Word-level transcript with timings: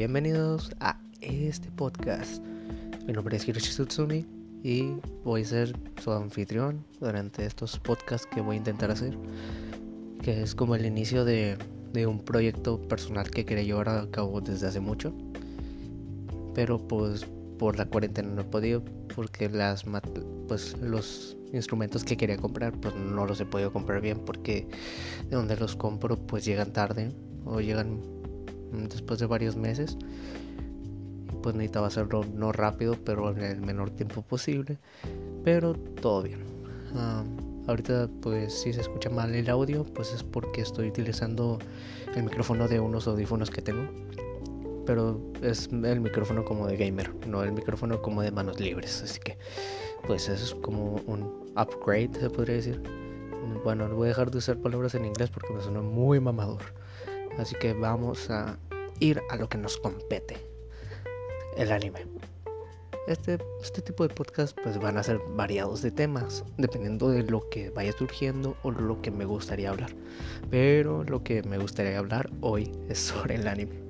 bienvenidos 0.00 0.70
a 0.80 0.98
este 1.20 1.70
podcast. 1.72 2.42
Mi 3.06 3.12
nombre 3.12 3.36
es 3.36 3.46
Hiroshi 3.46 3.68
Tsutsumi 3.68 4.24
y 4.62 4.94
voy 5.24 5.42
a 5.42 5.44
ser 5.44 5.78
su 6.02 6.10
anfitrión 6.10 6.86
durante 6.98 7.44
estos 7.44 7.78
podcasts 7.78 8.26
que 8.32 8.40
voy 8.40 8.54
a 8.54 8.60
intentar 8.60 8.90
hacer, 8.90 9.18
que 10.22 10.40
es 10.40 10.54
como 10.54 10.74
el 10.74 10.86
inicio 10.86 11.26
de, 11.26 11.58
un 12.06 12.18
proyecto 12.18 12.80
personal 12.88 13.30
que 13.30 13.44
quería 13.44 13.62
llevar 13.62 13.90
a 13.90 14.10
cabo 14.10 14.40
desde 14.40 14.68
hace 14.68 14.80
mucho, 14.80 15.12
pero 16.54 16.78
pues 16.78 17.26
por 17.58 17.76
la 17.76 17.84
cuarentena 17.84 18.30
no 18.30 18.40
he 18.40 18.44
podido 18.44 18.82
porque 19.14 19.50
las 19.50 19.84
pues 20.48 20.78
los 20.78 21.36
instrumentos 21.52 22.04
que 22.04 22.16
quería 22.16 22.38
comprar 22.38 22.72
pues 22.80 22.94
no 22.96 23.26
los 23.26 23.38
he 23.38 23.44
podido 23.44 23.70
comprar 23.70 24.00
bien 24.00 24.20
porque 24.20 24.66
de 25.28 25.36
donde 25.36 25.58
los 25.58 25.76
compro 25.76 26.16
pues 26.16 26.46
llegan 26.46 26.72
tarde 26.72 27.12
o 27.44 27.60
llegan 27.60 28.19
después 28.72 29.18
de 29.20 29.26
varios 29.26 29.56
meses. 29.56 29.96
Pues 31.42 31.54
necesitaba 31.54 31.86
hacerlo 31.86 32.24
no 32.34 32.52
rápido 32.52 32.96
pero 33.04 33.30
en 33.30 33.42
el 33.42 33.60
menor 33.60 33.90
tiempo 33.90 34.22
posible. 34.22 34.78
Pero 35.44 35.74
todo 35.74 36.22
bien. 36.22 36.40
Ahorita 37.66 38.08
pues 38.20 38.52
si 38.52 38.72
se 38.72 38.80
escucha 38.80 39.10
mal 39.10 39.34
el 39.34 39.48
audio 39.48 39.84
pues 39.84 40.12
es 40.12 40.22
porque 40.22 40.60
estoy 40.60 40.88
utilizando 40.88 41.58
el 42.14 42.24
micrófono 42.24 42.66
de 42.68 42.80
unos 42.80 43.06
audífonos 43.06 43.50
que 43.50 43.62
tengo. 43.62 43.88
Pero 44.86 45.20
es 45.42 45.68
el 45.68 46.00
micrófono 46.00 46.44
como 46.44 46.66
de 46.66 46.76
gamer 46.76 47.14
no 47.26 47.42
el 47.42 47.52
micrófono 47.52 48.02
como 48.02 48.22
de 48.22 48.30
manos 48.32 48.58
libres. 48.60 49.02
Así 49.02 49.20
que 49.20 49.38
pues 50.06 50.28
eso 50.28 50.44
es 50.44 50.54
como 50.62 50.96
un 51.06 51.52
upgrade 51.56 52.10
se 52.18 52.30
podría 52.30 52.56
decir. 52.56 52.82
Bueno 53.64 53.88
voy 53.94 54.06
a 54.06 54.08
dejar 54.08 54.30
de 54.30 54.38
usar 54.38 54.58
palabras 54.58 54.94
en 54.94 55.04
inglés 55.04 55.30
porque 55.30 55.52
me 55.52 55.60
suena 55.60 55.80
muy 55.80 56.18
mamador 56.20 56.62
así 57.38 57.54
que 57.56 57.72
vamos 57.72 58.30
a 58.30 58.58
ir 59.00 59.20
a 59.30 59.36
lo 59.36 59.48
que 59.48 59.58
nos 59.58 59.76
compete 59.78 60.36
el 61.56 61.72
anime. 61.72 62.06
Este, 63.06 63.38
este 63.62 63.82
tipo 63.82 64.06
de 64.06 64.14
podcast 64.14 64.56
pues 64.62 64.78
van 64.78 64.96
a 64.96 65.02
ser 65.02 65.20
variados 65.34 65.82
de 65.82 65.90
temas, 65.90 66.44
dependiendo 66.58 67.08
de 67.08 67.24
lo 67.24 67.48
que 67.48 67.70
vaya 67.70 67.92
surgiendo 67.92 68.56
o 68.62 68.70
lo 68.70 69.00
que 69.02 69.10
me 69.10 69.24
gustaría 69.24 69.70
hablar. 69.70 69.90
Pero 70.50 71.02
lo 71.04 71.24
que 71.24 71.42
me 71.42 71.58
gustaría 71.58 71.98
hablar 71.98 72.30
hoy 72.40 72.70
es 72.88 72.98
sobre 72.98 73.36
el 73.36 73.48
anime. 73.48 73.80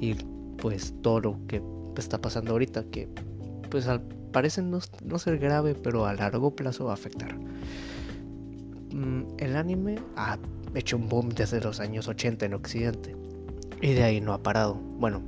Y 0.00 0.14
pues 0.56 0.94
todo 1.02 1.20
lo 1.20 1.38
que 1.46 1.62
está 1.96 2.20
pasando 2.20 2.52
ahorita, 2.52 2.84
que 2.90 3.08
pues 3.70 3.86
al, 3.86 4.02
parece 4.32 4.62
no, 4.62 4.80
no 5.04 5.18
ser 5.18 5.38
grave, 5.38 5.74
pero 5.74 6.06
a 6.06 6.14
largo 6.14 6.56
plazo 6.56 6.86
va 6.86 6.92
a 6.92 6.94
afectar. 6.94 7.36
Mm, 8.92 9.26
el 9.38 9.56
anime 9.56 9.98
ha 10.16 10.38
hecho 10.74 10.96
un 10.96 11.08
boom 11.08 11.30
desde 11.30 11.60
los 11.60 11.80
años 11.80 12.08
80 12.08 12.46
en 12.46 12.54
Occidente. 12.54 13.16
Y 13.80 13.92
de 13.92 14.02
ahí 14.02 14.20
no 14.20 14.32
ha 14.32 14.42
parado. 14.42 14.74
Bueno, 14.74 15.22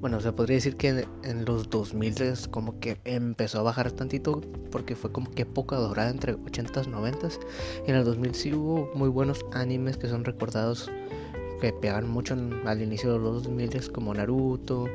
bueno, 0.00 0.18
se 0.20 0.32
podría 0.32 0.56
decir 0.56 0.76
que 0.76 1.06
en, 1.24 1.44
los 1.44 1.68
2000 1.68 2.22
es 2.22 2.48
como 2.48 2.80
que 2.80 2.98
empezó 3.04 3.60
a 3.60 3.62
bajar 3.62 3.92
tantito 3.92 4.40
porque 4.70 4.96
fue 4.96 5.12
como 5.12 5.30
que 5.30 5.42
época 5.42 5.76
dorada 5.76 6.10
entre 6.10 6.36
80s 6.36 6.86
y 6.86 6.90
90s. 6.90 7.38
Y 7.86 7.90
en 7.90 7.96
el 7.96 8.04
2000 8.04 8.34
sí 8.34 8.54
hubo 8.54 8.90
muy 8.94 9.08
buenos 9.08 9.44
animes 9.52 9.96
que 9.98 10.08
son 10.08 10.24
recordados 10.24 10.90
que 11.60 11.72
pegan 11.74 12.08
mucho 12.08 12.34
al 12.64 12.82
inicio 12.82 13.12
de 13.12 13.18
los 13.18 13.44
2000 13.44 13.92
como 13.92 14.14
Naruto, 14.14 14.86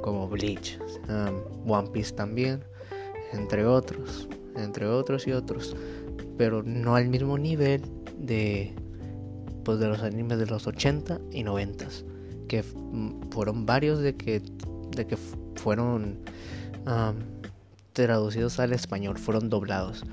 como 0.00 0.28
Bleach, 0.28 0.78
um, 1.08 1.70
One 1.70 1.90
Piece 1.90 2.14
también, 2.14 2.62
entre 3.32 3.66
otros, 3.66 4.28
entre 4.54 4.86
otros 4.86 5.26
y 5.26 5.32
otros, 5.32 5.74
pero 6.38 6.62
no 6.62 6.94
al 6.94 7.08
mismo 7.08 7.36
nivel 7.36 7.82
de 8.26 8.74
pues 9.64 9.78
de 9.78 9.88
los 9.88 10.02
animes 10.02 10.38
de 10.38 10.46
los 10.46 10.66
80 10.66 11.20
y 11.32 11.42
90 11.42 11.86
que 12.48 12.62
fueron 13.30 13.66
varios 13.66 13.98
de 14.00 14.14
que, 14.16 14.42
de 14.94 15.06
que 15.06 15.16
fueron 15.56 16.18
traducidos 17.92 18.60
al 18.60 18.72
español, 18.72 19.18
fueron 19.18 19.48
doblados. 19.48 20.04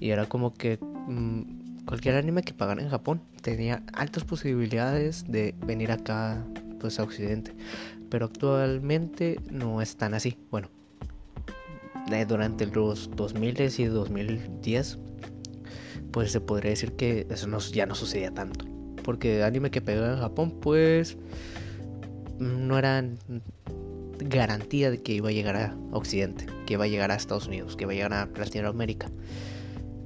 Y 0.00 0.10
era 0.10 0.26
como 0.26 0.54
que 0.54 0.78
mm, 0.80 1.84
cualquier 1.86 2.16
anime 2.16 2.42
que 2.42 2.52
pagara 2.52 2.82
en 2.82 2.90
Japón 2.90 3.22
tenía 3.42 3.82
altas 3.94 4.24
posibilidades 4.24 5.24
de 5.26 5.54
venir 5.66 5.90
acá 5.90 6.44
pues 6.78 7.00
a 7.00 7.04
Occidente. 7.04 7.54
Pero 8.10 8.26
actualmente 8.26 9.40
no 9.50 9.82
es 9.82 9.96
tan 9.96 10.14
así. 10.14 10.38
Bueno, 10.50 10.68
durante 12.26 12.66
los 12.66 13.10
2000 13.16 13.60
y 13.78 13.84
2010 13.84 14.98
pues 16.12 16.32
se 16.32 16.40
podría 16.40 16.70
decir 16.70 16.92
que 16.92 17.26
eso 17.30 17.48
ya 17.72 17.86
no 17.86 17.94
sucedía 17.94 18.32
tanto 18.32 18.64
porque 19.08 19.42
anime 19.42 19.70
que 19.70 19.80
pegaba 19.80 20.12
en 20.12 20.18
Japón, 20.18 20.50
pues 20.60 21.16
no 22.38 22.78
era 22.78 23.02
garantía 24.18 24.90
de 24.90 25.02
que 25.02 25.14
iba 25.14 25.30
a 25.30 25.32
llegar 25.32 25.56
a 25.56 25.74
Occidente, 25.92 26.44
que 26.66 26.74
iba 26.74 26.84
a 26.84 26.88
llegar 26.88 27.10
a 27.10 27.14
Estados 27.14 27.46
Unidos, 27.46 27.74
que 27.74 27.84
iba 27.84 27.92
a 27.92 27.94
llegar 27.94 28.12
a 28.12 28.26
Latinoamérica. 28.26 29.10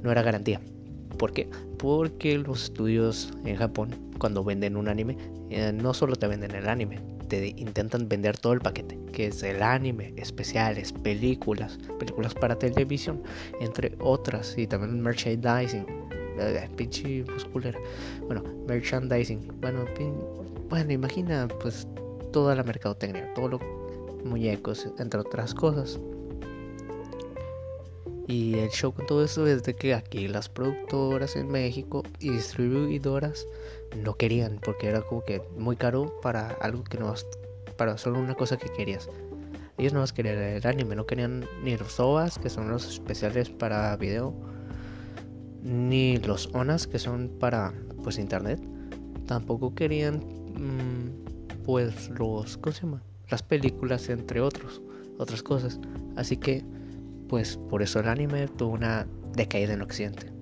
No 0.05 0.13
era 0.13 0.23
garantía. 0.23 0.61
¿Por 1.19 1.33
qué? 1.33 1.51
Porque 1.79 2.39
los 2.39 2.63
estudios 2.63 3.33
en 3.45 3.57
Japón, 3.57 3.91
cuando 4.19 4.45
venden 4.45 4.77
un 4.77 4.87
anime, 4.87 5.17
eh, 5.51 5.73
no 5.75 5.95
solo 5.95 6.15
te 6.15 6.29
venden 6.29 6.53
el 6.53 6.69
anime, 6.69 7.01
te 7.33 7.55
intentan 7.57 8.11
vender 8.11 8.37
todo 8.37 8.53
el 8.53 8.61
paquete, 8.61 8.99
que 9.11 9.29
es 9.29 9.43
el 9.43 9.63
anime, 9.63 10.13
especiales, 10.19 10.93
películas, 10.93 11.79
películas 11.99 12.35
para 12.35 12.59
televisión, 12.59 13.23
entre 13.59 13.97
otras, 14.01 14.55
y 14.59 14.67
también 14.67 15.01
merchandising, 15.01 15.87
eh, 16.39 16.69
pinche 16.77 17.25
musculera. 17.33 17.79
Bueno, 18.27 18.43
merchandising. 18.69 19.51
Bueno, 19.63 19.87
bueno, 20.69 20.93
imagina 20.93 21.49
pues 21.63 21.89
toda 22.33 22.55
la 22.55 22.65
mercadotecnia, 22.65 23.33
todos 23.33 23.53
los 23.53 23.61
muñecos, 24.27 24.87
entre 24.99 25.21
otras 25.21 25.55
cosas. 25.55 25.99
Y 28.27 28.59
el 28.59 28.69
show 28.69 28.93
con 28.93 29.07
todo 29.07 29.25
eso 29.25 29.47
es 29.47 29.63
de 29.63 29.73
que 29.73 29.95
aquí 29.95 30.29
las 30.29 30.51
productoras 30.51 31.35
en 31.37 31.51
México 31.51 32.03
y 32.21 32.29
distribuidoras 32.29 33.47
no 33.97 34.15
querían, 34.15 34.59
porque 34.63 34.89
era 34.89 35.03
como 35.03 35.25
que 35.25 35.43
muy 35.57 35.77
caro 35.77 36.21
para 36.23 36.49
algo 36.61 36.85
que 36.85 36.99
no 36.99 37.15
para 37.77 37.99
solo 37.99 38.19
una 38.19 38.35
cosa 38.35 38.57
que 38.57 38.69
querías. 38.69 39.09
Ellos 39.79 39.93
no 39.93 40.01
más 40.01 40.13
querían 40.13 40.39
el 40.39 40.67
anime, 40.67 40.95
no 40.95 41.07
querían 41.07 41.47
ni 41.65 41.77
los 41.77 41.99
OVAs, 41.99 42.39
que 42.39 42.51
son 42.51 42.69
los 42.69 42.89
especiales 42.89 43.51
para 43.51 43.97
video, 43.97 44.35
ni 45.63 46.17
los 46.19 46.51
ONAS 46.53 46.87
que 46.87 46.99
son 46.99 47.29
para 47.39 47.73
pues 48.03 48.19
internet 48.19 48.61
tampoco 49.27 49.75
querían 49.75 50.17
mm, 50.17 51.63
pues 51.65 52.11
los 52.11 52.59
¿cómo 52.59 52.73
se 52.73 52.83
llama? 52.83 53.03
las 53.31 53.43
películas 53.43 54.09
entre 54.09 54.41
otros 54.41 54.83
otras 55.19 55.43
cosas 55.43 55.79
así 56.17 56.37
que 56.37 56.65
pues 57.29 57.57
por 57.57 57.83
eso 57.83 58.01
el 58.01 58.09
anime 58.09 58.49
tuvo 58.49 58.73
una 58.73 59.07
decaída 59.37 59.73
en 59.73 59.83
occidente 59.83 60.33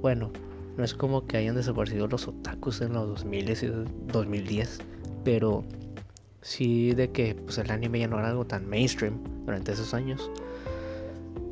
bueno 0.00 0.32
no 0.76 0.84
es 0.84 0.94
como 0.94 1.26
que 1.26 1.36
hayan 1.36 1.56
desaparecido 1.56 2.06
los 2.06 2.28
otakus 2.28 2.80
en 2.80 2.92
los 2.94 3.08
2000 3.08 3.50
y 3.50 4.12
2010 4.12 4.78
pero 5.24 5.64
sí 6.40 6.92
de 6.94 7.10
que 7.10 7.34
pues 7.34 7.58
el 7.58 7.70
anime 7.70 8.00
ya 8.00 8.08
no 8.08 8.18
era 8.18 8.28
algo 8.28 8.44
tan 8.44 8.68
mainstream 8.68 9.18
durante 9.44 9.72
esos 9.72 9.94
años 9.94 10.30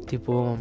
tipo 0.06 0.58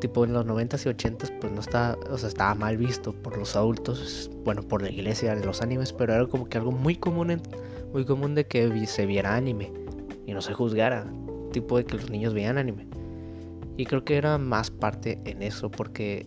tipo 0.00 0.24
en 0.24 0.32
los 0.32 0.46
90s 0.46 0.86
y 0.86 0.94
80s 0.94 1.38
pues 1.40 1.52
no 1.52 1.60
estaba, 1.60 1.98
o 2.10 2.18
sea, 2.18 2.28
estaba 2.28 2.54
mal 2.54 2.76
visto 2.76 3.12
por 3.12 3.36
los 3.36 3.56
adultos, 3.56 4.30
bueno, 4.44 4.62
por 4.62 4.82
la 4.82 4.90
iglesia 4.90 5.34
de 5.34 5.44
los 5.44 5.60
animes, 5.60 5.92
pero 5.92 6.14
era 6.14 6.26
como 6.26 6.48
que 6.48 6.58
algo 6.58 6.72
muy 6.72 6.96
común 6.96 7.40
muy 7.92 8.04
común 8.04 8.34
de 8.34 8.46
que 8.46 8.86
se 8.86 9.06
viera 9.06 9.34
anime 9.34 9.72
y 10.26 10.32
no 10.32 10.40
se 10.40 10.52
juzgara, 10.52 11.06
tipo 11.52 11.78
de 11.78 11.84
que 11.84 11.96
los 11.96 12.10
niños 12.10 12.34
veían 12.34 12.58
anime. 12.58 12.86
Y 13.76 13.86
creo 13.86 14.04
que 14.04 14.16
era 14.16 14.38
más 14.38 14.70
parte 14.70 15.20
en 15.24 15.42
eso 15.42 15.70
porque 15.70 16.26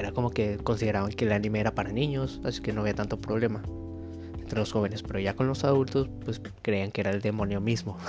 era 0.00 0.12
como 0.12 0.30
que 0.30 0.58
consideraban 0.58 1.12
que 1.12 1.24
el 1.24 1.32
anime 1.32 1.60
era 1.60 1.74
para 1.74 1.92
niños, 1.92 2.40
así 2.44 2.60
que 2.60 2.72
no 2.72 2.80
había 2.80 2.94
tanto 2.94 3.18
problema 3.18 3.62
entre 4.40 4.58
los 4.58 4.72
jóvenes, 4.72 5.02
pero 5.02 5.20
ya 5.20 5.34
con 5.34 5.46
los 5.46 5.62
adultos 5.62 6.08
pues 6.24 6.40
creían 6.62 6.90
que 6.90 7.02
era 7.02 7.10
el 7.10 7.20
demonio 7.20 7.60
mismo. 7.60 7.96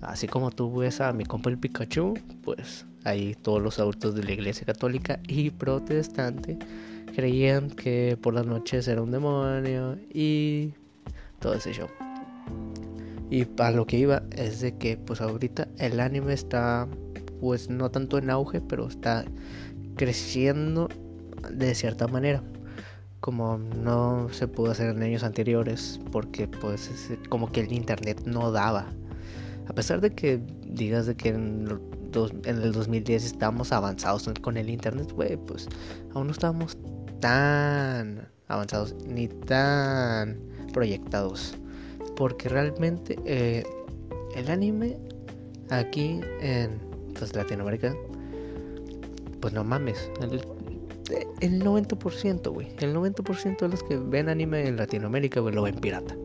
Así 0.00 0.28
como 0.28 0.50
tú 0.50 0.76
ves 0.76 1.00
a 1.00 1.12
mi 1.12 1.24
compa 1.24 1.50
el 1.50 1.58
Pikachu, 1.58 2.14
pues 2.42 2.86
ahí 3.04 3.34
todos 3.34 3.60
los 3.60 3.78
adultos 3.78 4.14
de 4.14 4.22
la 4.22 4.32
iglesia 4.32 4.64
católica 4.64 5.20
y 5.26 5.50
protestante 5.50 6.56
creían 7.14 7.70
que 7.70 8.16
por 8.20 8.34
las 8.34 8.46
noches 8.46 8.86
era 8.86 9.02
un 9.02 9.10
demonio 9.10 9.98
y 10.12 10.72
todo 11.40 11.54
ese 11.54 11.72
show. 11.72 11.88
Y 13.30 13.44
para 13.44 13.72
lo 13.72 13.86
que 13.86 13.98
iba 13.98 14.22
es 14.30 14.60
de 14.60 14.76
que 14.76 14.96
pues 14.96 15.20
ahorita 15.20 15.68
el 15.78 16.00
anime 16.00 16.32
está 16.32 16.88
pues 17.40 17.68
no 17.68 17.90
tanto 17.90 18.18
en 18.18 18.30
auge, 18.30 18.60
pero 18.60 18.88
está 18.88 19.24
creciendo 19.98 20.88
de 21.50 21.74
cierta 21.74 22.08
manera. 22.08 22.42
Como 23.20 23.58
no 23.58 24.28
se 24.30 24.48
pudo 24.48 24.70
hacer 24.70 24.88
en 24.88 25.02
años 25.02 25.24
anteriores 25.24 26.00
porque 26.10 26.48
pues 26.48 27.10
como 27.28 27.52
que 27.52 27.60
el 27.60 27.72
internet 27.72 28.22
no 28.24 28.50
daba 28.50 28.86
a 29.68 29.74
pesar 29.74 30.00
de 30.00 30.10
que 30.10 30.40
digas 30.66 31.06
de 31.06 31.14
que 31.14 31.28
en, 31.28 31.68
el 32.44 32.72
2010 32.72 33.24
estábamos 33.24 33.70
avanzados 33.70 34.28
con 34.40 34.56
el 34.56 34.70
internet, 34.70 35.12
güey, 35.12 35.36
pues 35.36 35.68
aún 36.14 36.28
no 36.28 36.32
estábamos 36.32 36.78
tan 37.20 38.28
avanzados 38.48 38.94
ni 39.06 39.28
tan 39.28 40.40
proyectados. 40.72 41.54
Porque 42.16 42.48
realmente 42.48 43.18
eh, 43.26 43.62
el 44.34 44.50
anime 44.50 44.96
aquí 45.68 46.20
en 46.40 46.80
pues, 47.18 47.36
Latinoamérica, 47.36 47.94
pues 49.40 49.54
no 49.54 49.64
mames. 49.64 50.10
El, 50.20 50.42
el 51.40 51.62
90%, 51.62 52.52
güey. 52.52 52.68
El 52.80 52.94
90% 52.94 53.58
de 53.58 53.68
los 53.68 53.82
que 53.82 53.96
ven 53.96 54.28
anime 54.28 54.66
en 54.66 54.76
Latinoamérica, 54.76 55.40
güey, 55.40 55.54
lo 55.54 55.62
ven 55.62 55.76
pirata. 55.76 56.16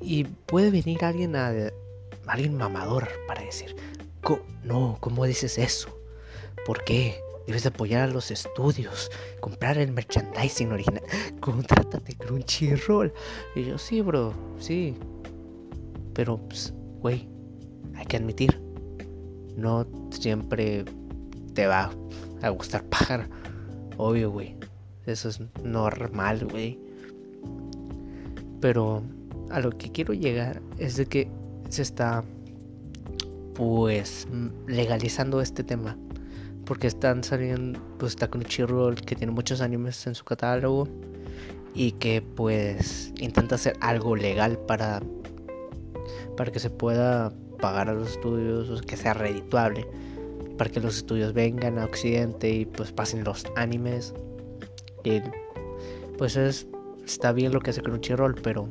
Y 0.00 0.24
puede 0.24 0.70
venir 0.70 1.04
alguien 1.04 1.36
a, 1.36 1.52
alguien 2.26 2.56
mamador 2.56 3.08
para 3.26 3.42
decir, 3.42 3.76
no, 4.64 4.96
¿cómo 5.00 5.24
dices 5.24 5.58
eso? 5.58 5.88
¿Por 6.64 6.84
qué? 6.84 7.20
Debes 7.46 7.66
apoyar 7.66 8.02
a 8.02 8.12
los 8.12 8.30
estudios, 8.30 9.10
comprar 9.40 9.76
el 9.78 9.92
merchandising 9.92 10.70
original, 10.70 11.02
contrátate 11.40 12.14
Crunchyroll. 12.14 13.12
Y 13.56 13.64
yo, 13.64 13.78
sí, 13.78 14.00
bro, 14.00 14.32
sí. 14.58 14.94
Pero, 16.14 16.36
pues, 16.36 16.72
güey, 17.00 17.28
hay 17.96 18.06
que 18.06 18.16
admitir, 18.16 18.60
no 19.56 19.86
siempre 20.10 20.84
te 21.54 21.66
va 21.66 21.90
a 22.42 22.48
gustar 22.50 22.84
pagar. 22.88 23.28
Obvio, 23.96 24.30
güey. 24.30 24.56
Eso 25.06 25.28
es 25.28 25.40
normal, 25.62 26.46
güey. 26.46 26.78
Pero 28.60 29.02
a 29.50 29.60
lo 29.60 29.70
que 29.70 29.90
quiero 29.90 30.14
llegar 30.14 30.62
es 30.78 30.96
de 30.96 31.06
que 31.06 31.28
se 31.68 31.82
está 31.82 32.24
pues 33.54 34.26
legalizando 34.66 35.40
este 35.40 35.62
tema 35.62 35.96
porque 36.64 36.86
están 36.86 37.22
saliendo 37.22 37.78
pues 37.98 38.12
está 38.12 38.28
Crunchyroll 38.28 38.94
que 38.94 39.14
tiene 39.14 39.32
muchos 39.32 39.60
animes 39.60 40.06
en 40.06 40.14
su 40.14 40.24
catálogo 40.24 40.88
y 41.74 41.92
que 41.92 42.22
pues 42.22 43.12
intenta 43.18 43.56
hacer 43.56 43.76
algo 43.80 44.16
legal 44.16 44.58
para 44.58 45.02
para 46.36 46.50
que 46.50 46.60
se 46.60 46.70
pueda 46.70 47.32
pagar 47.60 47.88
a 47.88 47.94
los 47.94 48.12
estudios 48.12 48.70
o 48.70 48.80
que 48.80 48.96
sea 48.96 49.12
redituable 49.12 49.86
para 50.56 50.70
que 50.70 50.80
los 50.80 50.96
estudios 50.96 51.32
vengan 51.32 51.78
a 51.78 51.84
Occidente 51.84 52.50
y 52.50 52.64
pues 52.64 52.92
pasen 52.92 53.24
los 53.24 53.44
animes 53.56 54.14
y 55.04 55.20
pues 56.18 56.36
es 56.36 56.66
está 57.04 57.32
bien 57.32 57.52
lo 57.52 57.60
que 57.60 57.70
hace 57.70 57.82
Crunchyroll 57.82 58.34
pero 58.42 58.68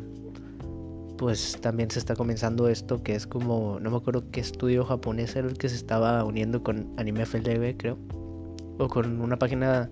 pues 1.22 1.60
también 1.62 1.92
se 1.92 2.00
está 2.00 2.16
comenzando 2.16 2.68
esto 2.68 3.04
que 3.04 3.14
es 3.14 3.28
como, 3.28 3.80
no 3.80 3.92
me 3.92 3.98
acuerdo 3.98 4.24
qué 4.32 4.40
estudio 4.40 4.84
japonés 4.86 5.36
era 5.36 5.48
el 5.48 5.56
que 5.56 5.70
se 5.70 5.76
estaba 5.76 6.24
uniendo 6.24 6.64
con 6.64 6.92
Anime 6.98 7.28
FLV, 7.28 7.78
creo, 7.78 8.00
o 8.80 8.88
con 8.88 9.22
una 9.22 9.38
página 9.38 9.92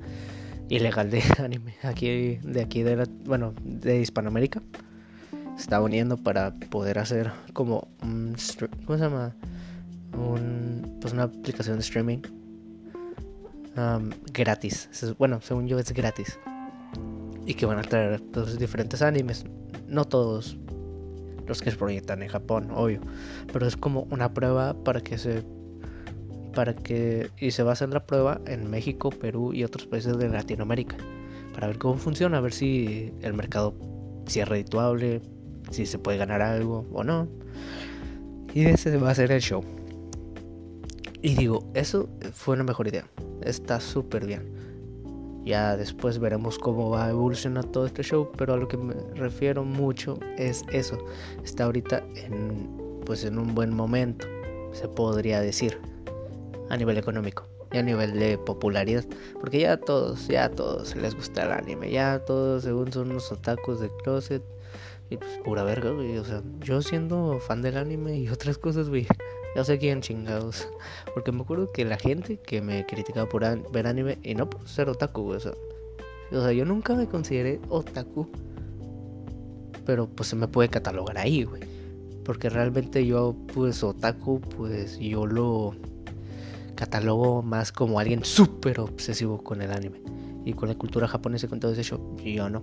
ilegal 0.70 1.12
de 1.12 1.22
anime 1.38 1.76
aquí 1.84 2.38
de 2.38 2.62
aquí 2.62 2.82
de 2.82 3.08
bueno, 3.26 3.54
de 3.64 4.02
Hispanoamérica. 4.02 4.64
Se 5.56 5.62
estaba 5.62 5.86
uniendo 5.86 6.18
para 6.18 6.56
poder 6.72 6.98
hacer 6.98 7.32
como 7.54 7.88
¿cómo 8.00 8.98
se 8.98 9.04
llama? 9.04 9.36
Un, 10.14 10.98
pues 11.02 11.14
una 11.14 11.24
aplicación 11.24 11.78
de 11.78 11.82
streaming 11.82 12.20
um, 13.78 14.10
gratis. 14.34 14.90
Bueno, 15.18 15.40
según 15.42 15.68
yo 15.68 15.80
es 15.80 15.92
gratis. 15.94 16.40
Y 17.46 17.54
que 17.54 17.66
van 17.66 17.80
a 17.80 17.82
traer 17.82 18.20
todos 18.20 18.58
diferentes 18.60 19.02
animes. 19.02 19.46
No 19.88 20.06
todos, 20.06 20.58
los 21.48 21.62
que 21.62 21.72
se 21.72 21.78
proyectan 21.78 22.22
en 22.22 22.30
Japón, 22.30 22.70
obvio. 22.72 23.02
Pero 23.52 23.66
es 23.66 23.76
como 23.76 24.08
una 24.12 24.34
prueba 24.34 24.76
para 24.84 25.02
que 25.02 25.18
se 25.18 25.44
para 26.54 26.74
que 26.74 27.30
y 27.40 27.52
se 27.52 27.64
va 27.64 27.72
a 27.72 27.74
hacer 27.74 27.90
la 27.90 28.06
prueba 28.06 28.42
en 28.46 28.70
México, 28.70 29.12
Perú 29.12 29.54
y 29.54 29.64
otros 29.64 29.86
países 29.86 30.18
de 30.18 30.30
Latinoamérica 30.30 30.98
para 31.54 31.68
ver 31.68 31.78
cómo 31.78 31.96
funciona, 31.98 32.38
a 32.38 32.42
ver 32.42 32.54
si 32.54 33.14
el 33.22 33.34
mercado 33.34 33.76
si 34.28 34.40
es 34.40 34.48
redituable, 34.48 35.22
si 35.72 35.86
se 35.86 36.00
puede 36.00 36.18
ganar 36.18 36.42
algo 36.42 36.86
o 36.94 37.04
no. 37.04 37.28
Y 38.54 38.66
ese 38.66 38.96
va 38.98 39.12
a 39.12 39.16
ser 39.16 39.32
el 39.32 39.42
show. 39.42 39.64
Y 41.22 41.36
digo, 41.36 41.70
eso 41.74 42.10
fue 42.34 42.56
una 42.56 42.64
mejor 42.64 42.88
idea. 42.88 43.06
Está 43.42 43.80
súper 43.80 44.26
bien. 44.26 44.70
Ya 45.46 45.76
después 45.76 46.20
veremos 46.20 46.60
cómo 46.60 46.90
va 46.90 47.06
a 47.06 47.10
evolucionar 47.10 47.66
todo 47.66 47.86
este 47.86 48.04
show, 48.04 48.30
pero 48.38 48.54
a 48.54 48.58
lo 48.58 48.68
que 48.68 48.78
me 48.78 48.94
refiero 49.16 49.64
mucho 49.64 50.20
es 50.38 50.64
eso. 50.72 50.98
Está 51.44 51.66
ahorita 51.66 52.04
en 52.16 52.80
pues 53.10 53.24
en 53.24 53.40
un 53.40 53.56
buen 53.56 53.74
momento, 53.74 54.28
se 54.72 54.88
podría 54.88 55.42
decir, 55.42 55.80
a 56.70 56.78
nivel 56.78 56.96
económico 56.96 57.48
y 57.72 57.80
a 57.80 57.82
nivel 57.82 58.20
de 58.20 58.38
popularidad, 58.38 59.04
porque 59.40 59.62
ya 59.62 59.74
a 59.74 59.78
todos, 59.78 60.28
ya 60.28 60.46
a 60.46 60.52
todos 60.52 60.96
les 60.96 61.16
gusta 61.16 61.42
el 61.42 61.52
anime, 61.54 61.90
ya 61.90 62.24
todos 62.24 62.66
según 62.66 62.94
son 62.94 63.10
unos 63.10 63.32
otakus 63.32 63.80
de 63.80 63.90
closet 64.04 64.44
y 65.10 65.18
pues 65.18 65.40
pura 65.44 65.64
verga, 65.64 65.90
güey, 65.90 66.20
o 66.20 66.24
sea, 66.24 66.44
yo 66.60 66.84
siendo 66.84 67.40
fan 67.40 67.64
del 67.64 67.78
anime 67.78 68.16
y 68.16 68.30
otras 68.30 68.60
cosas, 68.60 68.90
güey, 68.90 69.08
ya 69.56 69.64
sé 69.64 69.78
quién 69.78 70.02
chingados. 70.02 70.68
Porque 71.14 71.32
me 71.32 71.42
acuerdo 71.42 71.72
que 71.72 71.86
la 71.86 71.98
gente 71.98 72.38
que 72.38 72.62
me 72.62 72.86
criticaba 72.86 73.28
por 73.28 73.44
ver 73.72 73.88
anime 73.88 74.18
y 74.24 74.36
no 74.36 74.50
por 74.50 74.68
ser 74.68 74.90
otaku, 74.90 75.22
güey. 75.24 75.38
O 75.38 76.42
sea, 76.42 76.52
yo 76.52 76.66
nunca 76.66 76.94
me 76.94 77.08
consideré 77.08 77.60
otaku. 77.70 78.28
Pero 79.86 80.08
pues 80.08 80.30
se 80.30 80.36
me 80.36 80.48
puede 80.48 80.70
catalogar 80.70 81.18
ahí, 81.18 81.44
güey. 81.44 81.64
Porque 82.24 82.50
realmente 82.50 83.06
yo, 83.08 83.36
pues, 83.56 83.84
otaku, 83.84 84.40
pues 84.40 85.00
yo 85.00 85.26
lo 85.26 85.74
catalogo 86.76 87.42
más 87.42 87.72
como 87.72 88.00
alguien 88.00 88.24
súper 88.24 88.80
obsesivo 88.80 89.44
con 89.44 89.62
el 89.64 89.72
anime. 89.72 90.00
Y 90.46 90.54
con 90.54 90.70
la 90.70 90.76
cultura 90.76 91.08
japonesa 91.08 91.48
y 91.48 91.50
con 91.50 91.60
todo 91.60 91.74
eso, 91.74 92.00
yo 92.24 92.50
no. 92.50 92.62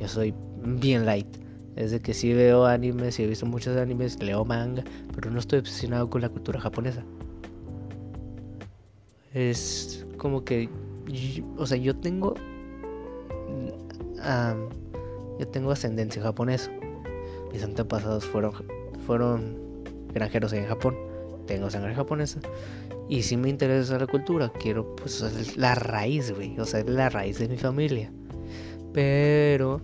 Yo 0.00 0.08
soy 0.08 0.34
bien 0.62 1.06
light. 1.06 1.45
Es 1.76 1.90
de 1.90 2.00
que 2.00 2.14
sí 2.14 2.32
veo 2.32 2.64
animes, 2.64 3.14
sí 3.16 3.22
he 3.22 3.26
visto 3.26 3.44
muchos 3.44 3.76
animes, 3.76 4.20
leo 4.22 4.44
manga, 4.46 4.82
pero 5.14 5.30
no 5.30 5.38
estoy 5.38 5.58
obsesionado 5.58 6.08
con 6.08 6.22
la 6.22 6.30
cultura 6.30 6.58
japonesa. 6.58 7.04
Es 9.34 10.06
como 10.16 10.42
que, 10.42 10.70
o 11.58 11.66
sea, 11.66 11.76
yo 11.76 11.94
tengo, 11.94 12.34
yo 15.38 15.48
tengo 15.48 15.70
ascendencia 15.70 16.22
japonesa. 16.22 16.70
Mis 17.52 17.62
antepasados 17.62 18.24
fueron, 18.24 18.54
fueron 19.06 19.58
granjeros 20.14 20.54
en 20.54 20.66
Japón. 20.66 20.96
Tengo 21.46 21.68
sangre 21.68 21.94
japonesa. 21.94 22.40
Y 23.08 23.22
si 23.22 23.36
me 23.36 23.50
interesa 23.50 23.98
la 23.98 24.06
cultura, 24.06 24.50
quiero, 24.58 24.96
pues, 24.96 25.56
la 25.56 25.74
raíz, 25.74 26.34
güey. 26.34 26.58
O 26.58 26.64
sea, 26.64 26.82
la 26.84 27.10
raíz 27.10 27.38
de 27.38 27.48
mi 27.48 27.58
familia. 27.58 28.10
Pero 28.92 29.80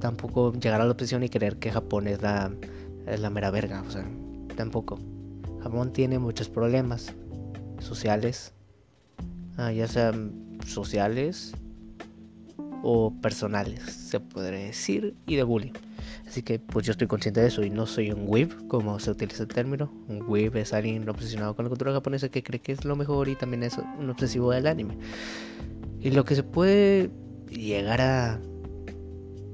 tampoco 0.00 0.52
llegar 0.52 0.80
a 0.80 0.84
la 0.84 0.90
obsesión 0.90 1.22
y 1.22 1.28
creer 1.28 1.58
que 1.58 1.70
Japón 1.70 2.08
es 2.08 2.20
la, 2.22 2.52
la 3.06 3.30
mera 3.30 3.50
verga. 3.50 3.82
O 3.86 3.90
sea, 3.90 4.04
tampoco. 4.56 4.98
Japón 5.62 5.92
tiene 5.92 6.18
muchos 6.18 6.48
problemas 6.48 7.14
sociales, 7.78 8.54
ah, 9.56 9.72
ya 9.72 9.86
sean 9.86 10.58
sociales 10.66 11.52
o 12.82 13.12
personales, 13.20 13.82
se 13.92 14.20
podría 14.20 14.60
decir, 14.60 15.14
y 15.26 15.36
de 15.36 15.42
bullying. 15.42 15.72
Así 16.26 16.42
que 16.42 16.58
pues 16.60 16.86
yo 16.86 16.92
estoy 16.92 17.08
consciente 17.08 17.40
de 17.40 17.48
eso 17.48 17.62
y 17.64 17.70
no 17.70 17.86
soy 17.86 18.12
un 18.12 18.24
weeb, 18.26 18.68
como 18.68 18.98
se 19.00 19.10
utiliza 19.10 19.42
el 19.42 19.48
término. 19.48 19.92
Un 20.08 20.22
weeb 20.28 20.56
es 20.56 20.72
alguien 20.72 21.08
obsesionado 21.08 21.56
con 21.56 21.64
la 21.64 21.68
cultura 21.68 21.92
japonesa 21.92 22.28
que 22.28 22.42
cree 22.42 22.60
que 22.60 22.72
es 22.72 22.84
lo 22.84 22.94
mejor 22.96 23.28
y 23.28 23.34
también 23.34 23.64
es 23.64 23.76
un 23.98 24.08
obsesivo 24.08 24.52
del 24.52 24.66
anime. 24.66 24.96
Y 26.00 26.12
lo 26.12 26.24
que 26.24 26.36
se 26.36 26.42
puede 26.42 27.10
llegar 27.50 28.00
a 28.00 28.40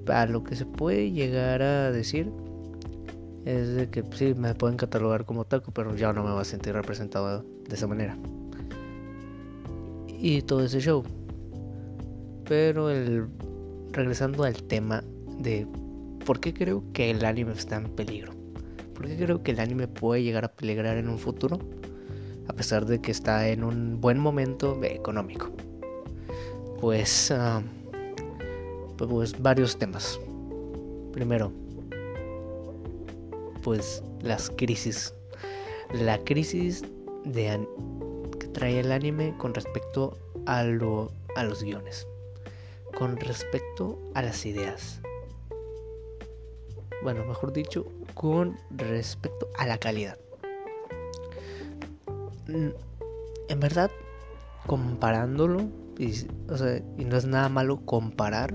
a 0.09 0.27
lo 0.27 0.45
que 0.45 0.57
se 0.57 0.67
puede 0.67 1.11
llegar 1.11 1.63
a 1.63 1.91
decir 1.91 2.31
es 3.45 3.75
de 3.75 3.89
que 3.89 4.05
sí 4.13 4.35
me 4.35 4.55
pueden 4.55 4.77
catalogar 4.77 5.25
como 5.25 5.45
taco, 5.45 5.71
pero 5.73 5.95
ya 5.95 6.13
no 6.13 6.25
me 6.25 6.33
voy 6.33 6.41
a 6.41 6.45
sentir 6.45 6.75
representado 6.75 7.43
de 7.43 7.75
esa 7.75 7.87
manera. 7.87 8.17
Y 10.19 10.43
todo 10.43 10.65
ese 10.65 10.81
show. 10.81 11.05
Pero 12.45 12.91
el 12.91 13.29
regresando 13.93 14.45
al 14.45 14.63
tema 14.65 15.03
de 15.39 15.67
por 16.25 16.41
qué 16.41 16.53
creo 16.53 16.83
que 16.93 17.11
el 17.11 17.25
anime 17.25 17.53
está 17.53 17.77
en 17.77 17.85
peligro. 17.85 18.33
¿Por 18.95 19.07
qué 19.07 19.17
creo 19.17 19.43
que 19.43 19.53
el 19.53 19.61
anime 19.61 19.87
puede 19.87 20.23
llegar 20.23 20.45
a 20.45 20.49
peligrar 20.49 20.97
en 20.97 21.09
un 21.09 21.19
futuro? 21.19 21.59
A 22.49 22.53
pesar 22.53 22.85
de 22.87 23.01
que 23.01 23.13
está 23.13 23.49
en 23.49 23.63
un 23.63 24.01
buen 24.01 24.19
momento 24.19 24.83
económico. 24.83 25.51
Pues 26.81 27.31
ah, 27.31 27.63
pues 28.97 29.41
varios 29.41 29.79
temas. 29.79 30.19
Primero, 31.13 31.53
pues 33.63 34.03
las 34.23 34.51
crisis. 34.51 35.15
La 35.93 36.19
crisis 36.19 36.85
que 37.25 38.47
trae 38.53 38.81
el 38.81 38.93
anime 38.93 39.35
con 39.39 39.55
respecto 39.55 40.17
a, 40.47 40.63
lo, 40.65 41.13
a 41.35 41.45
los 41.45 41.63
guiones. 41.63 42.07
Con 42.97 43.17
respecto 43.17 43.99
a 44.15 44.23
las 44.23 44.47
ideas. 44.47 45.01
Bueno, 47.03 47.25
mejor 47.25 47.53
dicho, 47.53 47.87
con 48.15 48.57
respecto 48.71 49.49
a 49.59 49.67
la 49.67 49.79
calidad. 49.79 50.19
En 52.49 53.61
verdad, 53.61 53.91
comparándolo 54.67 55.69
Y, 55.99 56.27
o 56.49 56.57
sea, 56.57 56.83
y 56.99 57.05
no 57.05 57.17
es 57.17 57.27
nada 57.27 57.49
malo 57.49 57.81
comparar 57.85 58.55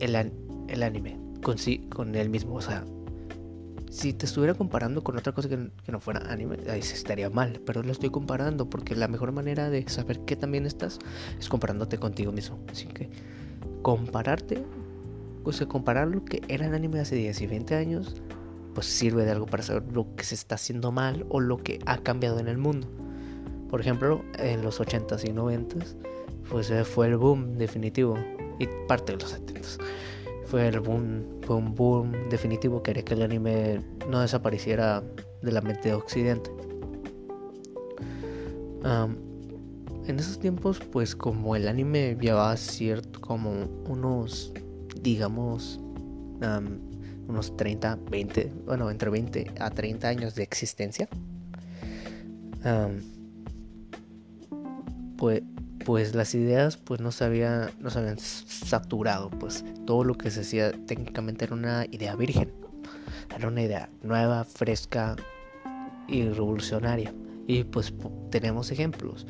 el, 0.00 0.82
anime 0.82 1.18
con, 1.42 1.58
sí, 1.58 1.86
con 1.90 2.14
él 2.14 2.28
mismo. 2.28 2.54
O 2.54 2.60
sea, 2.60 2.84
si 3.90 4.12
te 4.12 4.26
estuviera 4.26 4.54
comparando 4.54 5.02
con 5.02 5.16
otra 5.16 5.32
cosa 5.32 5.48
que, 5.48 5.70
no 5.90 6.00
fuera 6.00 6.20
anime, 6.30 6.58
ahí 6.68 6.80
estaría 6.80 7.30
mal. 7.30 7.60
Pero 7.64 7.82
lo 7.82 7.92
estoy 7.92 8.10
comparando 8.10 8.68
porque 8.68 8.94
la 8.94 9.08
mejor 9.08 9.32
manera 9.32 9.70
de 9.70 9.88
saber 9.88 10.20
que 10.20 10.36
también 10.36 10.66
estás 10.66 10.98
es 11.38 11.48
comparándote 11.48 11.98
contigo 11.98 12.32
mismo. 12.32 12.58
Así 12.70 12.86
que 12.86 13.08
compararte, 13.82 14.64
o 15.44 15.52
sea, 15.52 15.66
comparar 15.66 16.08
lo 16.08 16.24
que 16.24 16.42
era 16.48 16.66
el 16.66 16.74
anime 16.74 17.00
hace 17.00 17.16
10 17.16 17.40
y 17.40 17.46
20 17.46 17.74
años, 17.74 18.22
pues 18.74 18.86
sirve 18.86 19.24
de 19.24 19.32
algo 19.32 19.46
para 19.46 19.62
saber 19.62 19.84
lo 19.92 20.14
que 20.14 20.24
se 20.24 20.34
está 20.34 20.56
haciendo 20.56 20.92
mal 20.92 21.26
o 21.30 21.40
lo 21.40 21.58
que 21.58 21.78
ha 21.86 21.98
cambiado 21.98 22.38
en 22.38 22.48
el 22.48 22.58
mundo. 22.58 22.88
Por 23.68 23.80
ejemplo, 23.80 24.22
en 24.38 24.62
los 24.62 24.80
80s 24.80 25.28
y 25.28 25.32
90s, 25.32 25.96
pues 26.48 26.70
eh, 26.70 26.84
fue 26.84 27.08
el 27.08 27.16
boom 27.16 27.58
definitivo 27.58 28.16
y 28.58 28.66
parte 28.86 29.12
de 29.12 29.18
los 29.18 29.34
70s 29.34 29.78
fue 30.48 30.66
el 30.66 30.80
boom, 30.80 31.40
fue 31.42 31.56
un 31.56 31.74
boom 31.74 32.12
definitivo 32.30 32.82
que 32.82 32.92
haría 32.92 33.04
que 33.04 33.14
el 33.14 33.22
anime 33.22 33.82
no 34.08 34.20
desapareciera 34.20 35.02
de 35.42 35.52
la 35.52 35.60
mente 35.60 35.90
de 35.90 35.94
Occidente. 35.94 36.50
en 40.06 40.18
esos 40.18 40.38
tiempos, 40.38 40.80
pues 40.90 41.14
como 41.14 41.54
el 41.54 41.68
anime 41.68 42.16
llevaba 42.18 42.56
cierto, 42.56 43.20
como 43.20 43.64
unos, 43.86 44.54
digamos, 45.02 45.78
unos 47.28 47.54
30, 47.58 47.98
20, 48.10 48.52
bueno, 48.64 48.90
entre 48.90 49.10
20 49.10 49.52
a 49.60 49.68
30 49.68 50.08
años 50.08 50.34
de 50.34 50.44
existencia, 50.44 51.10
pues 55.18 55.42
pues 55.88 56.14
las 56.14 56.34
ideas 56.34 56.76
pues 56.76 57.00
no 57.00 57.10
se, 57.12 57.24
no 57.24 57.88
habían 57.94 58.18
saturado, 58.18 59.30
pues 59.30 59.64
todo 59.86 60.04
lo 60.04 60.18
que 60.18 60.30
se 60.30 60.40
hacía 60.40 60.70
técnicamente 60.70 61.46
era 61.46 61.54
una 61.54 61.86
idea 61.90 62.14
virgen, 62.14 62.52
era 63.34 63.48
una 63.48 63.62
idea 63.62 63.88
nueva, 64.02 64.44
fresca 64.44 65.16
y 66.06 66.24
revolucionaria. 66.24 67.14
Y 67.46 67.64
pues 67.64 67.94
tenemos 68.30 68.70
ejemplos, 68.70 69.26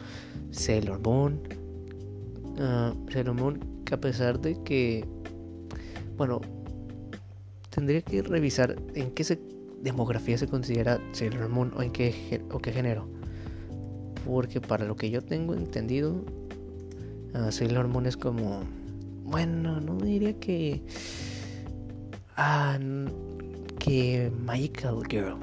Sailor 0.51 0.99
Moon, 0.99 1.41
uh, 2.57 3.09
Sailor 3.09 3.35
Moon 3.35 3.85
que 3.85 3.95
a 3.95 4.01
pesar 4.01 4.41
de 4.41 4.61
que, 4.65 5.07
bueno, 6.17 6.41
tendría 7.71 8.03
que 8.03 8.21
revisar 8.21 8.75
en 8.97 9.13
qué 9.13 9.23
se, 9.23 9.39
demografía 9.81 10.37
se 10.37 10.49
considera 10.49 11.01
Sailor 11.13 11.51
Moon 11.51 11.73
o 11.77 11.83
en 11.83 11.93
qué, 11.93 12.43
o 12.51 12.59
qué 12.59 12.73
género. 12.73 13.09
Porque 14.27 14.61
para 14.61 14.85
lo 14.87 14.97
que 14.97 15.09
yo 15.09 15.23
tengo 15.23 15.55
entendido, 15.55 16.25
uh, 17.35 17.51
Sailor 17.51 17.89
Moon 17.89 18.07
es 18.07 18.17
como. 18.17 18.63
Bueno, 19.25 19.81
no 19.81 19.97
diría 19.97 20.39
que. 20.39 20.83
Ah, 22.37 22.79
que 23.79 24.33
Magical 24.45 25.03
Girl. 25.09 25.37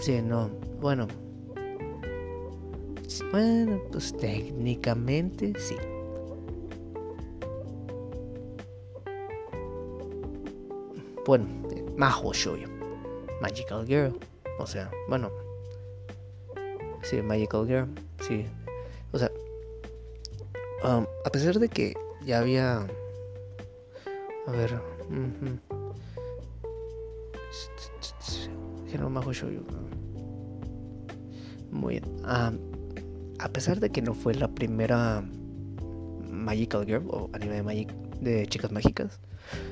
Sí, 0.00 0.20
no. 0.22 0.50
Bueno. 0.80 1.06
Bueno, 3.30 3.80
pues 3.90 4.16
técnicamente 4.16 5.52
sí. 5.58 5.76
Bueno, 11.26 11.46
Majo 11.96 12.32
Shoujo. 12.32 12.70
Magical 13.40 13.86
Girl. 13.86 14.18
O 14.58 14.66
sea, 14.66 14.90
bueno. 15.08 15.30
Sí, 17.02 17.22
Magical 17.22 17.66
Girl. 17.66 17.88
Sí, 18.20 18.46
o 19.14 19.18
sea, 19.18 19.30
um, 20.82 21.06
a 21.24 21.30
pesar 21.30 21.60
de 21.60 21.68
que 21.68 21.94
ya 22.26 22.40
había... 22.40 22.86
A 24.46 24.50
ver... 24.50 24.74
Muy 31.70 32.00
bien. 32.00 32.04
a 32.24 33.48
pesar 33.52 33.78
de 33.78 33.90
que 33.90 34.02
no 34.02 34.14
fue 34.14 34.34
la 34.34 34.48
primera 34.48 35.24
Magical 36.28 36.84
Girl 36.84 37.06
o 37.08 37.30
anime 37.32 37.56
de, 37.56 37.62
Magic, 37.62 37.92
de 38.20 38.46
chicas 38.46 38.72
mágicas 38.72 39.20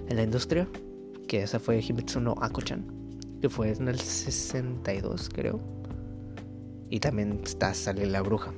en 0.09 0.17
la 0.17 0.23
industria, 0.23 0.69
que 1.27 1.43
esa 1.43 1.59
fue 1.59 1.81
Himitsu 1.81 2.21
no 2.21 2.35
Ako-chan, 2.41 2.85
que 3.41 3.49
fue 3.49 3.73
en 3.73 3.89
el 3.89 3.99
62, 3.99 5.31
creo. 5.31 5.61
Y 6.91 7.01
también 7.01 7.41
está 7.45 7.73
Sale 7.75 8.07
la 8.07 8.23
Bruja, 8.23 8.53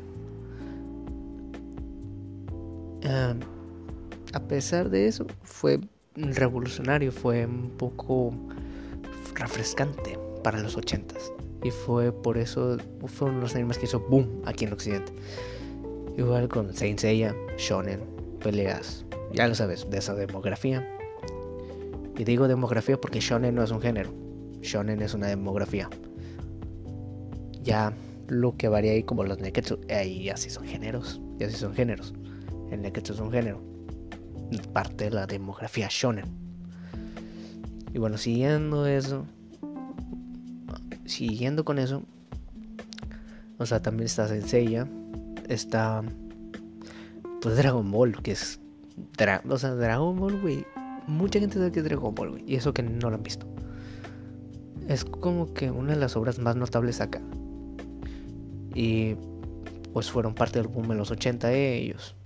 a 3.04 4.40
pesar 4.48 4.90
de 4.90 5.06
eso, 5.06 5.26
fue 5.42 5.80
revolucionario, 6.16 7.12
fue 7.12 7.46
un 7.46 7.70
poco 7.76 8.32
refrescante 9.34 10.18
para 10.42 10.60
los 10.60 10.76
ochentas. 10.76 11.32
Y 11.62 11.70
fue 11.70 12.12
por 12.12 12.36
eso, 12.38 12.76
fueron 13.06 13.40
los 13.40 13.54
animes 13.54 13.78
que 13.78 13.86
hizo 13.86 14.00
boom 14.00 14.42
aquí 14.44 14.64
en 14.64 14.72
Occidente. 14.72 15.12
Igual 16.16 16.48
con 16.48 16.72
Saint 16.74 16.98
Seiya, 16.98 17.34
Shonen, 17.56 18.00
peleas, 18.42 19.04
ya 19.32 19.48
lo 19.48 19.54
sabes, 19.54 19.88
de 19.90 19.98
esa 19.98 20.14
demografía. 20.14 20.86
Y 22.16 22.24
digo 22.24 22.46
demografía 22.46 23.00
porque 23.00 23.20
Shonen 23.20 23.54
no 23.54 23.62
es 23.62 23.70
un 23.70 23.80
género, 23.80 24.12
Shonen 24.60 25.02
es 25.02 25.14
una 25.14 25.26
demografía. 25.26 25.88
Ya 27.62 27.92
lo 28.28 28.56
que 28.56 28.68
varía 28.68 28.92
ahí 28.92 29.02
como 29.02 29.24
los 29.24 29.40
Neketsu, 29.40 29.80
ahí 29.90 30.24
ya 30.24 30.36
sí 30.36 30.50
son 30.50 30.66
géneros, 30.66 31.20
ya 31.38 31.48
sí 31.50 31.56
son 31.56 31.74
géneros 31.74 32.14
el 32.74 32.82
Neketsu 32.82 33.14
es 33.14 33.20
un 33.20 33.30
género, 33.30 33.62
parte 34.72 35.04
de 35.04 35.10
la 35.10 35.26
demografía 35.26 35.88
shonen. 35.90 36.26
Y 37.92 37.98
bueno, 37.98 38.18
siguiendo 38.18 38.86
eso, 38.86 39.24
siguiendo 41.04 41.64
con 41.64 41.78
eso, 41.78 42.02
o 43.58 43.66
sea, 43.66 43.80
también 43.80 44.06
está 44.06 44.26
Senseiya, 44.26 44.88
está 45.48 46.02
pues 47.40 47.56
Dragon 47.56 47.90
Ball, 47.90 48.20
que 48.22 48.32
es 48.32 48.60
o 49.48 49.58
sea, 49.58 49.74
Dragon 49.74 50.16
Ball, 50.18 50.40
güey. 50.40 50.66
Mucha 51.06 51.38
gente 51.38 51.56
sabe 51.56 51.70
que 51.70 51.80
es 51.80 51.84
Dragon 51.84 52.14
Ball, 52.14 52.30
güey, 52.30 52.44
y 52.46 52.56
eso 52.56 52.72
que 52.72 52.82
no 52.82 53.10
lo 53.10 53.16
han 53.16 53.22
visto. 53.22 53.46
Es 54.88 55.04
como 55.04 55.52
que 55.54 55.70
una 55.70 55.92
de 55.92 56.00
las 56.00 56.16
obras 56.16 56.38
más 56.38 56.56
notables 56.56 57.00
acá. 57.00 57.20
Y 58.74 59.14
pues 59.92 60.10
fueron 60.10 60.34
parte 60.34 60.58
del 60.58 60.68
boom 60.68 60.90
en 60.92 60.98
los 60.98 61.10
80 61.10 61.52
ellos. 61.52 62.16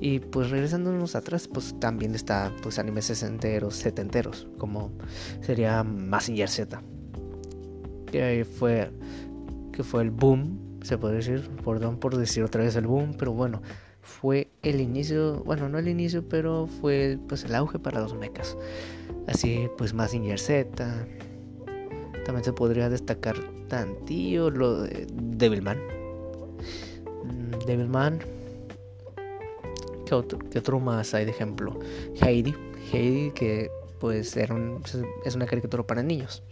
Y 0.00 0.20
pues 0.20 0.50
regresándonos 0.50 1.14
atrás, 1.14 1.46
pues 1.46 1.78
también 1.78 2.14
está 2.14 2.50
pues 2.62 2.78
animes 2.78 3.04
sesenteros, 3.04 3.76
setenteros, 3.76 4.48
como 4.56 4.92
sería 5.42 5.84
Massinger 5.84 6.48
Z. 6.48 6.82
Que 8.10 8.44
fue 8.44 8.90
que 9.72 9.84
fue 9.84 10.02
el 10.02 10.10
boom, 10.10 10.78
se 10.82 10.96
puede 10.96 11.16
decir, 11.16 11.48
perdón 11.64 11.98
por 11.98 12.16
decir 12.16 12.42
otra 12.42 12.64
vez 12.64 12.74
el 12.76 12.86
boom, 12.86 13.14
pero 13.18 13.32
bueno, 13.32 13.60
fue 14.00 14.50
el 14.62 14.80
inicio, 14.80 15.44
bueno, 15.44 15.68
no 15.68 15.78
el 15.78 15.88
inicio, 15.88 16.26
pero 16.26 16.66
fue 16.66 17.18
pues 17.28 17.44
el 17.44 17.54
auge 17.54 17.78
para 17.78 18.00
los 18.00 18.14
mechas. 18.14 18.56
Así 19.26 19.68
pues 19.76 19.92
Massinger 19.92 20.38
Z. 20.38 21.06
También 22.24 22.44
se 22.44 22.52
podría 22.52 22.88
destacar 22.88 23.36
tantillo 23.68 24.50
lo 24.50 24.82
de 24.82 25.06
Devilman. 25.12 25.78
Mm, 27.24 27.66
Devilman 27.66 28.18
¿Qué 30.10 30.58
otro, 30.58 30.80
más 30.80 31.14
hay 31.14 31.24
de 31.24 31.30
ejemplo? 31.30 31.78
Heidi. 32.20 32.52
Heidi 32.92 33.30
que 33.30 33.70
pues 34.00 34.36
era 34.36 34.56
es 35.24 35.36
una 35.36 35.46
caricatura 35.46 35.86
para 35.86 36.02
niños. 36.02 36.42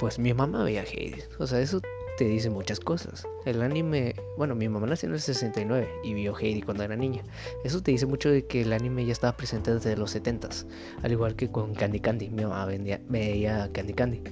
Pues 0.00 0.18
mi 0.18 0.32
mamá 0.32 0.64
veía 0.64 0.84
Heidi. 0.84 1.20
O 1.38 1.46
sea, 1.46 1.60
eso 1.60 1.82
te 2.16 2.24
dice 2.24 2.48
muchas 2.48 2.80
cosas. 2.80 3.28
El 3.44 3.60
anime, 3.60 4.14
bueno, 4.38 4.54
mi 4.54 4.70
mamá 4.70 4.86
nació 4.86 5.08
en 5.08 5.16
el 5.16 5.20
69 5.20 5.86
y 6.02 6.14
vio 6.14 6.34
Heidi 6.34 6.62
cuando 6.62 6.84
era 6.84 6.96
niña. 6.96 7.22
Eso 7.62 7.82
te 7.82 7.90
dice 7.90 8.06
mucho 8.06 8.30
de 8.30 8.46
que 8.46 8.62
el 8.62 8.72
anime 8.72 9.04
ya 9.04 9.12
estaba 9.12 9.36
presente 9.36 9.74
desde 9.74 9.98
los 9.98 10.16
70s. 10.16 10.64
Al 11.02 11.12
igual 11.12 11.36
que 11.36 11.50
con 11.50 11.74
Candy 11.74 12.00
Candy. 12.00 12.30
Mi 12.30 12.44
mamá 12.44 12.64
vendía, 12.64 13.02
veía 13.06 13.70
Candy 13.70 13.92
Candy. 13.92 14.22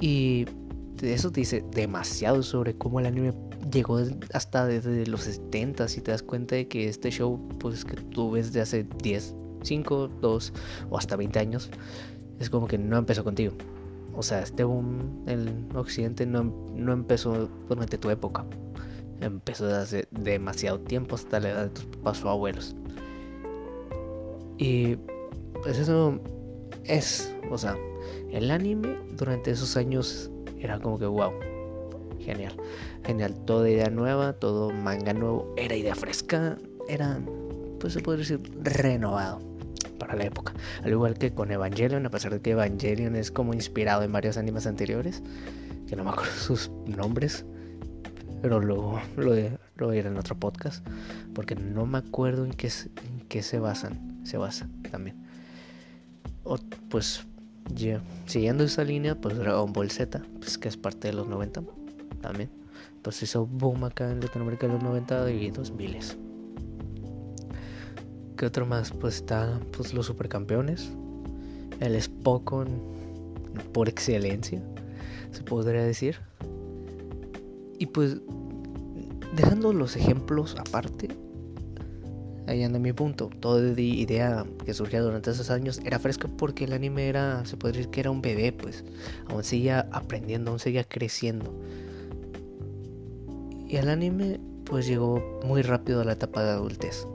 Y 0.00 0.44
eso 1.02 1.30
te 1.30 1.38
dice 1.38 1.64
demasiado 1.70 2.42
sobre 2.42 2.76
cómo 2.76 2.98
el 2.98 3.06
anime 3.06 3.32
llegó 3.70 4.00
hasta 4.32 4.66
desde 4.66 5.06
los 5.06 5.22
70 5.22 5.86
y 5.96 6.00
te 6.00 6.10
das 6.10 6.22
cuenta 6.22 6.56
de 6.56 6.68
que 6.68 6.88
este 6.88 7.10
show 7.10 7.40
pues 7.58 7.84
que 7.84 7.96
tú 7.96 8.30
ves 8.32 8.52
de 8.52 8.60
hace 8.60 8.86
10, 9.02 9.34
5, 9.62 10.10
2 10.20 10.52
o 10.90 10.98
hasta 10.98 11.16
20 11.16 11.38
años 11.38 11.70
es 12.40 12.50
como 12.50 12.66
que 12.66 12.78
no 12.78 12.96
empezó 12.98 13.24
contigo. 13.24 13.54
O 14.14 14.22
sea, 14.22 14.42
este 14.42 14.64
boom 14.64 15.24
en 15.26 15.68
Occidente 15.74 16.26
no, 16.26 16.44
no 16.74 16.92
empezó 16.92 17.48
durante 17.68 17.96
tu 17.98 18.10
época. 18.10 18.44
Empezó 19.20 19.66
desde 19.66 19.80
hace 19.80 20.08
demasiado 20.10 20.80
tiempo 20.80 21.14
hasta 21.14 21.40
la 21.40 21.50
edad 21.50 21.62
de 21.64 21.70
tus 21.70 21.86
papás 21.86 22.24
o 22.24 22.30
abuelos. 22.30 22.74
Y 24.58 24.96
pues 25.62 25.78
eso 25.78 26.18
es, 26.84 27.34
o 27.50 27.56
sea, 27.56 27.76
el 28.30 28.50
anime 28.50 28.98
durante 29.16 29.52
esos 29.52 29.76
años 29.76 30.30
era 30.58 30.78
como 30.78 30.98
que 30.98 31.06
wow 31.06 31.32
genial. 32.22 32.54
Genial, 33.04 33.34
toda 33.44 33.68
idea 33.68 33.90
nueva, 33.90 34.32
todo 34.34 34.70
manga 34.70 35.12
nuevo, 35.12 35.54
era 35.56 35.76
idea 35.76 35.94
fresca, 35.94 36.56
era, 36.88 37.20
pues 37.80 37.92
se 37.92 38.00
puede 38.00 38.18
decir, 38.18 38.40
renovado 38.62 39.40
para 39.98 40.16
la 40.16 40.24
época. 40.24 40.52
Al 40.82 40.90
igual 40.90 41.18
que 41.18 41.32
con 41.32 41.50
Evangelion, 41.50 42.06
a 42.06 42.10
pesar 42.10 42.32
de 42.32 42.40
que 42.40 42.50
Evangelion 42.50 43.16
es 43.16 43.30
como 43.30 43.54
inspirado 43.54 44.02
en 44.02 44.12
varios 44.12 44.36
animes 44.36 44.66
anteriores, 44.66 45.22
que 45.88 45.96
no 45.96 46.04
me 46.04 46.10
acuerdo 46.10 46.32
sus 46.38 46.70
nombres, 46.86 47.44
pero 48.40 48.60
lo, 48.60 49.00
lo, 49.16 49.34
lo 49.76 49.92
en 49.92 50.16
otro 50.16 50.36
podcast, 50.36 50.84
porque 51.34 51.54
no 51.54 51.86
me 51.86 51.98
acuerdo 51.98 52.44
en 52.44 52.52
qué, 52.52 52.68
en 52.68 53.28
qué 53.28 53.42
se 53.42 53.58
basan, 53.58 54.24
se 54.24 54.36
basa 54.36 54.68
también. 54.90 55.16
O, 56.44 56.58
pues 56.88 57.24
ya, 57.72 58.02
siguiendo 58.26 58.64
esa 58.64 58.82
línea, 58.84 59.14
pues 59.14 59.36
Dragon 59.38 59.72
Ball 59.72 59.90
Z, 59.90 60.20
pues 60.40 60.58
que 60.58 60.68
es 60.68 60.76
parte 60.76 61.08
de 61.08 61.14
los 61.14 61.28
90 61.28 61.62
también. 62.22 62.48
Pues 63.02 63.22
hizo 63.22 63.44
boom 63.46 63.84
acá 63.84 64.10
en 64.10 64.20
Latinoamérica 64.20 64.66
de 64.66 64.74
los 64.74 64.82
90 64.82 65.30
y 65.30 65.50
2000. 65.50 65.98
¿Qué 68.36 68.46
otro 68.46 68.64
más? 68.64 68.92
Pues 68.92 69.16
está 69.16 69.60
pues 69.76 69.92
los 69.92 70.06
supercampeones. 70.06 70.90
El 71.80 72.00
Spokon 72.00 72.92
por 73.72 73.88
excelencia, 73.88 74.62
se 75.30 75.42
podría 75.42 75.82
decir. 75.82 76.16
Y 77.78 77.86
pues 77.86 78.18
dejando 79.36 79.72
los 79.72 79.96
ejemplos 79.96 80.56
aparte, 80.58 81.08
ahí 82.46 82.62
anda 82.62 82.78
mi 82.78 82.92
punto. 82.92 83.30
Toda 83.40 83.78
idea 83.80 84.44
que 84.64 84.74
surgía 84.74 85.00
durante 85.00 85.30
esos 85.30 85.50
años 85.50 85.80
era 85.84 85.98
fresca 85.98 86.28
porque 86.28 86.64
el 86.64 86.72
anime 86.72 87.08
era, 87.08 87.44
se 87.44 87.56
podría 87.56 87.78
decir 87.78 87.90
que 87.90 88.00
era 88.00 88.10
un 88.10 88.22
bebé, 88.22 88.52
pues. 88.52 88.84
Aún 89.28 89.44
seguía 89.44 89.88
aprendiendo, 89.92 90.50
aún 90.50 90.60
seguía 90.60 90.84
creciendo. 90.84 91.52
Y 93.72 93.78
el 93.78 93.88
anime, 93.88 94.38
pues 94.66 94.86
llegó 94.86 95.40
muy 95.44 95.62
rápido 95.62 96.02
a 96.02 96.04
la 96.04 96.12
etapa 96.12 96.44
de 96.44 96.50
adultez. 96.50 97.06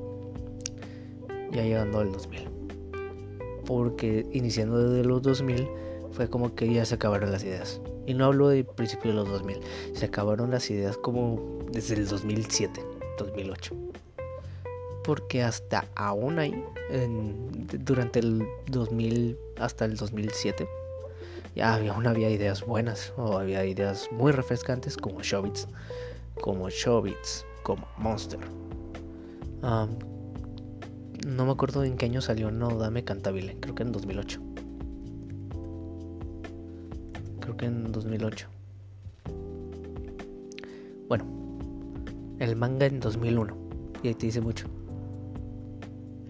Ya 1.52 1.62
llegando 1.62 2.00
al 2.00 2.12
2000. 2.12 2.50
Porque 3.64 4.26
iniciando 4.34 4.90
desde 4.90 5.08
los 5.08 5.22
2000 5.22 5.70
fue 6.14 6.32
como 6.32 6.56
que 6.56 6.74
ya 6.74 6.84
se 6.84 6.96
acabaron 6.96 7.32
las 7.32 7.44
ideas. 7.44 7.80
Y 8.08 8.16
no 8.16 8.26
hablo 8.26 8.50
de 8.50 8.64
principio 8.64 9.12
de 9.12 9.18
los 9.18 9.30
2000. 9.30 9.60
Se 9.94 10.06
acabaron 10.06 10.50
las 10.50 10.68
ideas 10.72 10.98
como 10.98 11.60
desde 11.72 11.94
el 11.94 12.08
2007, 12.08 12.84
2008 13.20 13.76
porque 15.04 15.42
hasta 15.42 15.86
aún 15.96 16.38
ahí, 16.38 16.66
durante 17.80 18.20
el 18.20 18.46
2000 18.66 19.38
hasta 19.58 19.86
el 19.86 19.96
2007, 19.96 20.68
ya 21.56 21.76
había, 21.76 21.94
aún 21.94 22.08
había 22.08 22.30
ideas 22.30 22.66
buenas 22.66 23.14
o 23.16 23.38
había 23.38 23.64
ideas 23.64 24.10
muy 24.12 24.34
refrescantes 24.34 24.98
como 24.98 25.22
Showbiz, 25.22 25.70
como 26.42 26.70
Showbiz, 26.70 27.46
como 27.64 27.88
Monster. 27.98 28.40
no 29.62 31.46
me 31.46 31.52
acuerdo 31.52 31.84
en 31.84 31.98
qué 31.98 32.06
año 32.06 32.22
salió 32.22 32.52
No 32.52 32.78
Dame 32.78 33.04
Cantabile, 33.04 33.58
creo 33.60 33.76
que 33.76 33.84
en 33.84 33.92
2008. 33.92 34.42
Creo 37.42 37.58
que 37.58 37.66
en 37.66 37.92
2008. 37.92 38.48
Bueno, 41.08 41.26
el 42.40 42.56
manga 42.56 42.86
en 42.86 43.00
2001. 43.00 43.56
Y 44.04 44.10
ahí 44.10 44.14
te 44.16 44.26
dice 44.28 44.42
mucho. 44.42 44.68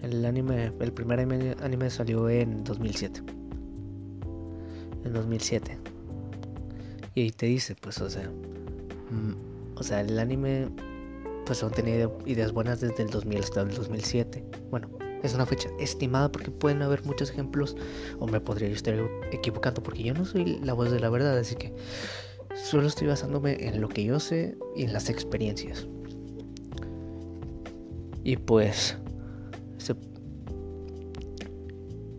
El 0.02 0.24
anime, 0.24 0.72
el 0.78 0.92
primer 0.92 1.20
anime, 1.20 1.90
salió 1.90 2.28
en 2.28 2.64
2007. 2.64 3.22
En 5.04 5.12
2007. 5.12 5.78
Y 7.14 7.22
ahí 7.22 7.30
te 7.30 7.46
dice, 7.46 7.74
pues, 7.74 8.00
o 8.00 8.08
sea, 8.08 8.30
mm, 9.10 9.47
o 9.78 9.82
sea, 9.82 10.00
el 10.00 10.18
anime, 10.18 10.68
pues, 11.46 11.62
han 11.62 11.70
tenido 11.70 12.18
ideas 12.26 12.52
buenas 12.52 12.80
desde 12.80 13.02
el 13.02 13.10
2000 13.10 13.38
hasta 13.38 13.62
el 13.62 13.74
2007. 13.74 14.44
Bueno, 14.70 14.88
es 15.22 15.34
una 15.34 15.46
fecha 15.46 15.68
estimada 15.78 16.30
porque 16.30 16.50
pueden 16.50 16.82
haber 16.82 17.04
muchos 17.04 17.30
ejemplos, 17.30 17.76
o 18.18 18.26
me 18.26 18.40
podría 18.40 18.68
estar 18.68 18.94
equivocando 19.32 19.82
porque 19.82 20.02
yo 20.02 20.14
no 20.14 20.24
soy 20.24 20.58
la 20.60 20.72
voz 20.72 20.90
de 20.90 21.00
la 21.00 21.10
verdad, 21.10 21.38
así 21.38 21.56
que 21.56 21.74
solo 22.54 22.86
estoy 22.86 23.08
basándome 23.08 23.66
en 23.66 23.80
lo 23.80 23.88
que 23.88 24.04
yo 24.04 24.20
sé 24.20 24.56
y 24.76 24.84
en 24.84 24.92
las 24.92 25.08
experiencias. 25.08 25.86
Y 28.24 28.36
pues 28.36 28.98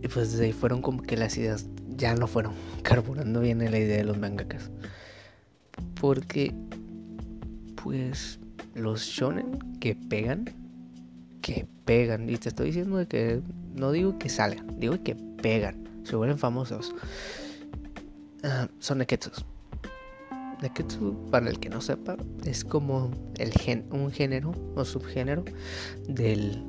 y 0.01 0.07
pues 0.07 0.31
desde 0.31 0.45
ahí 0.45 0.53
fueron 0.53 0.81
como 0.81 1.03
que 1.03 1.17
las 1.17 1.37
ideas 1.37 1.67
ya 1.87 2.15
no 2.15 2.27
fueron 2.27 2.53
carburando 2.83 3.41
bien 3.41 3.61
en 3.61 3.71
la 3.71 3.79
idea 3.79 3.97
de 3.97 4.03
los 4.03 4.17
mangakas. 4.17 4.71
Porque, 5.99 6.53
pues, 7.89 8.39
los 8.75 9.01
shonen 9.01 9.57
que 9.79 9.95
pegan, 9.95 10.45
que 11.41 11.65
pegan, 11.85 12.29
y 12.29 12.37
te 12.37 12.49
estoy 12.49 12.67
diciendo 12.67 12.97
de 12.97 13.07
que 13.07 13.41
no 13.73 13.91
digo 13.91 14.19
que 14.19 14.29
salgan, 14.29 14.79
digo 14.79 15.01
que 15.03 15.15
pegan, 15.15 15.89
se 16.03 16.15
vuelven 16.15 16.37
famosos, 16.37 16.93
ah, 18.43 18.67
son 18.77 18.99
neketsus. 18.99 19.43
Neketsu, 20.61 21.31
para 21.31 21.49
el 21.49 21.59
que 21.59 21.71
no 21.71 21.81
sepa, 21.81 22.15
es 22.45 22.63
como 22.63 23.09
el 23.39 23.51
gen, 23.53 23.85
un 23.89 24.11
género 24.11 24.51
o 24.75 24.85
subgénero 24.85 25.43
del, 26.07 26.63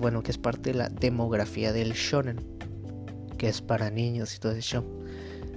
bueno, 0.00 0.24
que 0.24 0.32
es 0.32 0.38
parte 0.38 0.72
de 0.72 0.78
la 0.78 0.88
demografía 0.88 1.72
del 1.72 1.92
shonen 1.92 2.38
que 3.38 3.48
es 3.48 3.62
para 3.62 3.92
niños 3.92 4.34
y 4.34 4.40
todo 4.40 4.52
eso. 4.54 4.84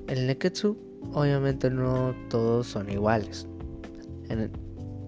El 0.07 0.27
Neketsu, 0.27 0.77
obviamente 1.13 1.71
no 1.71 2.13
todos 2.29 2.67
son 2.67 2.91
iguales. 2.91 3.47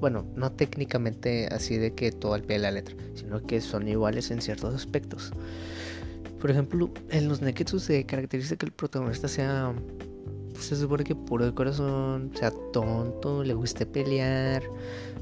Bueno, 0.03 0.25
no 0.35 0.51
técnicamente 0.51 1.47
así 1.49 1.77
de 1.77 1.93
que 1.93 2.11
todo 2.11 2.33
al 2.33 2.41
pie 2.41 2.57
de 2.57 2.63
la 2.63 2.71
letra, 2.71 2.93
sino 3.15 3.41
que 3.41 3.61
son 3.61 3.87
iguales 3.87 4.31
en 4.31 4.41
ciertos 4.41 4.75
aspectos. 4.75 5.31
Por 6.41 6.51
ejemplo, 6.51 6.91
en 7.09 7.29
los 7.29 7.41
Neketsu 7.41 7.79
se 7.79 8.05
caracteriza 8.05 8.57
que 8.57 8.65
el 8.65 8.73
protagonista 8.73 9.29
sea, 9.29 9.73
pues, 10.51 10.65
se 10.65 10.75
supone 10.75 11.05
que 11.05 11.15
puro 11.15 11.45
de 11.45 11.53
corazón, 11.53 12.31
sea 12.35 12.51
tonto, 12.73 13.45
le 13.45 13.53
guste 13.53 13.85
pelear. 13.85 14.61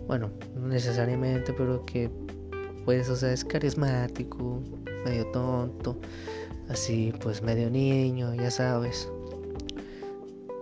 Bueno, 0.07 0.31
no 0.55 0.67
necesariamente, 0.69 1.53
pero 1.53 1.85
que 1.85 2.09
pues, 2.83 3.07
o 3.07 3.15
sea, 3.15 3.31
es 3.33 3.45
carismático, 3.45 4.63
medio 5.05 5.27
tonto 5.27 5.95
así 6.69 7.13
pues 7.21 7.43
medio 7.43 7.69
niño, 7.69 8.33
ya 8.33 8.49
sabes. 8.49 9.07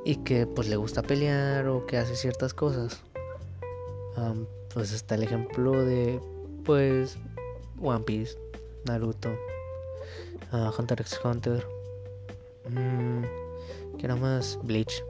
Y 0.04 0.18
que 0.18 0.46
pues 0.46 0.68
le 0.68 0.76
gusta 0.76 1.04
pelear 1.04 1.70
o 1.70 1.86
que 1.86 1.96
hace 1.96 2.18
ciertas 2.18 2.54
cosas. 2.54 3.02
Pues 4.74 4.92
está 4.92 5.16
el 5.16 5.24
ejemplo 5.24 5.72
de 5.84 6.20
pues 6.64 7.18
One 7.82 8.04
Piece, 8.04 8.38
Naruto, 8.86 9.30
uh, 10.54 10.70
Hunter 10.78 11.02
x 11.02 11.20
Hunter. 11.24 11.66
Mm, 12.70 13.24
¿Qué 13.98 14.06
era 14.06 14.16
más? 14.16 14.60
Bleach. 14.64 15.04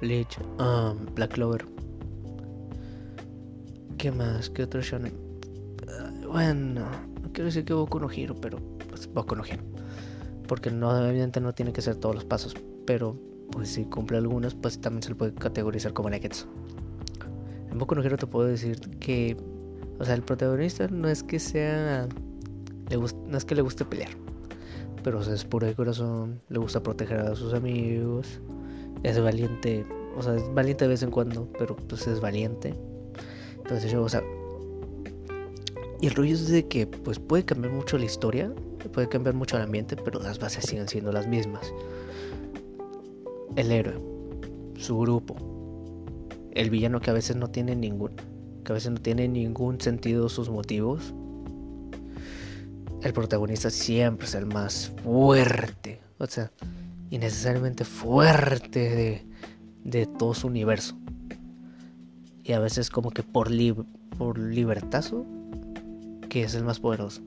Bleach, 0.00 0.38
Black 1.14 1.32
Clover. 1.32 1.66
¿Qué 3.98 4.12
más? 4.12 4.48
¿Qué 4.50 4.62
otro 4.62 4.80
shonen? 4.80 5.28
bueno, 6.28 6.82
no 7.22 7.32
quiero 7.32 7.46
decir 7.46 7.64
que 7.64 7.72
Boku 7.72 7.98
no 7.98 8.10
Hero, 8.10 8.36
pero 8.40 8.58
Boku 9.14 9.34
no 9.34 9.42
Porque 10.46 10.70
no, 10.70 10.90
evidentemente 10.96 11.40
no 11.40 11.54
tiene 11.54 11.72
que 11.72 11.82
ser 11.82 11.96
todos 11.96 12.14
los 12.14 12.24
pasos, 12.24 12.54
pero 12.86 13.16
pues 13.50 13.70
si 13.70 13.84
cumple 13.84 14.18
algunos, 14.18 14.54
pues 14.54 14.80
también 14.80 15.02
se 15.02 15.10
le 15.10 15.14
puede 15.14 15.34
categorizar 15.34 15.92
como 15.92 16.10
Neketsu. 16.10 16.46
Boku 17.78 17.94
no 17.94 18.02
te 18.02 18.26
puedo 18.26 18.48
decir 18.48 18.78
que, 18.98 19.36
o 19.98 20.04
sea, 20.04 20.14
el 20.14 20.22
protagonista 20.22 20.88
no 20.88 21.08
es 21.08 21.22
que 21.22 21.38
sea, 21.38 22.08
le 22.88 22.96
no 22.96 23.36
es 23.36 23.44
que 23.44 23.54
le 23.54 23.62
guste 23.62 23.84
pelear, 23.84 24.10
pero 25.02 25.20
es 25.20 25.44
puro 25.44 25.66
de 25.66 25.74
corazón, 25.74 26.40
le 26.48 26.58
gusta 26.58 26.82
proteger 26.82 27.20
a 27.20 27.34
sus 27.34 27.54
amigos, 27.54 28.40
es 29.02 29.20
valiente, 29.20 29.84
o 30.16 30.22
sea, 30.22 30.34
es 30.34 30.54
valiente 30.54 30.84
de 30.84 30.88
vez 30.88 31.02
en 31.02 31.10
cuando, 31.10 31.48
pero 31.58 31.76
pues 31.76 32.06
es 32.06 32.20
valiente. 32.20 32.74
Entonces 33.58 33.90
yo, 33.90 34.02
o 34.02 34.08
sea, 34.08 34.22
y 36.00 36.06
el 36.06 36.14
rollo 36.14 36.34
es 36.34 36.48
de 36.48 36.66
que 36.66 36.86
pues 36.86 37.18
puede 37.18 37.44
cambiar 37.44 37.72
mucho 37.72 37.98
la 37.98 38.04
historia, 38.04 38.52
puede 38.92 39.08
cambiar 39.08 39.34
mucho 39.34 39.56
el 39.56 39.62
ambiente, 39.62 39.96
pero 39.96 40.20
las 40.20 40.38
bases 40.38 40.64
siguen 40.64 40.88
siendo 40.88 41.12
las 41.12 41.26
mismas. 41.26 41.72
El 43.56 43.72
héroe, 43.72 44.00
su 44.76 44.98
grupo, 44.98 45.57
el 46.58 46.70
villano 46.70 47.00
que 47.00 47.10
a 47.10 47.12
veces 47.12 47.36
no 47.36 47.46
tiene 47.48 47.76
ningún, 47.76 48.10
que 48.64 48.72
a 48.72 48.74
veces 48.74 48.90
no 48.90 48.98
tiene 48.98 49.28
ningún 49.28 49.80
sentido 49.80 50.28
sus 50.28 50.50
motivos. 50.50 51.14
El 53.00 53.12
protagonista 53.12 53.70
siempre 53.70 54.26
es 54.26 54.34
el 54.34 54.46
más 54.46 54.92
fuerte, 55.04 56.00
o 56.18 56.26
sea, 56.26 56.50
innecesariamente 57.10 57.84
fuerte 57.84 58.80
de, 58.80 59.26
de 59.84 60.06
todo 60.06 60.34
su 60.34 60.48
universo. 60.48 60.96
Y 62.42 62.52
a 62.52 62.58
veces 62.58 62.90
como 62.90 63.12
que 63.12 63.22
por, 63.22 63.50
por 64.18 64.38
libertazo, 64.38 65.24
que 66.28 66.42
es 66.42 66.56
el 66.56 66.64
más 66.64 66.80
poderoso. 66.80 67.22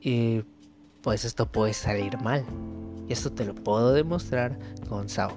Y 0.00 0.44
pues 1.02 1.26
esto 1.26 1.44
puede 1.52 1.74
salir 1.74 2.18
mal. 2.22 2.42
Y 3.06 3.12
esto 3.12 3.30
te 3.30 3.44
lo 3.44 3.54
puedo 3.54 3.92
demostrar 3.92 4.58
con 4.88 5.10
Sao. 5.10 5.36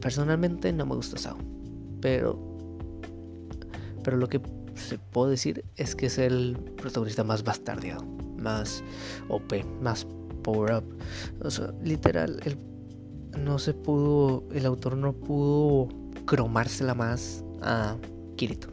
Personalmente 0.00 0.72
no 0.72 0.86
me 0.86 0.94
gusta 0.94 1.18
Sao. 1.18 1.36
Pero. 2.00 2.38
Pero 4.02 4.16
lo 4.16 4.28
que 4.28 4.40
se 4.74 4.98
puedo 4.98 5.30
decir 5.30 5.64
es 5.76 5.94
que 5.94 6.06
es 6.06 6.18
el 6.18 6.56
protagonista 6.76 7.24
más 7.24 7.42
bastardeado. 7.42 8.04
Más 8.38 8.84
OP, 9.28 9.64
más 9.80 10.06
power 10.42 10.74
up. 10.74 10.84
O 11.42 11.50
sea, 11.50 11.72
literal, 11.82 12.40
el, 12.44 12.56
no 13.42 13.58
se 13.58 13.74
pudo. 13.74 14.44
El 14.52 14.66
autor 14.66 14.96
no 14.96 15.12
pudo 15.12 15.88
cromársela 16.24 16.94
más 16.94 17.44
a 17.62 17.96
Kirito. 18.36 18.68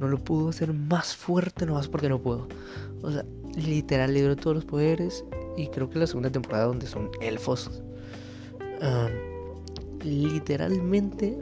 No 0.00 0.08
lo 0.08 0.18
pudo 0.18 0.50
hacer 0.50 0.72
más 0.72 1.16
fuerte 1.16 1.66
nomás 1.66 1.88
porque 1.88 2.08
no 2.08 2.20
pudo. 2.20 2.46
O 3.02 3.10
sea, 3.10 3.24
literal 3.56 4.14
le 4.14 4.20
dio 4.20 4.36
todos 4.36 4.56
los 4.56 4.64
poderes. 4.64 5.24
Y 5.56 5.68
creo 5.68 5.90
que 5.90 5.98
la 5.98 6.06
segunda 6.06 6.30
temporada 6.30 6.66
donde 6.66 6.86
son 6.86 7.10
elfos. 7.20 7.82
Literalmente 10.08 11.38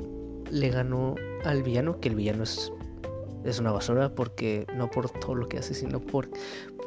le 0.51 0.71
ganó 0.71 1.15
al 1.45 1.63
villano. 1.63 2.01
Que 2.01 2.09
el 2.09 2.17
villano 2.17 2.43
es, 2.43 2.73
es 3.45 3.59
una 3.59 3.73
basura. 3.73 4.15
Porque 4.15 4.67
no 4.77 4.91
por 4.91 5.11
todo 5.11 5.35
lo 5.35 5.49
que 5.49 5.59
hace, 5.59 5.75
sino 5.75 6.01
por, 6.01 6.29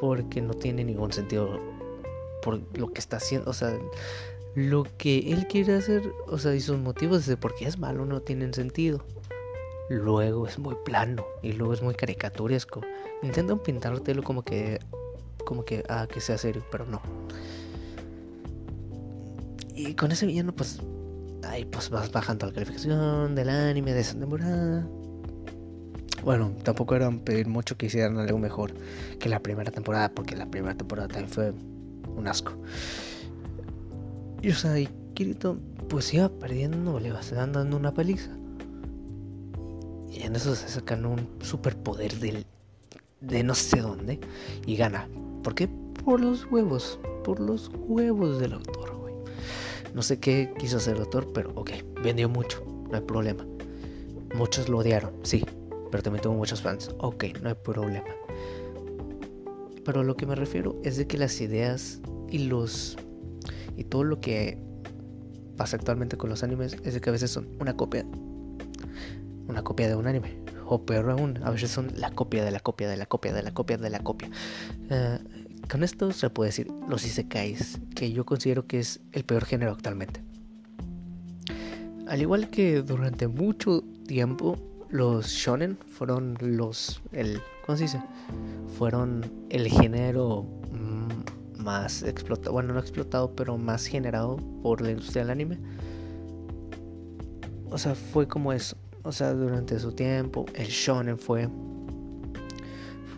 porque 0.00 0.40
no 0.40 0.54
tiene 0.54 0.84
ningún 0.84 1.12
sentido. 1.12 1.58
Por 2.42 2.60
lo 2.78 2.92
que 2.92 3.00
está 3.00 3.16
haciendo. 3.16 3.50
O 3.50 3.54
sea, 3.54 3.76
lo 4.54 4.84
que 4.98 5.32
él 5.32 5.46
quiere 5.46 5.74
hacer. 5.74 6.12
O 6.26 6.38
sea, 6.38 6.54
y 6.54 6.60
sus 6.60 6.78
motivos 6.78 7.26
de 7.26 7.36
por 7.36 7.54
qué 7.54 7.66
es 7.66 7.78
malo 7.78 8.04
no 8.06 8.20
tienen 8.20 8.54
sentido 8.54 9.04
luego 9.90 10.46
es 10.46 10.56
muy 10.58 10.76
plano 10.84 11.26
y 11.42 11.52
luego 11.52 11.74
es 11.74 11.82
muy 11.82 11.94
caricaturesco. 11.94 12.80
Intentan 13.22 13.58
pintártelo 13.58 14.22
como 14.22 14.42
que 14.42 14.78
como 15.44 15.64
que 15.64 15.84
ah 15.88 16.06
que 16.10 16.20
sea 16.20 16.38
serio, 16.38 16.64
pero 16.70 16.86
no. 16.86 17.02
Y 19.74 19.94
con 19.94 20.12
ese 20.12 20.26
villano 20.26 20.54
pues 20.54 20.80
ahí 21.50 21.64
pues 21.64 21.90
vas 21.90 22.10
bajando 22.10 22.46
la 22.46 22.52
calificación 22.52 23.34
del 23.34 23.48
anime 23.48 23.92
de 23.92 24.00
esa 24.00 24.18
temporada. 24.18 24.86
Bueno, 26.24 26.52
tampoco 26.62 26.94
era 26.94 27.10
pedir 27.10 27.48
mucho 27.48 27.76
que 27.76 27.86
hicieran 27.86 28.18
algo 28.18 28.38
mejor 28.38 28.74
que 29.18 29.28
la 29.28 29.40
primera 29.40 29.70
temporada, 29.70 30.10
porque 30.10 30.36
la 30.36 30.46
primera 30.46 30.74
temporada 30.74 31.08
también 31.08 31.30
fue 31.30 31.52
un 32.16 32.28
asco. 32.28 32.52
Y 34.42 34.50
o 34.50 34.54
sea, 34.54 34.78
y 34.78 34.88
Kirito 35.14 35.58
pues 35.88 36.12
iba 36.14 36.28
perdiendo, 36.28 37.00
le 37.00 37.08
iba 37.08 37.20
dando 37.20 37.76
una 37.76 37.92
paliza. 37.92 38.30
Y 40.10 40.22
en 40.22 40.36
eso 40.36 40.54
se 40.54 40.68
sacan 40.68 41.06
un 41.06 41.28
superpoder 41.40 42.14
del, 42.18 42.44
de 43.20 43.42
no 43.42 43.54
sé 43.54 43.80
dónde 43.80 44.20
y 44.66 44.76
gana. 44.76 45.08
¿Por 45.42 45.54
qué? 45.54 45.68
Por 46.04 46.20
los 46.20 46.46
huevos. 46.50 46.98
Por 47.24 47.40
los 47.40 47.70
huevos 47.86 48.40
del 48.40 48.54
autor, 48.54 48.96
güey. 48.96 49.14
No 49.94 50.02
sé 50.02 50.18
qué 50.18 50.52
quiso 50.58 50.76
hacer 50.76 50.96
el 50.96 51.06
pero 51.32 51.52
ok, 51.54 51.70
vendió 52.02 52.28
mucho, 52.28 52.64
no 52.90 52.96
hay 52.96 53.02
problema. 53.02 53.46
Muchos 54.34 54.68
lo 54.68 54.78
odiaron, 54.78 55.12
sí, 55.22 55.44
pero 55.90 56.02
también 56.02 56.22
tuvo 56.22 56.34
muchos 56.34 56.62
fans. 56.62 56.94
Ok, 56.98 57.24
no 57.42 57.48
hay 57.48 57.56
problema. 57.56 58.04
Pero 59.84 60.04
lo 60.04 60.16
que 60.16 60.26
me 60.26 60.34
refiero 60.34 60.76
es 60.84 60.96
de 60.96 61.06
que 61.06 61.18
las 61.18 61.40
ideas 61.40 62.00
y 62.28 62.38
los 62.38 62.96
y 63.76 63.84
todo 63.84 64.04
lo 64.04 64.20
que 64.20 64.58
pasa 65.56 65.76
actualmente 65.76 66.16
con 66.16 66.30
los 66.30 66.42
animes 66.42 66.76
es 66.84 66.94
de 66.94 67.00
que 67.00 67.10
a 67.10 67.12
veces 67.12 67.30
son 67.30 67.48
una 67.58 67.76
copia 67.76 68.04
una 69.50 69.62
copia 69.62 69.88
de 69.88 69.94
un 69.94 70.06
anime. 70.06 70.38
O 70.66 70.86
peor 70.86 71.10
aún, 71.10 71.40
a 71.42 71.50
veces 71.50 71.70
son 71.70 71.90
la 71.96 72.12
copia 72.12 72.44
de 72.44 72.52
la 72.52 72.60
copia 72.60 72.88
de 72.88 72.96
la 72.96 73.06
copia 73.06 73.32
de 73.32 73.42
la 73.42 73.52
copia 73.52 73.76
de 73.76 73.90
la 73.90 73.98
copia. 73.98 74.30
Eh, 74.88 75.18
con 75.70 75.84
esto 75.84 76.10
se 76.12 76.28
puede 76.30 76.48
decir 76.48 76.68
los 76.88 77.04
isekais, 77.06 77.80
que 77.94 78.12
yo 78.12 78.26
considero 78.26 78.66
que 78.66 78.80
es 78.80 79.00
el 79.12 79.24
peor 79.24 79.44
género 79.44 79.72
actualmente. 79.72 80.22
Al 82.08 82.20
igual 82.20 82.50
que 82.50 82.82
durante 82.82 83.28
mucho 83.28 83.84
tiempo 84.06 84.56
los 84.90 85.28
shonen 85.28 85.78
fueron 85.78 86.36
los 86.40 87.00
el 87.12 87.40
¿cómo 87.64 87.76
se 87.76 87.84
dice? 87.84 88.02
Fueron 88.76 89.24
el 89.48 89.68
género 89.68 90.42
mm, 90.72 91.62
más 91.62 92.02
explotado, 92.02 92.52
bueno, 92.52 92.74
no 92.74 92.80
explotado, 92.80 93.36
pero 93.36 93.56
más 93.56 93.86
generado 93.86 94.38
por 94.62 94.80
la 94.80 94.90
industria 94.90 95.22
del 95.22 95.30
anime. 95.30 95.58
O 97.70 97.78
sea, 97.78 97.94
fue 97.94 98.26
como 98.26 98.52
eso 98.52 98.76
o 99.02 99.12
sea, 99.12 99.32
durante 99.32 99.78
su 99.78 99.92
tiempo, 99.92 100.44
el 100.54 100.66
shonen 100.66 101.18
fue 101.18 101.48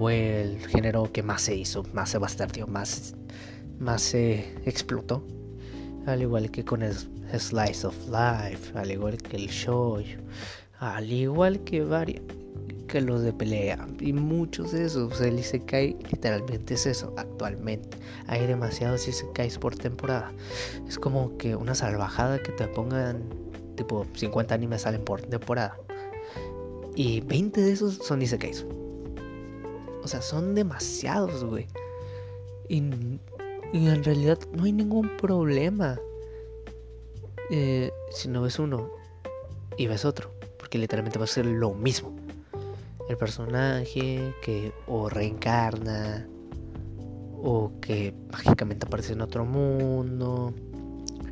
fue 0.03 0.43
el 0.43 0.59
género 0.67 1.13
que 1.13 1.23
más 1.23 1.43
se 1.43 1.55
hizo, 1.55 1.85
más 1.93 2.11
se 2.11 2.19
bastardió, 2.19 2.67
más, 2.67 3.15
más 3.79 4.03
se 4.03 4.53
explotó. 4.67 5.25
Al 6.07 6.23
igual 6.23 6.51
que 6.51 6.65
con 6.65 6.83
el 6.83 6.93
Slice 6.93 7.87
of 7.87 7.95
Life, 8.09 8.77
al 8.77 8.91
igual 8.91 9.19
que 9.19 9.37
el 9.37 9.49
show, 9.49 10.03
al 10.81 11.13
igual 11.13 11.61
que 11.61 11.85
varios, 11.85 12.21
que 12.89 13.01
los 13.01 13.23
de 13.23 13.33
pelea 13.33 13.87
y 14.01 14.13
muchos 14.13 14.73
de 14.73 14.87
esos. 14.87 15.21
el 15.21 15.39
Isekai 15.39 15.97
literalmente 16.11 16.75
es 16.75 16.85
eso 16.87 17.15
actualmente. 17.17 17.97
Hay 18.27 18.45
demasiados 18.45 19.07
Isekais 19.07 19.57
por 19.57 19.77
temporada. 19.77 20.33
Es 20.89 20.99
como 20.99 21.37
que 21.37 21.55
una 21.55 21.77
salvajada 21.77 22.43
que 22.43 22.51
te 22.51 22.67
pongan 22.67 23.23
tipo 23.77 24.05
50 24.17 24.53
animes 24.53 24.83
salen 24.83 25.05
por 25.05 25.23
temporada. 25.23 25.79
Y 26.97 27.21
20 27.21 27.61
de 27.61 27.71
esos 27.71 27.99
son 27.99 28.21
isekais. 28.21 28.67
O 30.03 30.09
sea, 30.09 30.23
son 30.23 30.55
demasiados, 30.55 31.45
güey. 31.45 31.67
Y, 32.69 32.79
en 32.79 34.05
realidad 34.05 34.39
no 34.53 34.65
hay 34.65 34.73
ningún 34.73 35.17
problema. 35.17 35.99
Eh, 37.51 37.91
si 38.11 38.29
no 38.29 38.43
ves 38.43 38.59
uno 38.59 38.91
y 39.77 39.87
ves 39.87 40.05
otro. 40.05 40.31
Porque 40.59 40.79
literalmente 40.79 41.19
va 41.19 41.25
a 41.25 41.29
ser 41.29 41.47
lo 41.47 41.75
mismo. 41.75 42.15
El 43.09 43.17
personaje 43.17 44.35
que 44.43 44.73
o 44.87 45.09
reencarna. 45.09 46.29
O 47.45 47.73
que 47.81 48.15
mágicamente 48.31 48.87
aparece 48.87 49.15
en 49.15 49.21
otro 49.21 49.45
mundo 49.45 50.55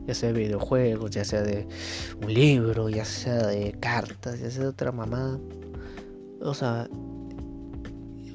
ya 0.06 0.14
sea 0.14 0.32
de 0.32 0.40
videojuegos, 0.40 1.10
ya 1.10 1.24
sea 1.24 1.42
de 1.42 1.68
un 2.20 2.34
libro, 2.34 2.88
ya 2.88 3.04
sea 3.04 3.46
de 3.46 3.72
cartas, 3.78 4.40
ya 4.40 4.50
sea 4.50 4.62
de 4.62 4.68
otra 4.68 4.90
mamá. 4.90 5.38
O 6.40 6.54
sea, 6.54 6.88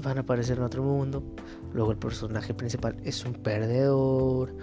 van 0.05 0.17
a 0.19 0.21
aparecer 0.21 0.57
en 0.57 0.63
otro 0.63 0.83
mundo. 0.83 1.23
Luego 1.73 1.91
el 1.91 1.97
personaje 1.97 2.53
principal 2.53 2.95
es 3.03 3.25
un 3.25 3.33
perdedor, 3.33 4.55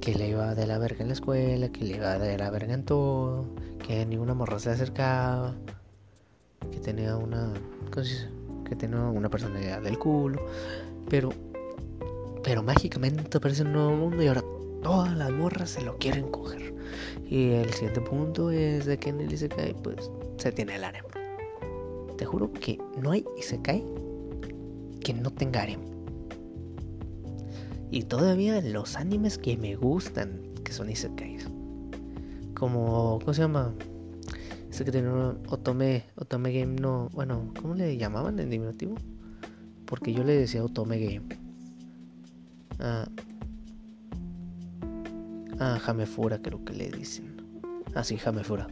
que 0.00 0.14
le 0.14 0.28
iba 0.28 0.54
de 0.54 0.66
la 0.66 0.78
verga 0.78 1.02
en 1.02 1.08
la 1.08 1.14
escuela, 1.14 1.70
que 1.70 1.84
le 1.84 1.96
iba 1.96 2.18
de 2.18 2.36
la 2.36 2.50
verga 2.50 2.74
en 2.74 2.84
todo, 2.84 3.46
que 3.86 4.04
ninguna 4.04 4.34
morra 4.34 4.58
se 4.58 4.70
acercaba, 4.70 5.54
que 6.70 6.80
tenía 6.80 7.16
una, 7.16 7.54
que 8.68 8.76
tenía 8.76 8.98
una 8.98 9.30
personalidad 9.30 9.80
del 9.80 9.98
culo, 9.98 10.44
pero, 11.08 11.30
pero 12.42 12.62
mágicamente 12.62 13.38
aparece 13.38 13.62
un 13.62 13.72
nuevo 13.72 13.92
mundo 13.92 14.22
y 14.22 14.26
ahora 14.26 14.42
todas 14.82 15.16
las 15.16 15.30
morras 15.30 15.70
se 15.70 15.82
lo 15.82 15.96
quieren 15.98 16.28
coger. 16.30 16.74
Y 17.26 17.50
el 17.52 17.72
siguiente 17.72 18.00
punto 18.00 18.50
es 18.50 18.86
de 18.86 18.98
que 18.98 19.10
en 19.10 19.20
el 19.20 19.32
Isekai 19.32 19.74
pues 19.82 20.10
se 20.38 20.50
tiene 20.52 20.76
el 20.76 20.84
harem. 20.84 21.04
Te 22.16 22.24
juro 22.24 22.52
que 22.52 22.78
no 23.00 23.12
hay 23.12 23.24
Isekai 23.38 23.84
que 25.00 25.14
no 25.14 25.30
tenga 25.30 25.62
harem. 25.62 25.80
Y 27.90 28.02
todavía 28.02 28.60
los 28.60 28.96
animes 28.96 29.38
que 29.38 29.56
me 29.56 29.76
gustan, 29.76 30.42
que 30.64 30.72
son 30.72 30.90
Isekais. 30.90 31.48
Como, 32.54 33.18
¿cómo 33.20 33.32
se 33.32 33.42
llama? 33.42 33.74
Ese 34.70 34.84
que 34.84 34.98
un 34.98 35.38
Otome, 35.48 36.04
Otome 36.16 36.52
Game, 36.52 36.80
no, 36.80 37.08
bueno, 37.12 37.52
¿cómo 37.60 37.74
le 37.74 37.96
llamaban 37.96 38.38
en 38.38 38.50
diminutivo? 38.50 38.96
Porque 39.86 40.12
yo 40.12 40.22
le 40.24 40.34
decía 40.34 40.62
Otome 40.62 40.98
Game. 40.98 41.28
Ah, 42.78 43.08
Ah, 45.60 45.76
Jamefura 45.80 46.40
creo 46.40 46.64
que 46.64 46.72
le 46.72 46.88
dicen. 46.88 47.36
Ah, 47.94 48.04
sí, 48.04 48.16
Jamefura. 48.16 48.68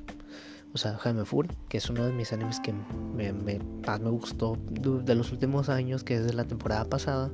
O 0.77 0.79
sea, 0.79 0.99
Jamefura, 0.99 1.49
que 1.71 1.79
es 1.79 1.89
uno 1.89 2.05
de 2.05 2.13
mis 2.13 2.35
animes 2.35 2.61
que 2.61 2.75
me, 3.15 3.33
más 3.87 3.99
me 3.99 4.11
gustó 4.11 4.59
de 4.69 5.15
los 5.15 5.33
últimos 5.33 5.71
años, 5.71 6.05
que 6.05 6.17
es 6.17 6.27
de 6.27 6.35
la 6.35 6.45
temporada 6.45 6.85
pasada, 6.85 7.31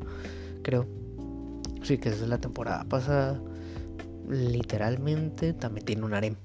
creo. 0.63 0.87
Sí, 1.83 1.99
que 1.99 2.11
es 2.11 2.21
de 2.21 2.29
la 2.29 2.39
temporada 2.39 2.85
pasada. 2.85 3.43
Literalmente 4.29 5.55
también 5.55 5.85
tiene 5.85 6.05
un 6.05 6.15
harem. 6.15 6.37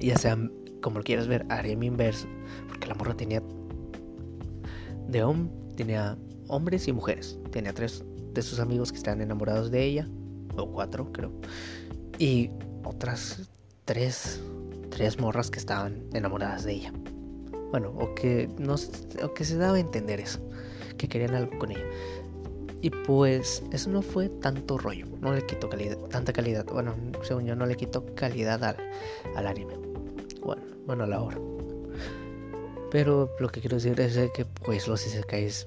Ya 0.00 0.18
sea, 0.18 0.36
como 0.82 0.98
lo 0.98 1.04
quieras 1.04 1.28
ver, 1.28 1.46
harem 1.50 1.84
inverso. 1.84 2.26
Porque 2.66 2.88
la 2.88 2.96
morra 2.96 3.16
tenía... 3.16 3.40
De 5.06 5.22
hombre, 5.22 5.54
tenía 5.76 6.18
hombres 6.48 6.88
y 6.88 6.92
mujeres. 6.92 7.38
Tenía 7.52 7.72
tres 7.72 8.04
de 8.34 8.42
sus 8.42 8.58
amigos 8.58 8.90
que 8.90 8.98
estaban 8.98 9.20
enamorados 9.20 9.70
de 9.70 9.84
ella. 9.84 10.08
O 10.56 10.68
cuatro, 10.68 11.12
creo 11.12 11.30
y 12.18 12.50
otras 12.84 13.48
tres, 13.84 14.40
tres 14.96 15.20
morras 15.20 15.50
que 15.50 15.58
estaban 15.58 16.08
enamoradas 16.14 16.64
de 16.64 16.72
ella. 16.72 16.92
Bueno, 17.70 17.92
o 17.98 18.14
que, 18.14 18.48
no, 18.58 18.76
o 19.22 19.34
que 19.34 19.44
se 19.44 19.58
daba 19.58 19.76
a 19.76 19.80
entender 19.80 20.20
eso, 20.20 20.40
que 20.96 21.06
querían 21.06 21.34
algo 21.34 21.58
con 21.58 21.70
ella. 21.70 21.84
Y 22.80 22.88
pues 22.88 23.62
eso 23.72 23.90
no 23.90 24.00
fue 24.00 24.30
tanto 24.30 24.78
rollo, 24.78 25.04
no 25.20 25.34
le 25.34 25.44
quitó 25.44 25.68
calidad, 25.68 25.98
tanta 26.08 26.32
calidad. 26.32 26.64
Bueno, 26.64 26.94
según 27.22 27.44
yo 27.44 27.54
no 27.54 27.66
le 27.66 27.74
quitó 27.74 28.06
calidad 28.14 28.64
al, 28.64 28.76
al 29.34 29.46
anime. 29.46 29.74
Bueno, 30.40 30.62
bueno, 30.86 31.04
a 31.04 31.06
la 31.06 31.20
hora. 31.20 31.38
Pero 32.90 33.30
lo 33.38 33.50
que 33.50 33.60
quiero 33.60 33.76
decir 33.76 34.00
es 34.00 34.16
que 34.30 34.46
pues 34.46 34.88
los 34.88 35.06
isekais 35.06 35.66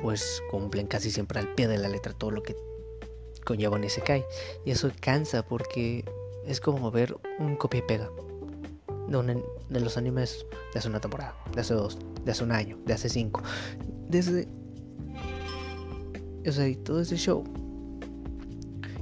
pues 0.00 0.42
cumplen 0.50 0.88
casi 0.88 1.12
siempre 1.12 1.38
al 1.38 1.54
pie 1.54 1.68
de 1.68 1.78
la 1.78 1.88
letra 1.88 2.12
todo 2.12 2.32
lo 2.32 2.42
que 2.42 2.56
conlleva 3.44 3.76
un 3.76 3.84
isekai. 3.84 4.24
Y 4.64 4.72
eso 4.72 4.90
cansa 5.00 5.46
porque 5.46 6.04
es 6.44 6.60
como 6.60 6.90
ver 6.90 7.14
un 7.38 7.54
copia 7.54 7.78
y 7.78 7.82
pega 7.82 8.10
de, 9.08 9.80
los 9.80 9.96
animes 9.96 10.46
de 10.72 10.78
hace 10.78 10.88
una 10.88 11.00
temporada, 11.00 11.34
de 11.54 11.60
hace 11.60 11.74
dos, 11.74 11.98
de 12.24 12.32
hace 12.32 12.44
un 12.44 12.52
año, 12.52 12.78
de 12.86 12.92
hace 12.92 13.08
cinco. 13.08 13.42
Desde... 14.08 14.48
O 16.46 16.52
sea, 16.52 16.68
y 16.68 16.76
todo 16.76 17.00
ese 17.00 17.16
show. 17.16 17.44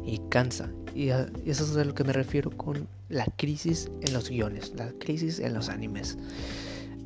Y 0.04 0.18
cansa. 0.28 0.70
Y, 0.94 1.06
y 1.06 1.10
eso 1.50 1.64
es 1.64 1.76
a 1.76 1.84
lo 1.84 1.94
que 1.94 2.04
me 2.04 2.12
refiero 2.12 2.50
con 2.50 2.86
la 3.08 3.26
crisis 3.36 3.90
en 4.02 4.12
los 4.12 4.28
guiones, 4.28 4.72
la 4.76 4.92
crisis 4.98 5.38
en 5.38 5.54
los 5.54 5.68
animes 5.68 6.18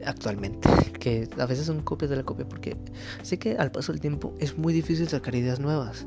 actualmente, 0.04 0.68
que 1.00 1.28
a 1.38 1.46
veces 1.46 1.66
son 1.66 1.80
copias 1.82 2.10
de 2.10 2.16
la 2.16 2.22
copia, 2.22 2.48
porque 2.48 2.76
sé 3.22 3.38
que 3.38 3.56
al 3.56 3.70
paso 3.70 3.92
del 3.92 4.00
tiempo 4.00 4.34
es 4.38 4.56
muy 4.56 4.72
difícil 4.72 5.08
sacar 5.08 5.34
ideas 5.34 5.60
nuevas. 5.60 6.06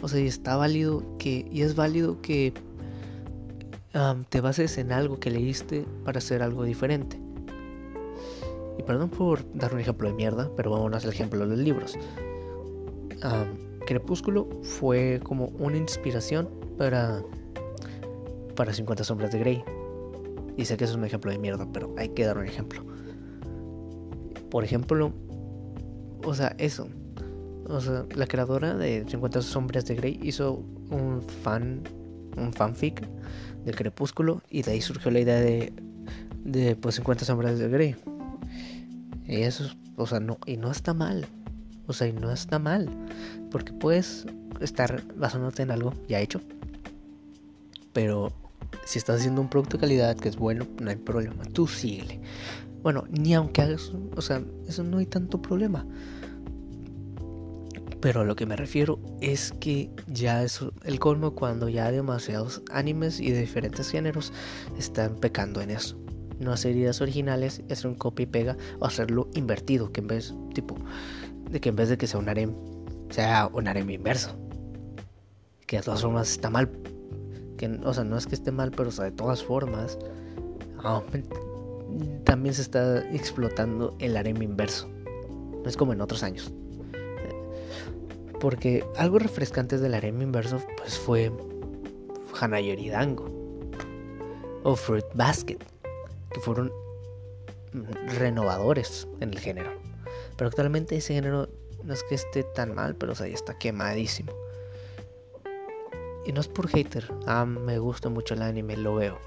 O 0.00 0.08
sea, 0.08 0.20
y 0.20 0.26
está 0.26 0.56
válido 0.56 1.16
que, 1.18 1.46
y 1.50 1.62
es 1.62 1.74
válido 1.74 2.20
que 2.22 2.54
te 4.28 4.40
bases 4.40 4.78
en 4.78 4.92
algo 4.92 5.18
que 5.18 5.30
leíste 5.30 5.86
para 6.04 6.18
hacer 6.18 6.42
algo 6.42 6.64
diferente. 6.64 7.18
Y 8.78 8.82
perdón 8.82 9.10
por 9.10 9.44
dar 9.54 9.74
un 9.74 9.80
ejemplo 9.80 10.08
de 10.08 10.14
mierda, 10.14 10.50
pero 10.56 10.70
vamos 10.70 10.92
a 10.92 10.96
hacer 10.96 11.08
el 11.08 11.14
ejemplo 11.14 11.40
de 11.40 11.46
los 11.46 11.58
libros. 11.58 11.98
Crepúsculo 13.86 14.46
fue 14.62 15.18
como 15.24 15.46
una 15.58 15.78
inspiración 15.78 16.48
para, 16.76 17.22
para 18.54 18.72
50 18.72 19.02
sombras 19.02 19.32
de 19.32 19.38
Grey. 19.38 19.64
Y 20.56 20.64
sé 20.66 20.76
que 20.76 20.84
es 20.84 20.94
un 20.94 21.04
ejemplo 21.04 21.30
de 21.30 21.38
mierda, 21.38 21.66
pero 21.72 21.94
hay 21.96 22.10
que 22.10 22.24
dar 22.24 22.36
un 22.36 22.44
ejemplo. 22.44 22.84
Por 24.50 24.62
ejemplo, 24.62 25.12
o 26.24 26.34
sea, 26.34 26.54
eso. 26.58 26.88
O 27.66 27.80
sea, 27.80 28.04
la 28.14 28.26
creadora 28.26 28.74
de 28.74 29.04
50 29.08 29.40
sombras 29.40 29.86
de 29.86 29.94
Grey 29.94 30.20
hizo 30.22 30.62
un 30.90 31.22
fan, 31.22 31.82
un 32.36 32.52
fanfic 32.52 33.08
del 33.68 33.76
crepúsculo 33.76 34.42
y 34.50 34.62
de 34.62 34.72
ahí 34.72 34.80
surgió 34.80 35.10
la 35.10 35.20
idea 35.20 35.36
de, 35.36 35.72
de 36.44 36.76
pues 36.76 36.96
50 36.96 37.24
sombras 37.24 37.58
de 37.58 37.68
Grey. 37.68 37.96
Y 39.26 39.42
eso, 39.42 39.70
o 39.96 40.06
sea, 40.06 40.20
no, 40.20 40.38
y 40.46 40.56
no 40.56 40.70
está 40.70 40.94
mal. 40.94 41.26
O 41.86 41.92
sea, 41.92 42.08
y 42.08 42.12
no 42.12 42.32
está 42.32 42.58
mal. 42.58 42.88
Porque 43.50 43.72
puedes 43.72 44.26
estar 44.60 45.02
basándote 45.16 45.62
en 45.62 45.70
algo 45.70 45.92
ya 46.08 46.20
hecho. 46.20 46.40
Pero 47.92 48.32
si 48.84 48.98
estás 48.98 49.20
haciendo 49.20 49.40
un 49.40 49.48
producto 49.48 49.76
de 49.76 49.82
calidad 49.82 50.16
que 50.16 50.28
es 50.28 50.36
bueno, 50.36 50.66
no 50.80 50.90
hay 50.90 50.96
problema. 50.96 51.44
Tú 51.52 51.66
síguele. 51.66 52.20
Bueno, 52.82 53.04
ni 53.10 53.34
aunque 53.34 53.62
hagas, 53.62 53.92
o 54.16 54.22
sea, 54.22 54.42
eso 54.66 54.84
no 54.84 54.98
hay 54.98 55.06
tanto 55.06 55.42
problema. 55.42 55.84
Pero 58.00 58.20
a 58.20 58.24
lo 58.24 58.36
que 58.36 58.46
me 58.46 58.54
refiero 58.54 59.00
es 59.20 59.52
que 59.60 59.90
ya 60.06 60.44
es 60.44 60.60
el 60.84 61.00
colmo 61.00 61.34
cuando 61.34 61.68
ya 61.68 61.90
demasiados 61.90 62.62
animes 62.70 63.18
y 63.18 63.32
de 63.32 63.40
diferentes 63.40 63.90
géneros 63.90 64.32
están 64.78 65.16
pecando 65.16 65.60
en 65.60 65.70
eso. 65.70 65.98
No 66.38 66.52
hacer 66.52 66.76
ideas 66.76 67.00
originales, 67.00 67.62
hacer 67.68 67.88
un 67.88 67.96
copy 67.96 68.22
y 68.22 68.26
pega 68.26 68.56
o 68.78 68.86
hacerlo 68.86 69.28
invertido, 69.34 69.90
que 69.90 70.00
en 70.00 70.06
vez, 70.06 70.32
tipo, 70.54 70.76
de 71.50 71.60
que 71.60 71.70
en 71.70 71.76
vez 71.76 71.88
de 71.88 71.98
que 71.98 72.06
sea 72.06 72.20
un 72.20 72.28
harem, 72.28 72.54
sea 73.10 73.50
un 73.52 73.66
harem 73.66 73.90
inverso. 73.90 74.36
Que 75.66 75.78
de 75.78 75.82
todas 75.82 76.02
formas 76.02 76.30
está 76.30 76.50
mal. 76.50 76.70
Que, 77.56 77.66
o 77.84 77.92
sea, 77.92 78.04
no 78.04 78.16
es 78.16 78.28
que 78.28 78.36
esté 78.36 78.52
mal, 78.52 78.70
pero 78.70 78.90
de 78.90 79.10
todas 79.10 79.42
formas, 79.42 79.98
ah, 80.78 81.02
también 82.22 82.54
se 82.54 82.62
está 82.62 83.00
explotando 83.12 83.96
el 83.98 84.16
harem 84.16 84.40
inverso. 84.40 84.88
No 85.64 85.68
es 85.68 85.76
como 85.76 85.92
en 85.92 86.00
otros 86.00 86.22
años. 86.22 86.52
Porque 88.40 88.84
algo 88.96 89.18
refrescante 89.18 89.78
del 89.78 89.94
harem 89.94 90.22
inverso 90.22 90.60
pues 90.76 90.98
fue 90.98 91.32
Hanayori 92.40 92.92
o 94.62 94.76
Fruit 94.76 95.06
Basket, 95.14 95.58
que 96.30 96.40
fueron 96.40 96.72
renovadores 98.18 99.08
en 99.20 99.30
el 99.30 99.38
género. 99.38 99.70
Pero 100.36 100.48
actualmente 100.48 100.96
ese 100.96 101.14
género 101.14 101.48
no 101.84 101.92
es 101.92 102.02
que 102.04 102.14
esté 102.14 102.44
tan 102.44 102.74
mal, 102.74 102.94
pero 102.96 103.12
o 103.12 103.14
sea, 103.14 103.26
ya 103.26 103.34
está 103.34 103.58
quemadísimo. 103.58 104.32
Y 106.26 106.32
no 106.32 106.40
es 106.40 106.48
por 106.48 106.68
hater, 106.68 107.10
ah, 107.26 107.44
me 107.44 107.78
gusta 107.78 108.08
mucho 108.08 108.34
el 108.34 108.42
anime, 108.42 108.76
lo 108.76 108.96
veo. 108.96 109.18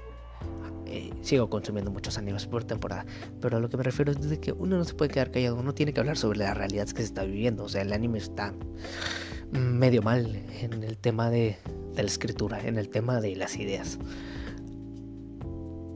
Eh, 0.92 1.10
sigo 1.22 1.48
consumiendo 1.48 1.90
muchos 1.90 2.18
animes 2.18 2.46
por 2.46 2.64
temporada. 2.64 3.06
Pero 3.40 3.56
a 3.56 3.60
lo 3.60 3.70
que 3.70 3.78
me 3.78 3.82
refiero 3.82 4.12
es 4.12 4.28
de 4.28 4.38
que 4.38 4.52
uno 4.52 4.76
no 4.76 4.84
se 4.84 4.92
puede 4.92 5.10
quedar 5.10 5.30
callado, 5.30 5.56
uno 5.56 5.72
tiene 5.72 5.94
que 5.94 6.00
hablar 6.00 6.18
sobre 6.18 6.40
la 6.40 6.52
realidad 6.52 6.86
que 6.86 6.98
se 6.98 7.04
está 7.04 7.24
viviendo. 7.24 7.64
O 7.64 7.68
sea, 7.70 7.80
el 7.80 7.94
anime 7.94 8.18
está 8.18 8.52
medio 9.52 10.02
mal 10.02 10.36
en 10.60 10.84
el 10.84 10.98
tema 10.98 11.30
de, 11.30 11.56
la 11.94 12.02
escritura, 12.02 12.60
en 12.66 12.76
el 12.76 12.90
tema 12.90 13.22
de 13.22 13.34
las 13.36 13.56
ideas. 13.56 13.98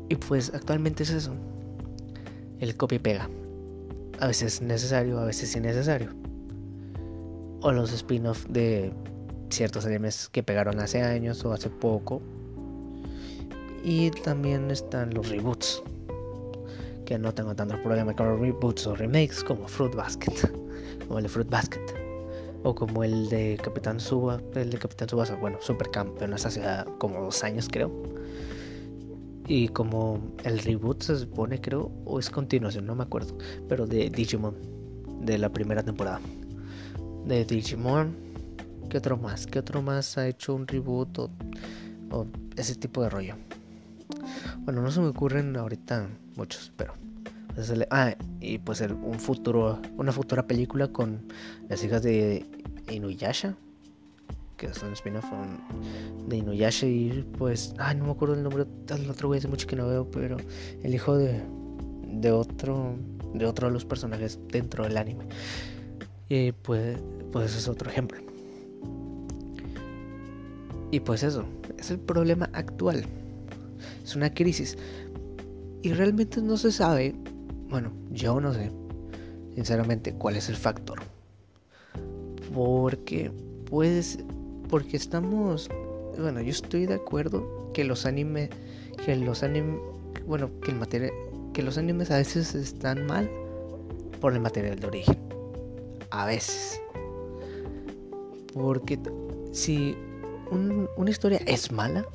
Y 0.09 0.15
pues 0.17 0.51
actualmente 0.55 1.03
es 1.03 1.11
eso. 1.11 1.35
El 2.59 2.75
copy 2.79 2.99
pega. 2.99 3.29
A 4.19 4.29
veces 4.29 4.63
necesario, 4.63 5.19
a 5.19 5.27
veces 5.27 5.55
innecesario. 5.55 6.09
O 7.61 7.71
los 7.71 7.93
spin-off 7.93 8.47
de 8.47 8.95
ciertos 9.51 9.85
animes 9.85 10.31
que 10.31 10.43
pegaron 10.43 10.81
hace 10.81 11.03
años 11.03 11.45
o 11.45 11.53
hace 11.53 11.69
poco 11.69 12.23
y 13.83 14.11
también 14.11 14.71
están 14.71 15.15
los 15.15 15.29
reboots. 15.29 15.83
Que 17.05 17.19
no 17.19 17.33
tengo 17.33 17.55
tanto 17.55 17.81
problema 17.83 18.15
con 18.15 18.29
los 18.29 18.41
reboots 18.41 18.87
o 18.87 18.97
remakes 18.97 19.45
como 19.45 19.69
Fruit 19.69 19.95
Basket. 19.95 20.33
Como 21.07 21.19
el 21.19 21.23
de 21.23 21.29
Fruit 21.29 21.49
Basket. 21.49 21.81
O 22.65 22.75
como 22.75 23.05
el 23.05 23.29
de 23.29 23.61
Capitán 23.63 24.01
Suba. 24.01 24.41
El 24.57 24.71
de 24.71 24.79
Capitán 24.79 25.09
Suba, 25.09 25.25
bueno, 25.41 25.59
Supercampeones 25.61 26.45
hace 26.47 26.63
como 26.99 27.21
dos 27.21 27.45
años 27.45 27.69
creo. 27.71 27.93
Y 29.47 29.69
como 29.69 30.21
el 30.43 30.59
reboot 30.59 31.03
se 31.03 31.17
supone, 31.17 31.61
creo, 31.61 31.93
o 32.05 32.19
es 32.19 32.29
continuación, 32.29 32.87
no 32.87 32.97
me 32.97 33.05
acuerdo. 33.05 33.39
Pero 33.69 33.87
de 33.87 34.11
Digimon. 34.11 34.57
De 35.21 35.39
la 35.39 35.49
primera 35.53 35.85
temporada. 35.85 36.21
De 37.25 37.45
Digimon. 37.45 38.17
¿Qué 38.91 38.99
otro 38.99 39.17
más? 39.17 39.47
¿Qué 39.47 39.61
otro 39.61 39.81
más 39.81 40.19
ha 40.19 40.27
hecho 40.27 40.55
un 40.55 40.67
reboot 40.67 41.19
o 41.19 41.31
ese 42.57 42.75
tipo 42.75 43.03
de 43.03 43.11
rollo? 43.11 43.37
Bueno, 44.61 44.83
no 44.83 44.91
se 44.91 45.01
me 45.01 45.09
ocurren 45.09 45.57
ahorita 45.57 46.09
muchos, 46.37 46.73
pero. 46.77 46.95
Pues, 47.55 47.73
ah, 47.91 48.15
y 48.41 48.59
pues 48.59 48.83
un 48.83 49.19
futuro, 49.19 49.81
una 49.97 50.13
futura 50.13 50.47
película 50.47 50.89
con 50.89 51.23
las 51.71 51.83
hijas 51.83 52.03
de 52.03 52.45
Inuyasha, 52.91 53.57
que 54.59 54.75
son 54.75 54.93
spin-off 54.93 55.25
de 56.29 56.37
Inuyasha 56.37 56.87
y 56.87 57.27
pues, 57.39 57.75
ay, 57.79 57.97
no 57.97 58.05
me 58.05 58.11
acuerdo 58.11 58.35
el 58.35 58.43
nombre 58.43 58.67
del 58.87 59.11
otro 59.11 59.29
güey, 59.29 59.39
hace 59.39 59.49
mucho 59.49 59.67
que 59.67 59.75
no 59.75 59.89
veo, 59.89 60.11
pero 60.11 60.37
el 60.83 60.95
hijo 60.95 61.17
de, 61.17 61.43
de 62.07 62.31
otro, 62.31 62.95
de 63.33 63.47
otro 63.47 63.69
de 63.69 63.73
los 63.73 63.87
personajes 63.87 64.39
dentro 64.49 64.85
del 64.85 64.99
anime. 64.99 65.27
Y 66.29 66.53
pues, 66.53 66.99
pues 67.33 67.57
es 67.57 67.69
otro 67.69 67.89
ejemplo. 67.89 68.21
Y 70.91 71.01
pues 71.01 71.23
eso, 71.23 71.45
es 71.79 71.91
el 71.91 71.99
problema 71.99 72.51
actual 72.53 73.07
es 74.07 74.15
una 74.15 74.33
crisis. 74.33 74.79
Y 75.83 75.93
realmente 75.93 76.41
no 76.41 76.57
se 76.57 76.71
sabe, 76.71 77.15
bueno, 77.69 77.93
yo 78.11 78.41
no 78.41 78.55
sé, 78.55 78.71
sinceramente, 79.55 80.15
cuál 80.15 80.37
es 80.37 80.49
el 80.49 80.57
factor. 80.57 81.01
Porque, 82.55 83.33
pues, 83.69 84.19
porque 84.69 84.97
estamos, 84.97 85.69
bueno, 86.19 86.41
yo 86.41 86.51
estoy 86.51 86.87
de 86.87 86.95
acuerdo 86.95 87.71
que 87.75 87.85
los 87.85 88.07
animes, 88.07 88.51
que 89.05 89.17
los 89.17 89.43
animes, 89.43 89.81
bueno, 90.27 90.51
que 90.61 90.71
el 90.71 90.79
material, 90.79 91.11
que 91.53 91.63
los 91.63 91.77
animes 91.77 92.11
a 92.11 92.19
veces 92.19 92.55
están 92.55 93.07
mal 93.07 93.29
por 94.21 94.33
el 94.33 94.41
material 94.41 94.79
de 94.79 94.87
origen. 94.87 95.19
A 96.11 96.27
veces. 96.27 96.81
Porque 98.55 98.99
si 99.53 99.97
una 100.47 101.11
historia 101.11 101.41
es 101.47 101.73
mala, 101.73 102.07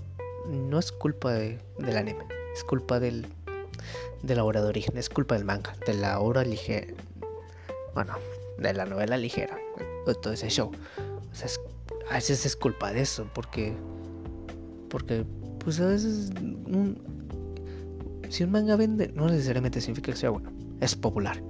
no 0.48 0.80
es 0.80 0.92
culpa 0.92 1.34
del 1.34 1.60
anime, 1.96 2.26
es 2.54 2.64
culpa 2.64 3.00
del, 3.00 3.28
de 4.24 4.36
la 4.36 4.44
obra 4.44 4.62
de 4.62 4.68
origen, 4.68 4.98
es 4.98 5.10
culpa 5.10 5.36
del 5.36 5.46
manga, 5.46 5.76
de 5.86 5.94
la 5.94 6.20
obra 6.20 6.44
ligera, 6.44 6.94
bueno, 7.94 8.14
de 8.58 8.74
la 8.74 8.86
novela 8.86 9.18
ligera, 9.18 9.58
de 10.06 10.16
todo 10.16 10.34
ese 10.34 10.50
show. 10.50 10.72
A 12.10 12.16
veces 12.16 12.46
es 12.46 12.56
culpa 12.56 12.92
de 12.92 13.02
eso, 13.02 13.28
porque, 13.34 13.74
porque, 14.90 15.26
pues 15.60 15.80
a 15.80 15.88
veces, 15.88 16.32
si 18.30 18.44
un 18.44 18.52
manga 18.52 18.76
vende, 18.76 19.12
no 19.16 19.28
necesariamente 19.28 19.80
significa 19.80 20.12
que 20.12 20.18
sea 20.18 20.30
bueno, 20.30 20.52
es 20.82 20.96
popular. 20.96 21.42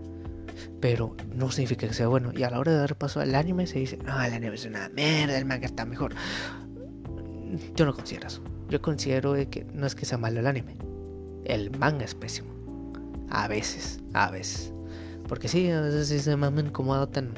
pero 0.80 1.15
no 1.34 1.51
significa 1.51 1.88
que 1.88 1.93
sea 1.93 2.08
bueno. 2.08 2.32
Y 2.36 2.43
a 2.43 2.49
la 2.49 2.60
hora 2.60 2.71
de 2.71 2.80
dar 2.80 2.97
paso 2.97 3.19
al 3.21 3.34
anime 3.36 3.67
se 3.67 3.80
dice, 3.80 3.97
no, 3.97 4.21
el 4.21 4.34
anime 4.34 4.56
es 4.56 4.65
una 4.65 4.89
mierda, 4.89 5.38
el 5.38 5.45
manga 5.45 5.65
está 5.65 5.86
mejor. 5.86 6.13
Yo 7.75 7.86
no 7.86 7.93
considero 7.93 8.27
eso. 8.27 8.41
Yo 8.71 8.81
considero 8.81 9.34
que 9.49 9.65
no 9.73 9.86
es 9.86 9.95
que 9.95 10.05
sea 10.05 10.17
malo 10.17 10.39
el 10.39 10.47
anime. 10.47 10.77
El 11.43 11.77
manga 11.77 12.05
es 12.05 12.15
pésimo. 12.15 12.49
A 13.29 13.49
veces, 13.49 13.99
a 14.13 14.31
veces. 14.31 14.71
Porque 15.27 15.49
sí, 15.49 15.69
a 15.69 15.81
veces 15.81 16.07
sí 16.07 16.19
se 16.19 16.38
mamen 16.38 16.69
cómo 16.69 16.93
adaptan, 16.93 17.34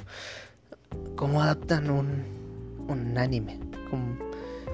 cómo 1.15 1.41
adaptan 1.41 1.89
un, 1.89 2.23
un 2.87 3.17
anime. 3.17 3.59
Como, 3.89 4.15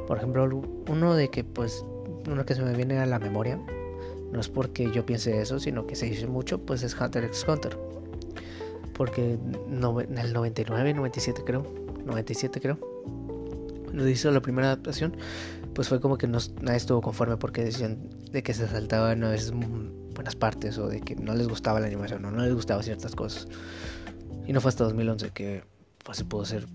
por 0.06 0.18
ejemplo, 0.18 0.62
uno 0.90 1.16
de 1.16 1.30
que 1.30 1.46
pues, 1.46 1.86
uno 2.30 2.46
que 2.46 2.56
se 2.56 2.62
me 2.62 2.76
viene 2.76 3.00
a 3.00 3.06
la 3.06 3.20
memoria, 3.20 3.58
no 4.34 4.42
es 4.42 4.50
porque 4.50 4.92
yo 4.92 5.06
piense 5.06 5.42
eso, 5.42 5.60
sino 5.60 5.88
que 5.88 5.96
se 5.96 6.08
dice 6.08 6.28
mucho, 6.28 6.60
pues 6.60 6.84
es 6.84 6.94
Hunter 7.00 7.24
x 7.24 7.46
Hunter. 7.48 7.78
Porque 8.94 9.34
en 9.34 10.18
el 10.18 10.34
99, 10.34 10.94
97 10.94 11.42
creo, 11.46 11.66
97 12.06 12.60
creo, 12.60 12.78
lo 13.94 14.08
hizo 14.10 14.30
la 14.32 14.42
primera 14.42 14.68
adaptación, 14.68 15.16
pues 15.74 15.88
fue 15.88 16.00
como 16.00 16.18
que 16.18 16.28
no, 16.28 16.40
nadie 16.62 16.78
estuvo 16.78 17.02
conforme 17.02 17.38
porque 17.38 17.64
decían 17.64 18.10
de 18.32 18.44
que 18.44 18.54
se 18.54 18.68
saltaban 18.68 19.24
a 19.24 19.30
veces 19.30 19.54
buenas 20.14 20.36
partes 20.36 20.78
o 20.78 20.88
de 20.88 21.02
que 21.02 21.16
no 21.16 21.34
les 21.36 21.48
gustaba 21.48 21.80
la 21.80 21.88
animación 21.88 22.26
o 22.26 22.32
no 22.32 22.44
les 22.44 22.54
gustaba 22.54 22.84
ciertas 22.84 23.16
cosas. 23.16 23.48
Y 24.48 24.54
no 24.54 24.62
fue 24.62 24.70
hasta 24.70 24.84
2011 24.84 25.30
que 25.32 25.64
pues, 26.04 26.18
se 26.18 26.26
pudo 26.26 26.42
hacer 26.42 26.66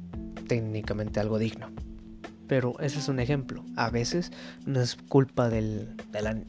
técnicamente 0.46 1.20
algo 1.20 1.38
digno. 1.38 1.70
Pero 2.46 2.78
ese 2.80 2.98
es 2.98 3.08
un 3.08 3.20
ejemplo. 3.20 3.64
A 3.76 3.90
veces 3.90 4.30
no 4.66 4.80
es 4.80 4.96
culpa 4.96 5.48
del, 5.48 5.96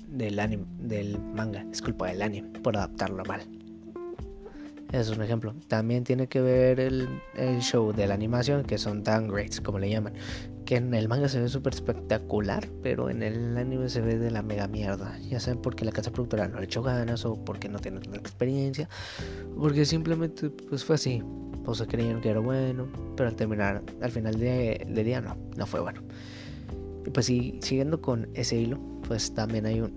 del, 0.08 0.40
anime, 0.40 0.66
del 0.80 1.20
manga, 1.20 1.66
es 1.72 1.82
culpa 1.82 2.08
del 2.08 2.22
anime 2.22 2.50
por 2.60 2.78
adaptarlo 2.78 3.24
mal. 3.26 3.42
Es 4.92 5.10
un 5.10 5.22
ejemplo. 5.22 5.56
También 5.68 6.04
tiene 6.04 6.28
que 6.28 6.42
ver 6.42 6.80
el, 6.80 7.08
el, 7.36 7.60
show 7.62 7.92
de 7.92 8.08
la 8.08 8.14
animación, 8.14 8.64
que 8.64 8.78
son 8.78 9.04
downgrades, 9.04 9.62
como 9.62 9.80
le 9.80 9.90
llaman. 9.90 10.14
Que 10.66 10.78
en 10.78 10.94
el 10.94 11.08
manga 11.08 11.30
se 11.30 11.40
ve 11.40 11.48
súper 11.48 11.74
espectacular, 11.74 12.68
pero 12.82 13.10
en 13.10 13.22
el 13.22 13.56
anime 13.58 13.88
se 13.90 14.02
ve 14.02 14.18
de 14.18 14.32
la 14.32 14.42
mega 14.42 14.68
mierda. 14.68 15.18
Ya 15.20 15.40
saben 15.40 15.62
porque 15.62 15.86
la 15.86 15.92
casa 15.92 16.12
productora 16.12 16.48
no 16.48 16.60
le 16.60 16.66
echó 16.66 16.82
ganas, 16.82 17.24
o 17.26 17.36
porque 17.36 17.70
no 17.70 17.80
tiene 17.80 18.00
tanta 18.00 18.18
experiencia, 18.18 18.90
porque 19.60 19.86
simplemente 19.86 20.50
pues 20.50 20.84
fue 20.84 20.96
así. 20.96 21.24
Pues 21.64 21.80
se 21.80 21.88
creyeron 21.88 22.22
que 22.22 22.30
era 22.30 22.40
bueno, 22.40 22.88
pero 23.16 23.30
al 23.30 23.36
terminar, 23.36 23.82
al 24.02 24.12
final 24.12 24.38
de, 24.38 24.86
de 24.88 25.04
día 25.04 25.22
no, 25.22 25.36
no 25.56 25.66
fue 25.66 25.80
bueno. 25.80 26.02
Y 27.06 27.10
pues 27.10 27.28
sí, 27.28 27.60
siguiendo 27.62 28.02
con 28.02 28.30
ese 28.34 28.56
hilo, 28.58 28.80
pues 29.08 29.34
también 29.34 29.66
hay 29.66 29.82
un 29.82 29.92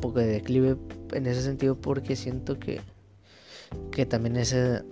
poco 0.00 0.18
de 0.20 0.26
declive 0.26 0.76
en 1.12 1.26
ese 1.26 1.42
sentido 1.42 1.80
porque 1.80 2.16
siento 2.16 2.58
que 2.58 2.80
que 3.90 4.06
también 4.06 4.36
ese 4.36 4.82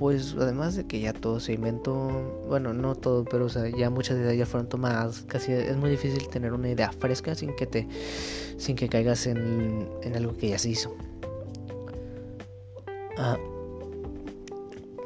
pues 0.00 0.34
además 0.38 0.76
de 0.76 0.86
que 0.86 0.98
ya 0.98 1.12
todo 1.12 1.40
se 1.40 1.52
inventó, 1.52 1.92
bueno, 2.48 2.72
no 2.72 2.94
todo, 2.94 3.22
pero 3.22 3.48
ya 3.48 3.90
muchas 3.90 4.16
ideas 4.16 4.34
ya 4.34 4.46
fueron 4.46 4.66
tomadas, 4.66 5.26
casi 5.28 5.52
es 5.52 5.76
muy 5.76 5.90
difícil 5.90 6.26
tener 6.28 6.54
una 6.54 6.70
idea 6.70 6.90
fresca 6.90 7.34
sin 7.34 7.54
que 7.54 7.66
te 7.66 7.86
sin 8.56 8.76
que 8.76 8.88
caigas 8.88 9.26
en, 9.26 9.86
en 10.02 10.16
algo 10.16 10.34
que 10.38 10.48
ya 10.48 10.58
se 10.58 10.70
hizo. 10.70 10.96
Ah, 13.18 13.36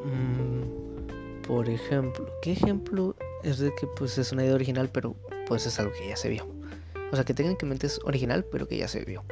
mm, 0.05 1.43
por 1.45 1.69
ejemplo, 1.69 2.29
¿qué 2.41 2.53
ejemplo 2.53 3.17
es 3.43 3.59
de 3.59 3.75
que 3.75 3.89
pues 3.89 4.17
es 4.17 4.31
una 4.31 4.45
idea 4.45 4.55
original, 4.55 4.89
pero 4.93 5.17
pues 5.49 5.67
es 5.67 5.81
algo 5.81 5.93
que 5.93 6.07
ya 6.07 6.17
se 6.17 6.29
vio? 6.29 6.47
O 7.11 7.17
sea, 7.17 7.25
que 7.25 7.35
técnicamente 7.35 7.89
es 7.89 7.99
original, 8.05 8.45
pero 8.45 8.69
que 8.69 8.79
ya 8.79 8.87
se 8.87 9.05
vio 9.05 9.25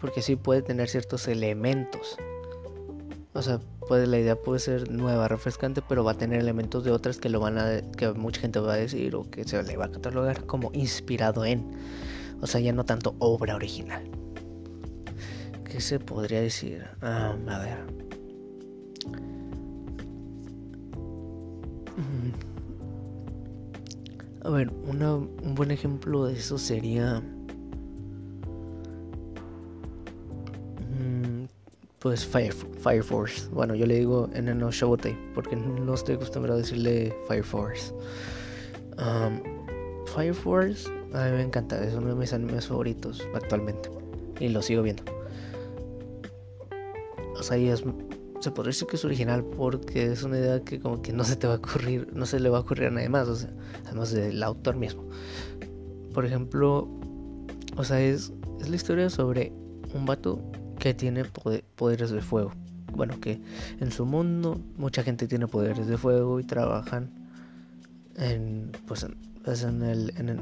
porque 0.00 0.20
sí 0.20 0.36
puede 0.36 0.60
tener 0.60 0.90
ciertos 0.90 1.28
elementos. 1.28 2.18
O 3.34 3.42
sea, 3.42 3.58
puede, 3.88 4.06
la 4.06 4.18
idea 4.18 4.36
puede 4.36 4.60
ser 4.60 4.90
nueva, 4.92 5.26
refrescante, 5.26 5.82
pero 5.88 6.04
va 6.04 6.12
a 6.12 6.16
tener 6.16 6.40
elementos 6.40 6.84
de 6.84 6.92
otras 6.92 7.18
que 7.18 7.28
lo 7.28 7.40
van 7.40 7.58
a 7.58 7.82
que 7.96 8.12
mucha 8.12 8.40
gente 8.40 8.60
va 8.60 8.74
a 8.74 8.76
decir 8.76 9.16
o 9.16 9.28
que 9.28 9.42
se 9.42 9.60
le 9.64 9.76
va 9.76 9.86
a 9.86 9.90
catalogar 9.90 10.46
como 10.46 10.70
inspirado 10.72 11.44
en. 11.44 11.72
O 12.40 12.46
sea, 12.46 12.60
ya 12.60 12.72
no 12.72 12.84
tanto 12.84 13.16
obra 13.18 13.56
original. 13.56 14.04
¿Qué 15.64 15.80
se 15.80 15.98
podría 15.98 16.40
decir? 16.40 16.84
A 17.00 17.34
ver. 17.34 17.78
Mm. 21.96 22.32
A 24.46 24.50
ver, 24.50 24.70
un 24.70 25.54
buen 25.56 25.72
ejemplo 25.72 26.26
de 26.26 26.34
eso 26.34 26.56
sería 26.56 27.20
pues 32.04 32.26
Fire, 32.26 32.52
Fire 32.52 33.02
Force. 33.02 33.48
Bueno, 33.50 33.74
yo 33.74 33.86
le 33.86 33.96
digo 33.96 34.28
en 34.34 34.58
no 34.58 34.70
Shobotei 34.70 35.16
porque 35.34 35.56
no 35.56 35.94
estoy 35.94 36.16
acostumbrado 36.16 36.58
a 36.58 36.60
decirle 36.60 37.16
Fire 37.26 37.42
Force. 37.42 37.94
Um, 38.98 39.40
Fire 40.14 40.34
Force 40.34 40.86
a 41.14 41.24
mí 41.24 41.30
me 41.30 41.42
encanta, 41.42 41.82
es 41.82 41.94
uno 41.94 42.08
de 42.08 42.14
mis 42.16 42.34
animes 42.34 42.66
favoritos 42.66 43.26
actualmente 43.34 43.88
y 44.38 44.50
lo 44.50 44.60
sigo 44.60 44.82
viendo. 44.82 45.02
O 47.38 47.42
sea, 47.42 47.56
y 47.56 47.68
es, 47.68 47.82
se 48.40 48.50
podría 48.50 48.68
decir 48.68 48.86
que 48.86 48.96
es 48.96 49.04
original 49.06 49.42
porque 49.42 50.12
es 50.12 50.24
una 50.24 50.38
idea 50.38 50.60
que 50.60 50.80
como 50.80 51.00
que 51.00 51.14
no 51.14 51.24
se 51.24 51.36
te 51.36 51.46
va 51.46 51.54
a 51.54 51.56
ocurrir, 51.56 52.12
no 52.12 52.26
se 52.26 52.38
le 52.38 52.50
va 52.50 52.58
a 52.58 52.60
ocurrir 52.60 52.88
a 52.88 52.90
nadie 52.90 53.08
más, 53.08 53.28
o 53.28 53.36
sea, 53.36 53.50
además 53.86 54.12
del 54.12 54.42
autor 54.42 54.76
mismo. 54.76 55.08
Por 56.12 56.26
ejemplo, 56.26 56.86
o 57.78 57.82
sea, 57.82 57.98
es, 57.98 58.30
es 58.60 58.68
la 58.68 58.76
historia 58.76 59.08
sobre 59.08 59.54
un 59.94 60.04
vato 60.04 60.42
que 60.84 60.92
tiene 60.92 61.24
poderes 61.24 62.10
de 62.10 62.20
fuego. 62.20 62.52
Bueno, 62.94 63.18
que 63.18 63.40
en 63.80 63.90
su 63.90 64.04
mundo 64.04 64.60
mucha 64.76 65.02
gente 65.02 65.26
tiene 65.26 65.46
poderes 65.46 65.86
de 65.86 65.96
fuego 65.96 66.40
y 66.40 66.44
trabajan 66.44 67.08
en, 68.16 68.70
pues, 68.86 69.02
en, 69.02 69.16
pues, 69.42 69.62
el, 69.62 70.12
en, 70.18 70.28
el, 70.28 70.40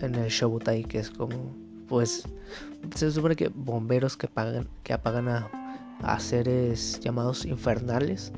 en 0.00 0.14
el 0.14 0.86
que 0.86 1.00
es 1.00 1.10
como, 1.10 1.52
pues, 1.88 2.28
se 2.94 3.10
supone 3.10 3.34
que 3.34 3.48
bomberos 3.48 4.16
que, 4.16 4.28
pagan, 4.28 4.68
que 4.84 4.92
apagan 4.92 5.26
a, 5.26 5.50
a 6.00 6.20
seres 6.20 7.00
llamados 7.00 7.44
infernales. 7.44 8.32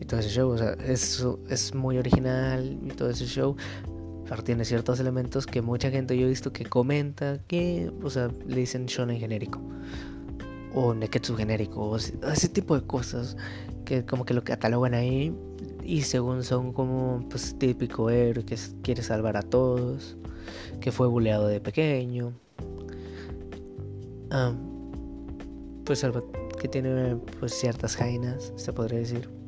Y 0.00 0.06
todo 0.06 0.20
ese 0.20 0.30
show, 0.30 0.48
o 0.48 0.56
sea, 0.56 0.72
es, 0.82 1.22
es 1.50 1.74
muy 1.74 1.98
original 1.98 2.78
y 2.82 2.88
todo 2.88 3.10
ese 3.10 3.26
show 3.26 3.54
tiene 4.38 4.64
ciertos 4.64 5.00
elementos 5.00 5.46
que 5.46 5.60
mucha 5.60 5.90
gente 5.90 6.16
yo 6.16 6.26
he 6.26 6.28
visto 6.28 6.52
que 6.52 6.64
comenta 6.64 7.38
que, 7.48 7.92
o 8.02 8.10
sea, 8.10 8.30
le 8.46 8.60
dicen 8.60 8.86
shonen 8.86 9.18
genérico 9.18 9.60
o 10.72 10.94
neketsu 10.94 11.36
genérico 11.36 11.80
o 11.82 11.96
ese 11.96 12.48
tipo 12.48 12.78
de 12.78 12.86
cosas 12.86 13.36
que 13.84 14.06
como 14.06 14.24
que 14.24 14.34
lo 14.34 14.44
catalogan 14.44 14.94
ahí 14.94 15.34
y 15.84 16.02
según 16.02 16.44
son 16.44 16.72
como 16.72 17.26
pues 17.28 17.58
típico 17.58 18.08
héroe 18.08 18.44
que 18.44 18.56
quiere 18.82 19.02
salvar 19.02 19.36
a 19.36 19.42
todos, 19.42 20.16
que 20.80 20.92
fue 20.92 21.08
buleado 21.08 21.48
de 21.48 21.60
pequeño. 21.60 22.32
pues 25.84 26.06
que 26.60 26.68
tiene 26.68 27.16
pues 27.40 27.52
ciertas 27.54 27.96
jainas, 27.96 28.52
se 28.54 28.72
podría 28.72 29.00
decir 29.00 29.39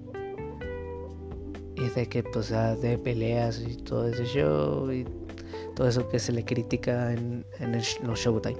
y 1.76 1.88
de 1.88 2.08
que 2.08 2.22
pues 2.22 2.50
de 2.50 2.98
peleas 2.98 3.60
y 3.60 3.76
todo 3.76 4.08
ese 4.08 4.24
show 4.24 4.90
y 4.90 5.06
todo 5.74 5.88
eso 5.88 6.08
que 6.08 6.18
se 6.18 6.32
le 6.32 6.44
critica 6.44 7.12
en, 7.12 7.44
en 7.58 7.74
el, 7.74 7.84
los 8.02 8.18
Showtime. 8.18 8.58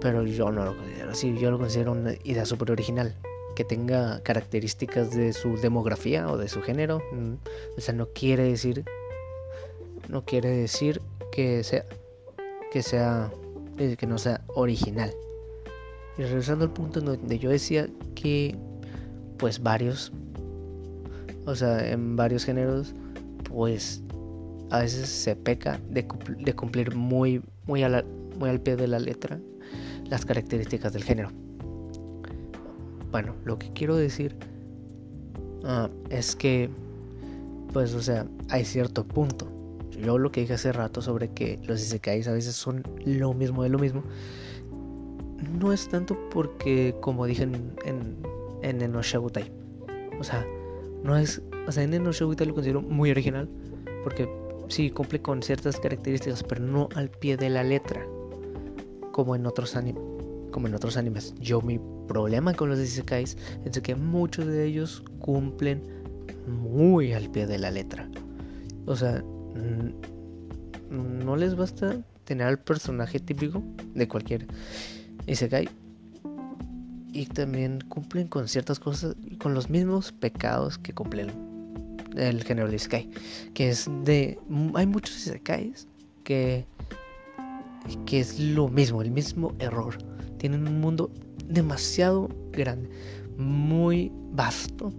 Pero 0.00 0.24
yo 0.24 0.50
no 0.50 0.64
lo 0.64 0.76
considero 0.76 1.10
así, 1.10 1.38
yo 1.38 1.50
lo 1.50 1.58
considero 1.58 1.92
una 1.92 2.14
idea 2.24 2.44
súper 2.44 2.70
original, 2.70 3.14
que 3.54 3.64
tenga 3.64 4.22
características 4.22 5.10
de 5.10 5.32
su 5.32 5.56
demografía 5.56 6.28
o 6.30 6.36
de 6.36 6.48
su 6.48 6.62
género. 6.62 7.02
Mm, 7.12 7.34
o 7.76 7.80
sea, 7.80 7.94
no 7.94 8.08
quiere 8.08 8.44
decir, 8.44 8.84
no 10.08 10.24
quiere 10.24 10.50
decir 10.50 11.00
que 11.32 11.64
sea, 11.64 11.84
que 12.70 12.82
sea, 12.82 13.32
eh, 13.78 13.96
que 13.98 14.06
no 14.06 14.18
sea 14.18 14.42
original. 14.48 15.12
Y 16.18 16.22
regresando 16.22 16.64
al 16.64 16.72
punto 16.72 17.00
donde 17.00 17.38
yo 17.38 17.50
decía 17.50 17.88
que 18.14 18.56
pues 19.38 19.62
varios 19.62 20.12
o 21.46 21.54
sea, 21.54 21.90
en 21.90 22.16
varios 22.16 22.44
géneros, 22.44 22.94
pues 23.44 24.02
a 24.70 24.80
veces 24.80 25.08
se 25.08 25.36
peca 25.36 25.80
de, 25.90 26.06
cumplir 26.06 26.94
muy, 26.94 27.40
muy, 27.66 27.82
al 27.84 28.04
pie 28.62 28.76
de 28.76 28.88
la 28.88 28.98
letra 28.98 29.38
las 30.10 30.24
características 30.26 30.92
del 30.92 31.04
género. 31.04 31.30
Bueno, 33.10 33.34
lo 33.44 33.58
que 33.58 33.72
quiero 33.72 33.96
decir 33.96 34.36
ah, 35.64 35.88
es 36.10 36.36
que, 36.36 36.68
pues, 37.72 37.94
o 37.94 38.02
sea, 38.02 38.26
hay 38.50 38.64
cierto 38.64 39.04
punto. 39.04 39.48
Yo 39.92 40.18
lo 40.18 40.30
que 40.30 40.42
dije 40.42 40.54
hace 40.54 40.72
rato 40.72 41.00
sobre 41.00 41.30
que 41.30 41.58
los 41.66 41.80
isekais 41.80 42.28
a 42.28 42.32
veces 42.32 42.54
son 42.54 42.82
lo 43.04 43.32
mismo 43.32 43.62
de 43.62 43.70
lo 43.70 43.78
mismo, 43.78 44.02
no 45.58 45.72
es 45.72 45.88
tanto 45.88 46.18
porque, 46.30 46.94
como 47.00 47.24
dije 47.24 47.44
en, 47.44 47.72
en, 47.84 48.16
en 48.62 48.82
Enoshabutai, 48.82 49.50
o 50.18 50.24
sea, 50.24 50.46
no 51.06 51.16
es, 51.16 51.40
o 51.66 51.72
sea, 51.72 51.84
en 51.84 51.90
no 52.02 52.10
lo 52.10 52.54
considero 52.54 52.82
muy 52.82 53.10
original 53.10 53.48
porque 54.02 54.28
sí 54.68 54.90
cumple 54.90 55.22
con 55.22 55.42
ciertas 55.42 55.78
características, 55.78 56.42
pero 56.42 56.62
no 56.62 56.88
al 56.94 57.10
pie 57.10 57.36
de 57.36 57.48
la 57.48 57.62
letra, 57.62 58.04
como 59.12 59.36
en 59.36 59.46
otros 59.46 59.76
animes, 59.76 60.02
como 60.50 60.66
en 60.66 60.74
otros 60.74 60.96
animes. 60.96 61.34
Yo 61.40 61.60
mi 61.60 61.80
problema 62.08 62.54
con 62.54 62.68
los 62.68 62.78
isekais 62.78 63.36
es 63.64 63.80
que 63.80 63.94
muchos 63.94 64.46
de 64.46 64.64
ellos 64.64 65.02
cumplen 65.20 65.82
muy 66.46 67.12
al 67.12 67.30
pie 67.30 67.46
de 67.46 67.58
la 67.58 67.70
letra. 67.70 68.08
O 68.86 68.96
sea, 68.96 69.22
no 70.90 71.36
les 71.36 71.56
basta 71.56 71.96
tener 72.24 72.46
al 72.46 72.58
personaje 72.58 73.20
típico 73.20 73.62
de 73.94 74.08
cualquier 74.08 74.46
isekai 75.26 75.68
y 77.16 77.24
también 77.24 77.80
cumplen 77.88 78.28
con 78.28 78.46
ciertas 78.46 78.78
cosas, 78.78 79.16
con 79.38 79.54
los 79.54 79.70
mismos 79.70 80.12
pecados 80.12 80.76
que 80.76 80.92
cumplen 80.92 81.32
el 82.14 82.44
género 82.44 82.68
de 82.68 82.76
Isekai. 82.76 83.10
Que 83.54 83.70
es 83.70 83.88
de. 84.04 84.38
Hay 84.74 84.86
muchos 84.86 85.16
Isekais 85.16 85.88
que. 86.24 86.66
que 88.04 88.20
es 88.20 88.38
lo 88.38 88.68
mismo, 88.68 89.00
el 89.00 89.10
mismo 89.10 89.54
error. 89.60 89.96
Tienen 90.36 90.68
un 90.68 90.78
mundo 90.80 91.10
demasiado 91.46 92.28
grande, 92.52 92.90
muy 93.38 94.12
vasto 94.32 94.92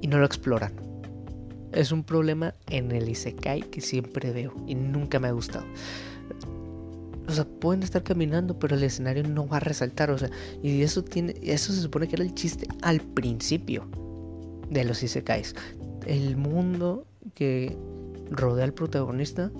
y 0.00 0.08
no 0.08 0.18
lo 0.18 0.26
exploran. 0.26 0.72
Es 1.70 1.92
un 1.92 2.02
problema 2.02 2.52
en 2.68 2.90
el 2.90 3.08
Isekai 3.08 3.62
que 3.62 3.80
siempre 3.80 4.32
veo 4.32 4.52
y 4.66 4.74
nunca 4.74 5.20
me 5.20 5.28
ha 5.28 5.32
gustado 5.32 5.66
o 7.26 7.32
sea, 7.32 7.44
pueden 7.44 7.82
estar 7.82 8.02
caminando, 8.02 8.58
pero 8.58 8.76
el 8.76 8.82
escenario 8.82 9.22
no 9.24 9.46
va 9.46 9.56
a 9.58 9.60
resaltar, 9.60 10.10
o 10.10 10.18
sea, 10.18 10.30
y 10.62 10.82
eso 10.82 11.02
tiene, 11.02 11.34
eso 11.42 11.72
se 11.72 11.80
supone 11.80 12.06
que 12.08 12.16
era 12.16 12.24
el 12.24 12.34
chiste 12.34 12.68
al 12.82 13.00
principio 13.00 13.88
de 14.70 14.84
los 14.84 15.02
isekais. 15.02 15.54
El 16.06 16.36
mundo 16.36 17.06
que 17.34 17.76
rodea 18.30 18.64
al 18.64 18.74
protagonista 18.74 19.50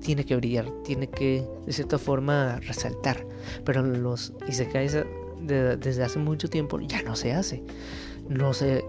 tiene 0.00 0.24
que 0.24 0.36
brillar, 0.36 0.70
tiene 0.84 1.08
que 1.08 1.44
de 1.66 1.72
cierta 1.72 1.98
forma 1.98 2.60
resaltar, 2.60 3.26
pero 3.64 3.82
los 3.82 4.32
isekais 4.46 4.96
desde 5.42 6.02
hace 6.02 6.18
mucho 6.18 6.48
tiempo 6.48 6.78
ya 6.80 7.02
no 7.02 7.16
se 7.16 7.32
hace. 7.32 7.62
No 8.28 8.52
sé, 8.52 8.84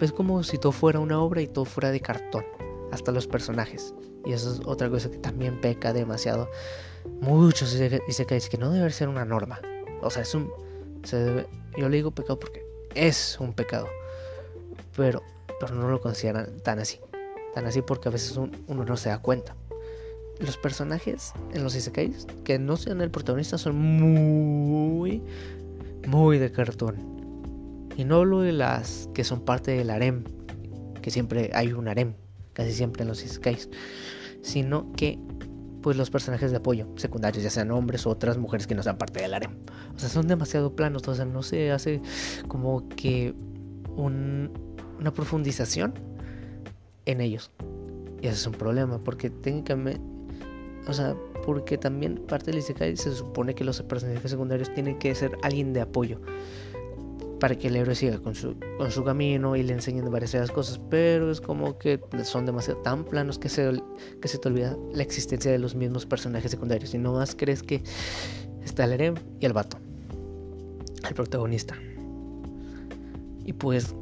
es 0.00 0.12
como 0.12 0.42
si 0.42 0.58
todo 0.58 0.72
fuera 0.72 1.00
una 1.00 1.20
obra 1.20 1.40
y 1.40 1.46
todo 1.46 1.64
fuera 1.64 1.90
de 1.90 2.00
cartón, 2.00 2.44
hasta 2.92 3.12
los 3.12 3.26
personajes. 3.26 3.94
Y 4.24 4.32
eso 4.32 4.52
es 4.52 4.60
otra 4.64 4.90
cosa 4.90 5.10
que 5.10 5.18
también 5.18 5.60
peca 5.60 5.92
demasiado 5.92 6.48
muchos 7.20 7.74
isekais 8.08 8.48
que 8.48 8.58
no 8.58 8.70
debe 8.70 8.90
ser 8.90 9.08
una 9.08 9.24
norma. 9.24 9.60
O 10.02 10.10
sea, 10.10 10.22
es 10.22 10.34
un. 10.34 10.50
yo 11.76 11.88
le 11.88 11.96
digo 11.96 12.10
pecado 12.10 12.38
porque 12.38 12.64
es 12.94 13.38
un 13.40 13.52
pecado. 13.52 13.86
Pero, 14.96 15.22
pero 15.60 15.74
no 15.74 15.88
lo 15.88 16.00
consideran 16.00 16.60
tan 16.60 16.78
así. 16.78 16.98
Tan 17.54 17.66
así 17.66 17.82
porque 17.82 18.08
a 18.08 18.12
veces 18.12 18.36
uno 18.36 18.84
no 18.84 18.96
se 18.96 19.08
da 19.08 19.18
cuenta. 19.18 19.56
Los 20.38 20.58
personajes 20.58 21.32
en 21.54 21.64
los 21.64 21.74
isekais 21.74 22.26
que 22.44 22.58
no 22.58 22.76
sean 22.76 23.00
el 23.00 23.10
protagonista 23.10 23.56
son 23.56 23.76
muy, 23.76 25.22
muy 26.06 26.38
de 26.38 26.52
cartón. 26.52 26.96
Y 27.96 28.04
no 28.04 28.16
hablo 28.16 28.40
de 28.40 28.52
las 28.52 29.08
que 29.14 29.24
son 29.24 29.40
parte 29.40 29.70
del 29.70 29.88
harem, 29.88 30.24
que 31.00 31.10
siempre 31.10 31.50
hay 31.54 31.72
un 31.72 31.88
harem, 31.88 32.14
casi 32.56 32.72
siempre 32.72 33.02
en 33.02 33.08
los 33.08 33.22
isekais, 33.22 33.68
sino 34.40 34.90
que 34.92 35.18
pues 35.82 35.96
los 35.98 36.10
personajes 36.10 36.50
de 36.50 36.56
apoyo 36.56 36.88
secundarios, 36.96 37.44
ya 37.44 37.50
sean 37.50 37.70
hombres 37.70 38.06
o 38.06 38.10
otras 38.10 38.38
mujeres 38.38 38.66
que 38.66 38.74
no 38.74 38.82
sean 38.82 38.96
parte 38.96 39.20
del 39.20 39.34
harem. 39.34 39.52
O 39.94 39.98
sea, 39.98 40.08
son 40.08 40.26
demasiado 40.26 40.74
planos, 40.74 41.06
o 41.06 41.14
sea, 41.14 41.26
no 41.26 41.42
se 41.42 41.70
hace 41.70 42.00
como 42.48 42.88
que 42.88 43.34
una 43.94 45.12
profundización 45.12 45.92
en 47.04 47.20
ellos. 47.20 47.50
Y 48.22 48.26
ese 48.26 48.36
es 48.36 48.46
un 48.46 48.54
problema, 48.54 48.98
porque 49.04 49.28
técnicamente, 49.28 50.00
o 50.88 50.94
sea, 50.94 51.14
porque 51.44 51.76
también 51.76 52.16
parte 52.26 52.50
del 52.50 52.60
Isekai 52.60 52.96
se 52.96 53.12
supone 53.14 53.54
que 53.54 53.62
los 53.64 53.82
personajes 53.82 54.30
secundarios 54.30 54.72
tienen 54.72 54.98
que 54.98 55.14
ser 55.14 55.36
alguien 55.42 55.74
de 55.74 55.82
apoyo 55.82 56.20
para 57.40 57.54
que 57.56 57.68
el 57.68 57.76
héroe 57.76 57.94
siga 57.94 58.18
con 58.18 58.34
su, 58.34 58.56
con 58.78 58.90
su 58.90 59.04
camino 59.04 59.56
y 59.56 59.62
le 59.62 59.74
enseñen 59.74 60.10
varias 60.10 60.50
cosas, 60.50 60.80
pero 60.90 61.30
es 61.30 61.40
como 61.40 61.78
que 61.78 62.00
son 62.24 62.46
demasiado 62.46 62.80
tan 62.80 63.04
planos 63.04 63.38
que 63.38 63.48
se, 63.48 63.82
que 64.20 64.28
se 64.28 64.38
te 64.38 64.48
olvida 64.48 64.76
la 64.92 65.02
existencia 65.02 65.50
de 65.50 65.58
los 65.58 65.74
mismos 65.74 66.06
personajes 66.06 66.50
secundarios 66.50 66.94
y 66.94 66.98
no 66.98 67.12
más 67.12 67.34
crees 67.34 67.62
que 67.62 67.82
está 68.64 68.84
el 68.84 68.92
Erem 68.92 69.14
y 69.40 69.46
el 69.46 69.52
vato, 69.52 69.78
el 71.06 71.14
protagonista. 71.14 71.76
Y 73.44 73.52
pues 73.52 73.94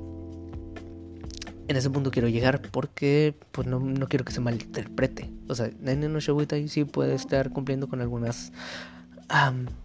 en 1.69 1.77
ese 1.77 1.91
punto 1.91 2.11
quiero 2.11 2.29
llegar 2.29 2.63
porque 2.71 3.35
pues 3.53 3.67
no, 3.67 3.81
no 3.81 4.07
quiero 4.09 4.25
que 4.25 4.33
se 4.33 4.41
malinterprete. 4.41 5.31
O 5.49 5.55
sea, 5.55 5.71
Nene 5.81 6.09
no 6.09 6.21
Showita 6.21 6.57
sí 6.69 6.85
puede 6.85 7.15
estar 7.15 7.51
cumpliendo 7.51 7.89
con 7.89 8.01
algunas 8.01 8.53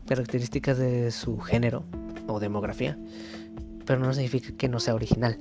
características 0.06 0.78
de 0.78 1.12
su 1.12 1.40
género 1.40 1.84
o 2.28 2.40
demografía 2.40 2.98
pero 3.90 4.02
no 4.02 4.14
significa 4.14 4.52
que 4.56 4.70
no 4.70 4.80
sea 4.80 4.94
original. 4.94 5.36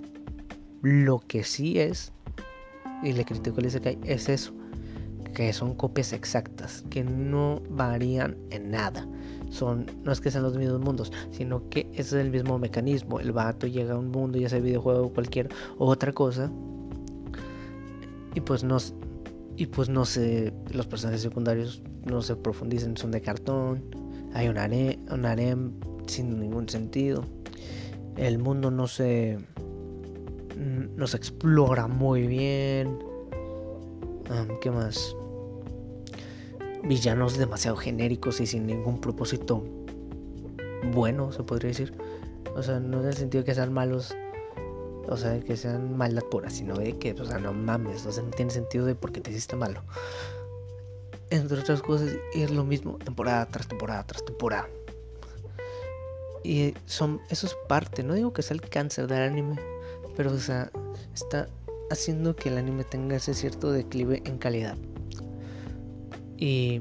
Lo 0.81 1.19
que 1.19 1.45
sí 1.45 1.79
es, 1.79 2.13
y 3.03 3.13
le 3.13 3.27
critico 3.27 3.61
el 3.61 3.67
Isekai, 3.67 3.99
es 4.05 4.31
eso, 4.31 4.55
que 5.35 5.53
son 5.53 5.75
copias 5.75 6.15
exactas, 6.15 6.83
que 6.89 7.05
no 7.05 7.61
varían 7.69 8.39
en 8.49 8.71
nada. 8.71 9.07
Son, 9.51 9.85
no 10.03 10.13
es 10.13 10.23
que 10.23 10.31
sean 10.31 10.45
los 10.45 10.57
mismos 10.57 10.81
mundos, 10.81 11.13
sino 11.31 11.69
que 11.69 11.91
es 11.93 12.15
el 12.15 12.31
mismo 12.31 12.59
mecanismo. 12.59 13.21
El 13.21 13.33
vato 13.33 13.67
llega 13.67 13.93
a 13.93 13.99
un 13.99 14.11
mundo, 14.11 14.39
ya 14.39 14.49
sea 14.49 14.61
videojuego 14.61 15.09
o 15.09 15.13
cualquier 15.13 15.51
otra 15.77 16.13
cosa, 16.13 16.51
y 18.35 18.41
pues 18.41 18.65
no, 18.65 18.79
y 19.59 19.67
pues 19.67 19.91
no 19.91 20.07
se, 20.07 20.55
los 20.73 20.87
personajes 20.87 21.21
secundarios 21.21 21.83
no 22.07 22.23
se 22.23 22.35
profundizan, 22.35 22.97
son 22.97 23.11
de 23.11 23.21
cartón, 23.21 23.85
hay 24.33 24.49
un 24.49 24.57
harem, 24.57 24.99
un 25.13 25.27
harem 25.27 25.73
sin 26.07 26.41
ningún 26.41 26.67
sentido 26.67 27.27
el 28.19 28.39
mundo 28.39 28.71
no 28.71 28.89
se 28.89 29.39
no 30.97 31.07
se 31.07 31.17
explora 31.17 31.87
muy 31.87 32.27
bien. 32.27 32.99
Qué 34.61 34.71
más 34.71 35.15
villanos 36.83 37.39
demasiado 37.39 37.77
genéricos 37.77 38.41
y 38.41 38.47
sin 38.47 38.67
ningún 38.67 39.01
propósito 39.01 39.65
bueno 40.93 41.33
se 41.33 41.43
podría 41.45 41.69
decir. 41.69 41.95
O 42.57 42.63
sea 42.63 42.81
no 42.81 43.01
en 43.01 43.07
el 43.07 43.15
sentido 43.15 43.45
que 43.45 43.55
sean 43.55 43.73
malos 43.73 44.15
o 45.09 45.17
sea 45.17 45.41
que 45.41 45.57
sean 45.57 45.97
maldad 45.97 46.25
pura 46.25 46.51
sino 46.51 46.77
de 46.77 46.99
que 46.99 47.13
o 47.13 47.25
sea 47.25 47.39
no 47.39 47.55
mames 47.55 48.05
o 48.05 48.13
sea 48.13 48.23
no 48.23 48.31
tiene 48.31 48.51
sentido 48.51 48.85
de 48.85 48.95
por 48.95 49.13
qué 49.13 49.21
te 49.21 49.31
hiciste 49.31 49.55
malo. 49.55 49.83
Entre 51.31 51.59
otras 51.59 51.83
cosas 51.83 52.17
es 52.35 52.51
lo 52.51 52.65
mismo 52.65 52.99
temporada 52.99 53.47
tras 53.47 53.69
temporada 53.69 54.05
tras 54.05 54.25
temporada 54.25 54.69
y 56.45 56.75
son, 56.87 57.21
eso 57.31 57.47
es 57.47 57.57
parte, 57.69 58.03
no 58.03 58.15
digo 58.15 58.33
que 58.33 58.43
sea 58.43 58.55
el 58.55 58.61
cáncer 58.61 59.07
del 59.07 59.23
anime, 59.23 59.57
pero 60.17 60.33
o 60.33 60.39
sea, 60.39 60.71
está 61.15 61.49
haciendo 61.91 62.37
que 62.37 62.49
el 62.49 62.59
anime 62.59 62.85
tenga 62.85 63.17
ese 63.17 63.35
cierto 63.35 63.73
declive 63.73 64.23
en 64.25 64.39
calidad. 64.39 64.77
Y 66.37 66.81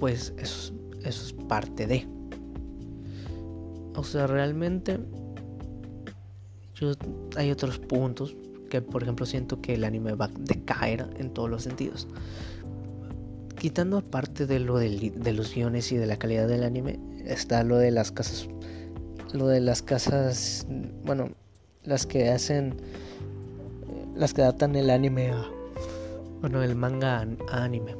pues 0.00 0.34
eso, 0.38 0.72
eso 1.04 1.26
es 1.26 1.32
parte 1.32 1.86
de. 1.86 2.06
O 3.94 4.02
sea, 4.04 4.26
realmente 4.26 4.98
yo, 6.74 6.92
hay 7.36 7.50
otros 7.50 7.78
puntos 7.78 8.34
que 8.70 8.80
por 8.80 9.02
ejemplo 9.02 9.26
siento 9.26 9.60
que 9.60 9.74
el 9.74 9.84
anime 9.84 10.14
va 10.14 10.24
a 10.24 10.30
decaer 10.40 11.06
en 11.18 11.30
todos 11.30 11.50
los 11.50 11.62
sentidos. 11.62 12.08
Quitando 13.58 13.98
aparte 13.98 14.46
de 14.46 14.58
lo 14.58 14.78
de 14.78 15.32
los 15.32 15.54
guiones 15.54 15.92
y 15.92 15.96
de 15.96 16.06
la 16.06 16.16
calidad 16.16 16.48
del 16.48 16.64
anime, 16.64 16.98
está 17.26 17.62
lo 17.62 17.78
de 17.78 17.90
las 17.90 18.12
casas 18.12 18.48
lo 19.32 19.48
de 19.48 19.60
las 19.60 19.82
casas, 19.82 20.66
bueno, 21.04 21.30
las 21.84 22.06
que 22.06 22.28
hacen, 22.28 22.74
las 24.14 24.34
que 24.34 24.42
adaptan 24.42 24.76
el 24.76 24.90
anime 24.90 25.30
a, 25.30 25.46
bueno, 26.40 26.62
el 26.62 26.74
manga 26.76 27.26
a 27.50 27.64
anime. 27.64 27.96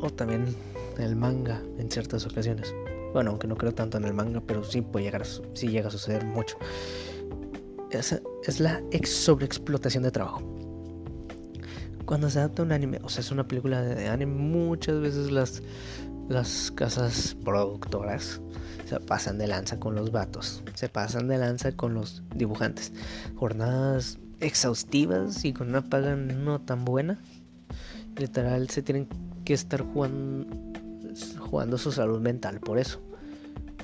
O 0.00 0.10
también 0.10 0.54
el 0.98 1.16
manga 1.16 1.62
en 1.78 1.90
ciertas 1.90 2.26
ocasiones. 2.26 2.74
Bueno, 3.12 3.30
aunque 3.30 3.46
no 3.46 3.56
creo 3.56 3.72
tanto 3.72 3.98
en 3.98 4.04
el 4.04 4.14
manga, 4.14 4.42
pero 4.46 4.64
sí 4.64 4.80
puede 4.80 5.06
llegar, 5.06 5.24
sí 5.54 5.68
llega 5.68 5.88
a 5.88 5.90
suceder 5.90 6.24
mucho. 6.24 6.56
Es, 7.90 8.20
es 8.44 8.60
la 8.60 8.82
ex 8.90 9.10
sobreexplotación 9.10 10.02
de 10.02 10.10
trabajo. 10.10 10.42
Cuando 12.04 12.28
se 12.28 12.40
adapta 12.40 12.62
un 12.62 12.72
anime, 12.72 12.98
o 13.02 13.08
sea, 13.08 13.20
es 13.20 13.30
una 13.30 13.46
película 13.46 13.80
de 13.82 14.08
anime, 14.08 14.32
muchas 14.32 15.00
veces 15.00 15.30
las, 15.30 15.62
las 16.28 16.70
casas 16.70 17.36
productoras 17.44 18.40
se 18.86 19.00
pasan 19.00 19.38
de 19.38 19.46
lanza 19.46 19.78
con 19.78 19.94
los 19.94 20.12
vatos, 20.12 20.62
se 20.74 20.88
pasan 20.88 21.28
de 21.28 21.38
lanza 21.38 21.72
con 21.72 21.94
los 21.94 22.22
dibujantes. 22.34 22.92
Jornadas 23.36 24.18
exhaustivas 24.40 25.44
y 25.44 25.52
con 25.52 25.68
una 25.68 25.82
paga 25.82 26.16
no 26.16 26.60
tan 26.60 26.84
buena. 26.84 27.18
Literal 28.16 28.68
se 28.68 28.82
tienen 28.82 29.08
que 29.44 29.54
estar 29.54 29.82
jugando, 29.82 30.46
jugando 31.38 31.78
su 31.78 31.92
salud 31.92 32.20
mental 32.20 32.60
por 32.60 32.78
eso. 32.78 33.00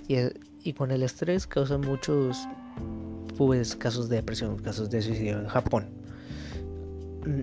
Y, 0.09 0.17
y 0.63 0.73
con 0.73 0.91
el 0.91 1.03
estrés 1.03 1.47
causa 1.47 1.79
muchos 1.79 2.39
pues, 3.37 3.77
casos 3.77 4.09
de 4.09 4.17
depresión, 4.17 4.59
casos 4.59 4.91
de 4.91 5.03
suicidio 5.03 5.41
en 5.41 5.47
Japón. 5.47 5.87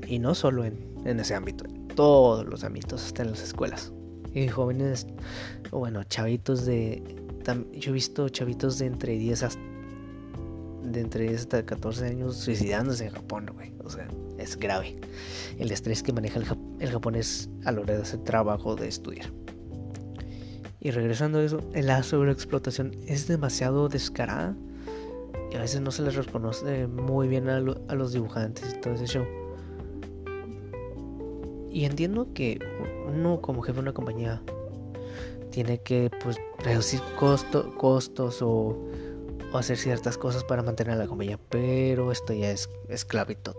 Y 0.07 0.19
no 0.19 0.35
solo 0.35 0.65
en, 0.65 0.77
en 1.05 1.19
ese 1.19 1.35
ámbito, 1.35 1.65
todos 1.95 2.45
los 2.45 2.63
ámbitos, 2.63 3.05
hasta 3.05 3.23
en 3.23 3.31
las 3.31 3.41
escuelas 3.41 3.91
Y 4.35 4.47
jóvenes, 4.49 5.07
bueno, 5.71 6.03
chavitos 6.03 6.65
de... 6.65 7.01
Yo 7.73 7.91
he 7.91 7.93
visto 7.93 8.29
chavitos 8.29 8.77
de 8.77 8.87
entre 8.87 9.13
10 9.13 9.43
hasta... 9.43 9.61
De 10.83 10.99
entre 11.01 11.23
10 11.23 11.39
hasta 11.41 11.65
14 11.65 12.05
años 12.05 12.35
suicidándose 12.37 13.05
en 13.05 13.13
Japón, 13.13 13.49
güey. 13.53 13.73
O 13.83 13.89
sea, 13.89 14.07
es 14.37 14.57
grave. 14.57 14.97
El 15.57 15.71
estrés 15.71 16.03
que 16.03 16.13
maneja 16.13 16.39
el, 16.39 16.45
el 16.79 16.91
japonés 16.91 17.49
a 17.63 17.71
la 17.71 17.81
hora 17.81 17.95
de 17.95 18.01
hacer 18.01 18.19
trabajo, 18.19 18.75
de 18.75 18.89
estudiar. 18.89 19.31
Y 20.81 20.91
regresando 20.91 21.39
a 21.39 21.43
eso, 21.43 21.61
la 21.73 22.03
sobreexplotación 22.03 22.91
es 23.07 23.27
demasiado 23.27 23.89
descarada 23.89 24.55
y 25.51 25.55
a 25.55 25.59
veces 25.59 25.81
no 25.81 25.91
se 25.91 26.03
les 26.03 26.15
reconoce 26.15 26.87
muy 26.87 27.27
bien 27.27 27.49
a, 27.49 27.59
los 27.59 28.13
dibujantes 28.13 28.75
y 28.75 28.81
todo 28.81 28.93
ese 28.93 29.07
show. 29.07 29.44
Y 31.75 31.83
entiendo 31.83 32.29
que 32.33 32.57
uno 33.05 33.41
como 33.41 33.61
jefe 33.61 33.75
de 33.75 33.81
una 33.81 33.91
compañía 33.91 34.41
tiene 35.51 35.81
que 35.81 36.09
pues 36.23 36.37
reducir 36.59 37.01
costos 37.17 38.41
o, 38.41 38.77
hacer 39.53 39.75
ciertas 39.75 40.17
cosas 40.17 40.45
para 40.45 40.63
mantener 40.63 40.93
a 40.93 40.95
la 40.95 41.07
compañía, 41.07 41.37
pero 41.49 42.13
esto 42.13 42.31
ya 42.31 42.49
es 42.49 42.69
esclavitud 42.87 43.55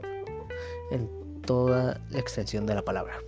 en 0.91 1.11
toda 1.43 2.01
la 2.09 2.19
extensión 2.19 2.64
de 2.64 2.75
la 2.75 2.83
palabra. 2.83 3.19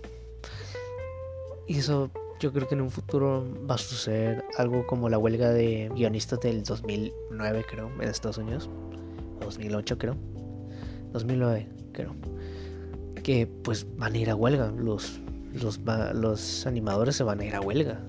Y 1.67 1.77
eso 1.77 2.09
yo 2.39 2.51
creo 2.51 2.67
que 2.67 2.73
en 2.73 2.81
un 2.81 2.89
futuro 2.89 3.45
va 3.69 3.75
a 3.75 3.77
suceder 3.77 4.43
algo 4.57 4.87
como 4.87 5.07
la 5.07 5.19
huelga 5.19 5.51
de 5.51 5.91
guionistas 5.93 6.39
del 6.39 6.63
2009, 6.63 7.63
creo, 7.69 7.91
en 8.01 8.09
Estados 8.09 8.39
Unidos. 8.39 8.71
2008, 9.41 9.99
creo. 9.99 10.15
2009, 11.13 11.69
creo. 11.93 12.15
Pues 13.63 13.85
van 13.97 14.13
a 14.13 14.17
ir 14.17 14.29
a 14.29 14.35
huelga. 14.35 14.71
Los, 14.71 15.19
los, 15.53 15.79
los 16.13 16.65
animadores 16.65 17.15
se 17.15 17.23
van 17.23 17.39
a 17.41 17.45
ir 17.45 17.55
a 17.55 17.61
huelga. 17.61 17.99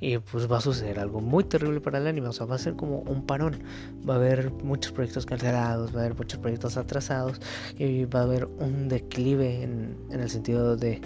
Y 0.00 0.18
pues 0.18 0.50
va 0.50 0.58
a 0.58 0.60
suceder 0.60 1.00
algo 1.00 1.20
muy 1.20 1.44
terrible 1.44 1.80
para 1.80 1.98
el 1.98 2.06
anime. 2.06 2.28
O 2.28 2.32
sea, 2.32 2.46
va 2.46 2.54
a 2.54 2.58
ser 2.58 2.76
como 2.76 2.98
un 3.00 3.26
parón. 3.26 3.62
Va 4.08 4.14
a 4.14 4.16
haber 4.16 4.50
muchos 4.50 4.92
proyectos 4.92 5.26
cancelados, 5.26 5.94
va 5.94 6.00
a 6.00 6.04
haber 6.04 6.16
muchos 6.16 6.38
proyectos 6.38 6.76
atrasados. 6.76 7.40
Y 7.78 8.04
va 8.04 8.20
a 8.20 8.22
haber 8.24 8.46
un 8.46 8.88
declive 8.88 9.62
en, 9.62 9.96
en 10.10 10.20
el 10.20 10.30
sentido 10.30 10.76
de, 10.76 11.00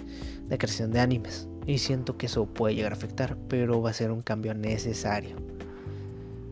de 0.47 0.57
creación 0.57 0.91
de 0.91 0.99
animes 0.99 1.47
y 1.65 1.77
siento 1.77 2.17
que 2.17 2.25
eso 2.25 2.45
puede 2.45 2.75
llegar 2.75 2.91
a 2.91 2.95
afectar, 2.95 3.37
pero 3.47 3.81
va 3.81 3.91
a 3.91 3.93
ser 3.93 4.11
un 4.11 4.21
cambio 4.21 4.53
necesario. 4.53 5.35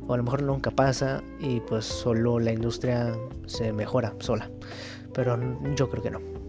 O 0.08 0.14
a 0.14 0.18
lo 0.18 0.24
mejor 0.24 0.44
nunca 0.44 0.72
pasa 0.72 1.24
y 1.40 1.60
pues 1.62 1.86
solo 1.86 2.40
la 2.40 2.52
industria 2.52 3.14
se 3.46 3.72
mejora 3.74 4.14
sola. 4.20 4.50
Pero 5.14 5.38
yo 5.76 5.90
creo 5.90 6.04
que 6.04 6.12
no. 6.12 6.41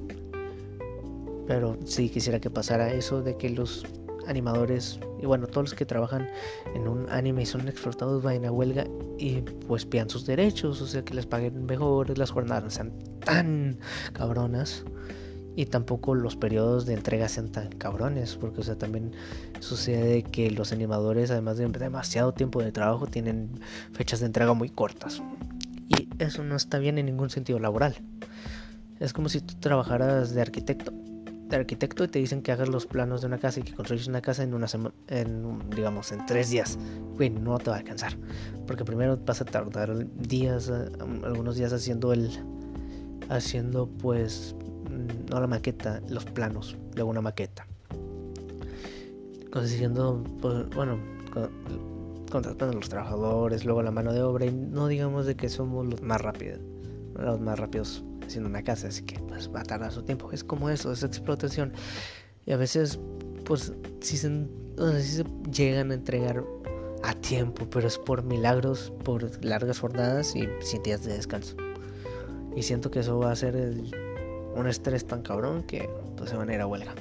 Pero 1.53 1.77
sí 1.85 2.09
quisiera 2.09 2.41
que 2.41 2.49
pasara 2.49 2.95
eso 2.95 3.21
de 3.21 3.37
que 3.37 3.51
los 3.51 3.85
animadores 4.27 4.99
y 5.21 5.27
bueno, 5.27 5.47
todos 5.47 5.69
los 5.69 5.75
que 5.75 5.85
trabajan 5.85 6.27
en 6.75 6.89
un 6.89 7.11
anime 7.11 7.43
y 7.43 7.47
son 7.47 7.69
explotados 7.69 8.23
vayan 8.23 8.47
a 8.47 8.51
huelga 8.51 8.87
y 9.19 9.43
pues 9.43 9.85
pidan 9.85 10.09
sus 10.09 10.25
derechos, 10.25 10.81
o 10.81 10.87
sea 10.87 11.05
que 11.05 11.13
les 11.13 11.27
paguen 11.27 11.67
mejor, 11.67 12.17
las 12.17 12.31
jornadas 12.31 12.73
sean 12.73 12.91
tan 13.27 13.77
cabronas 14.15 14.87
y 15.55 15.67
tampoco 15.67 16.15
los 16.15 16.37
periodos 16.37 16.87
de 16.87 16.95
entrega 16.95 17.29
sean 17.29 17.53
tan 17.53 17.69
cabrones, 17.73 18.37
porque 18.37 18.63
o 18.63 18.65
sea, 18.65 18.79
también 18.79 19.13
sucede 19.61 20.23
que 20.23 20.51
los 20.53 20.73
animadores, 20.73 21.31
además 21.31 21.59
de 21.59 21.69
demasiado 21.69 22.33
tiempo 22.33 22.63
de 22.63 22.73
trabajo, 22.73 23.09
tienen 23.09 23.61
fechas 23.93 24.21
de 24.21 24.27
entrega 24.27 24.55
muy 24.55 24.71
cortas. 24.71 25.23
Y 25.89 26.09
eso 26.19 26.45
no 26.45 26.57
está 26.57 26.79
bien 26.79 26.97
en 26.97 27.05
ningún 27.05 27.29
sentido 27.29 27.59
laboral. 27.59 27.97
Es 29.01 29.13
como 29.13 29.29
si 29.29 29.43
tú 29.43 29.57
trabajaras 29.61 30.33
de 30.33 30.41
arquitecto, 30.41 30.95
de 31.57 31.61
arquitecto 31.61 32.05
y 32.05 32.09
te 32.09 32.19
dicen 32.19 32.43
que 32.43 32.53
hagas 32.53 32.69
los 32.69 32.87
planos 32.87 33.21
de 33.21 33.27
una 33.29 33.39
casa 33.39 33.61
y 33.61 33.63
que 33.63 33.73
construyes 33.73 34.07
una 34.07 34.21
casa 34.21 34.43
en 34.43 34.55
una 34.55 34.69
semana, 34.69 34.95
en 35.09 35.59
digamos, 35.71 36.13
en 36.13 36.25
tres 36.27 36.51
días. 36.51 36.79
Güey, 37.17 37.31
no 37.31 37.59
te 37.59 37.71
va 37.71 37.77
a 37.77 37.79
alcanzar, 37.79 38.17
porque 38.67 38.85
primero 38.85 39.19
vas 39.25 39.41
a 39.41 39.45
tardar 39.45 40.07
días, 40.17 40.69
eh, 40.69 40.91
algunos 41.25 41.57
días 41.57 41.73
haciendo 41.73 42.13
el, 42.13 42.31
haciendo 43.29 43.87
pues 43.87 44.55
no 45.31 45.41
la 45.41 45.47
maqueta, 45.47 46.01
los 46.09 46.25
planos 46.25 46.77
de 46.95 47.03
una 47.03 47.21
maqueta. 47.21 47.67
Consiguiendo, 49.51 50.25
pues, 50.41 50.69
bueno, 50.71 50.99
contratando 52.31 52.73
a 52.73 52.81
los 52.81 52.89
trabajadores, 52.89 53.65
luego 53.65 53.83
la 53.83 53.91
mano 53.91 54.13
de 54.13 54.23
obra 54.23 54.47
y 54.47 54.51
no 54.51 54.89
digamos 54.89 55.27
de 55.27 55.37
que 55.37 55.51
somos 55.51 55.87
los 55.87 56.01
más 56.01 56.21
rápidos, 56.21 56.61
los 57.15 57.41
más 57.41 57.59
rápidos 57.59 58.03
haciendo 58.33 58.49
una 58.49 58.63
casa, 58.63 58.89
así 58.89 59.03
que 59.03 59.19
pues 59.21 59.51
va 59.55 59.61
a 59.61 59.65
tardar 59.65 59.93
su 59.93 60.03
tiempo. 60.03 60.33
Es 60.33 60.43
como 60.43 60.71
eso, 60.71 60.93
es 60.93 61.03
explotación. 61.03 61.73
Y 62.47 62.53
a 62.53 62.57
veces, 62.57 62.99
pues, 63.45 63.73
si 64.01 64.17
se, 64.17 64.47
llegan 65.53 65.91
a 65.91 65.95
entregar 65.95 66.43
a 67.03 67.15
tiempo, 67.15 67.69
pero 67.71 67.87
es 67.87 67.99
por 67.99 68.23
milagros, 68.23 68.93
por 69.05 69.45
largas 69.45 69.81
jornadas 69.81 70.35
y 70.35 70.49
sin 70.61 70.83
días 70.83 71.05
de 71.05 71.15
descanso. 71.15 71.57
Y 72.57 72.63
siento 72.63 72.91
que 72.91 73.01
eso 73.01 73.19
va 73.19 73.33
a 73.33 73.37
ser 73.37 73.55
un 74.55 74.67
estrés 74.67 75.07
tan 75.07 75.23
cabrón 75.23 75.63
que 75.65 75.89
pues, 76.17 76.31
se 76.31 76.37
van 76.37 76.49
a 76.49 76.55
ir 76.55 76.61
a 76.61 76.67
huelga. 76.67 76.95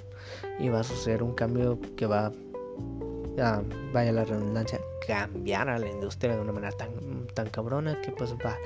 Y 0.59 0.69
va 0.69 0.81
a 0.81 0.83
suceder 0.83 1.23
un 1.23 1.33
cambio 1.33 1.79
que 1.95 2.05
va 2.05 2.31
a, 3.39 3.61
vaya 3.93 4.11
la 4.11 4.23
redundancia, 4.23 4.79
cambiar 5.05 5.69
a 5.69 5.79
la 5.79 5.87
industria 5.87 6.35
de 6.35 6.41
una 6.41 6.51
manera 6.51 6.71
tan, 6.75 7.27
tan 7.33 7.49
cabrona 7.49 7.99
que 8.01 8.11
pues 8.11 8.33
va 8.33 8.57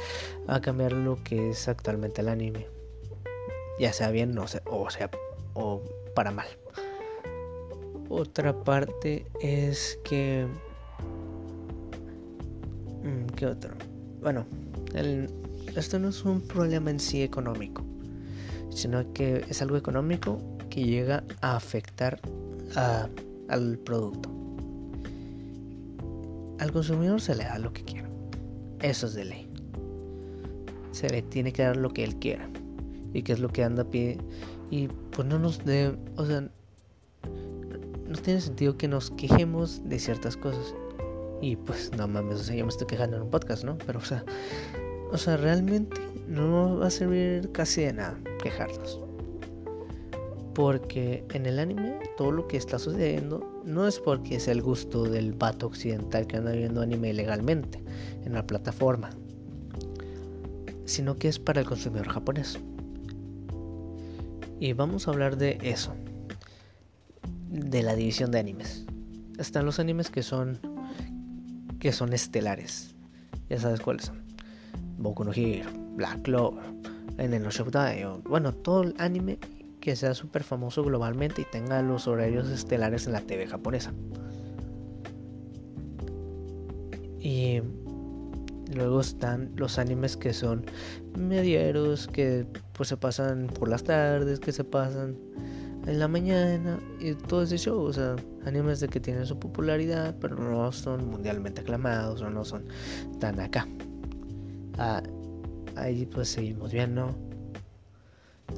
a 0.48 0.62
cambiar 0.62 0.94
lo 0.94 1.18
que 1.24 1.52
es 1.52 1.68
actualmente 1.68 2.22
el 2.22 2.30
anime. 2.30 2.68
Ya 3.80 3.92
sea 3.92 4.12
bien 4.12 4.38
o 4.38 4.48
sea, 4.48 4.62
o, 4.66 4.90
sea, 4.90 5.10
o 5.54 5.82
para 6.14 6.32
mal. 6.32 6.48
Otra 8.10 8.64
parte 8.64 9.26
es 9.42 10.00
que... 10.04 10.48
Mm, 13.04 13.26
¿Qué 13.36 13.46
otro? 13.46 13.76
Bueno, 14.22 14.46
el, 14.94 15.30
esto 15.76 16.00
no 16.00 16.10
es 16.10 16.24
un 16.24 16.42
problema 16.42 16.90
en 16.90 17.00
sí 17.00 17.22
económico 17.22 17.84
sino 18.76 19.14
que 19.14 19.46
es 19.50 19.62
algo 19.62 19.78
económico 19.78 20.38
que 20.70 20.84
llega 20.84 21.24
a 21.42 21.56
afectar 21.56 22.20
al 23.48 23.78
producto. 23.80 24.30
Al 26.60 26.72
consumidor 26.72 27.22
se 27.22 27.36
le 27.36 27.44
da 27.44 27.60
lo 27.60 27.74
que 27.74 27.84
quiera. 27.84 28.10
Eso 28.82 29.08
es 29.08 29.14
de 29.14 29.26
ley. 29.26 29.50
Se 30.92 31.10
le 31.10 31.22
tiene 31.22 31.52
que 31.52 31.64
dar 31.64 31.78
lo 31.78 31.90
que 31.90 32.04
él 32.04 32.16
quiera. 32.18 32.50
Y 33.14 33.24
que 33.24 33.34
es 33.34 33.40
lo 33.40 33.50
que 33.50 33.64
anda 33.64 33.84
a 33.84 33.90
pie. 33.90 34.18
Y 34.70 34.88
pues 34.88 35.28
no 35.28 35.40
nos 35.40 35.64
de. 35.66 35.98
O 36.16 36.26
sea. 36.26 36.50
No 38.08 38.22
tiene 38.22 38.40
sentido 38.40 38.78
que 38.78 38.88
nos 38.88 39.12
quejemos 39.12 39.82
de 39.88 40.00
ciertas 40.00 40.38
cosas. 40.38 40.74
Y 41.42 41.56
pues 41.58 41.92
no 41.98 42.08
mames, 42.08 42.40
o 42.40 42.44
sea, 42.44 42.56
yo 42.56 42.64
me 42.64 42.70
estoy 42.70 42.88
quejando 42.88 43.18
en 43.18 43.24
un 43.24 43.30
podcast, 43.30 43.64
¿no? 43.64 43.78
Pero 43.86 44.00
o 44.00 44.06
sea. 44.06 44.24
O 45.12 45.18
sea, 45.18 45.38
realmente 45.38 46.02
no 46.28 46.80
va 46.80 46.88
a 46.88 46.90
servir 46.90 47.52
casi 47.52 47.82
de 47.82 47.94
nada 47.94 48.20
quejarnos. 48.42 49.05
Porque 50.56 51.26
en 51.34 51.46
el 51.46 51.60
anime 51.60 52.00
todo 52.18 52.32
lo 52.32 52.48
que 52.48 52.56
está 52.56 52.80
sucediendo 52.80 53.62
no 53.66 53.88
es 53.88 54.00
porque 54.00 54.40
sea 54.40 54.54
el 54.54 54.62
gusto 54.62 55.04
del 55.04 55.34
vato 55.34 55.68
occidental 55.68 56.26
que 56.26 56.38
anda 56.38 56.54
viendo 56.54 56.82
anime 56.82 57.10
ilegalmente 57.10 57.84
en 58.24 58.34
la 58.34 58.48
plataforma, 58.48 59.10
sino 60.86 61.18
que 61.18 61.28
es 61.28 61.40
para 61.40 61.60
el 61.60 61.68
consumidor 61.68 62.08
japonés. 62.08 62.58
Y 64.60 64.72
vamos 64.72 65.08
a 65.08 65.12
hablar 65.12 65.38
de 65.38 65.60
eso, 65.62 65.94
de 67.50 67.84
la 67.84 67.94
división 67.94 68.32
de 68.32 68.40
animes. 68.40 68.86
Están 69.38 69.66
los 69.66 69.80
animes 69.80 70.10
que 70.10 70.24
son 70.24 70.58
que 71.80 71.92
son 71.92 72.14
estelares. 72.14 72.96
Ya 73.50 73.60
sabes 73.60 73.82
cuáles 73.82 74.06
son. 74.06 74.24
Boku 74.98 75.26
no 75.26 75.34
Hero, 75.34 75.70
Black 75.96 76.22
Clover, 76.22 76.64
en 77.18 77.44
Showtime, 77.44 78.22
bueno, 78.28 78.54
todo 78.54 78.84
el 78.84 78.96
anime 78.98 79.38
que 79.86 79.96
sea 79.96 80.16
súper 80.16 80.44
famoso 80.44 80.84
globalmente 80.84 81.44
y 81.44 81.46
tenga 81.46 81.80
los 81.84 82.08
horarios 82.08 82.50
estelares 82.50 83.06
en 83.06 83.14
la 83.14 83.22
TV 83.22 83.46
japonesa. 83.46 83.94
Y 87.20 87.62
luego 88.74 89.00
están 89.00 89.52
los 89.56 89.78
animes 89.78 90.18
que 90.18 90.34
son 90.34 90.66
medieros, 91.16 92.08
que 92.08 92.48
pues 92.74 92.90
se 92.90 92.98
pasan 92.98 93.46
por 93.46 93.70
las 93.70 93.84
tardes, 93.84 94.40
que 94.40 94.52
se 94.52 94.64
pasan 94.64 95.18
en 95.86 96.00
la 96.00 96.08
mañana 96.08 96.80
y 97.00 97.14
todo 97.14 97.44
ese 97.44 97.60
show, 97.60 97.80
o 97.80 97.94
sea, 97.94 98.16
animes 98.44 98.80
de 98.80 98.88
que 98.88 99.00
tienen 99.00 99.28
su 99.28 99.38
popularidad, 99.38 100.16
pero 100.20 100.36
no 100.36 100.72
son 100.72 101.12
mundialmente 101.12 101.62
aclamados 101.62 102.24
o 102.24 102.30
no 102.32 102.44
son 102.44 102.66
tan 103.20 103.40
acá. 103.40 103.68
Ah, 104.80 105.04
ahí 105.76 106.08
pues 106.08 106.30
seguimos 106.30 106.72
viendo. 106.72 107.16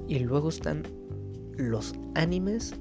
Y 0.07 0.19
luego 0.19 0.47
están 0.47 0.83
los 1.57 1.93
animes 2.15 2.73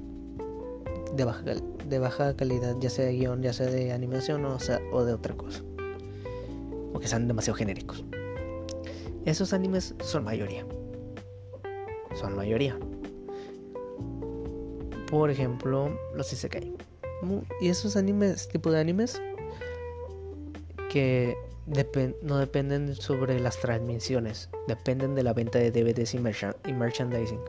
de 1.15 1.25
baja, 1.25 1.43
de 1.43 1.99
baja 1.99 2.35
calidad, 2.35 2.75
ya 2.79 2.89
sea 2.89 3.09
guion, 3.09 3.41
ya 3.41 3.53
sea 3.53 3.67
de 3.67 3.91
animación 3.91 4.45
o, 4.45 4.57
o 4.91 5.03
de 5.03 5.13
otra 5.13 5.35
cosa. 5.35 5.63
O 6.93 6.99
que 6.99 7.07
sean 7.07 7.27
demasiado 7.27 7.57
genéricos. 7.57 8.03
Esos 9.25 9.53
animes 9.53 9.93
son 9.99 10.23
mayoría. 10.23 10.65
Son 12.15 12.35
mayoría. 12.35 12.77
Por 15.09 15.29
ejemplo, 15.29 15.89
los 16.15 16.31
Isekai. 16.33 16.73
y 17.61 17.69
esos 17.69 17.95
animes, 17.95 18.47
tipo 18.47 18.71
de 18.71 18.79
animes, 18.79 19.21
que 20.89 21.35
no 22.21 22.37
dependen 22.37 22.95
sobre 22.95 23.39
las 23.39 23.57
transmisiones, 23.59 24.49
dependen 24.67 25.15
de 25.15 25.23
la 25.23 25.33
venta 25.33 25.59
de 25.59 25.71
DVDs 25.71 26.13
y 26.13 26.73
merchandising. 26.73 27.39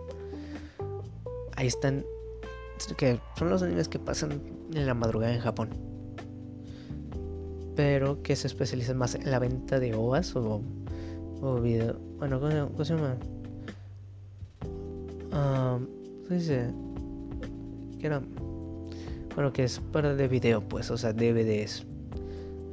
Ahí 1.59 1.67
están, 1.67 2.05
que 2.97 3.19
son 3.37 3.51
los 3.51 3.65
animes 3.65 3.89
que 3.89 3.99
pasan 3.99 4.41
en 4.73 4.87
la 4.87 4.95
madrugada 4.95 5.35
en 5.35 5.41
Japón, 5.41 5.71
pero 7.75 8.23
que 8.23 8.37
se 8.37 8.47
especializan 8.47 8.97
más 8.97 9.17
en 9.17 9.29
la 9.29 9.41
venta 9.41 9.81
de 9.81 9.93
OVAs 9.93 10.37
o, 10.37 10.63
o 11.41 11.61
video. 11.61 11.99
Bueno, 12.19 12.39
¿cómo, 12.39 12.85
se 12.85 12.95
llama? 12.95 13.17
¿Qué 16.29 16.35
dice? 16.37 16.71
Que 17.99 18.07
era 18.07 18.23
bueno, 19.35 19.53
que 19.53 19.65
es 19.65 19.81
para 19.81 20.15
de 20.15 20.29
video, 20.29 20.61
pues, 20.61 20.93
o 20.93 20.97
sea, 20.97 21.13
DVDs 21.13 21.85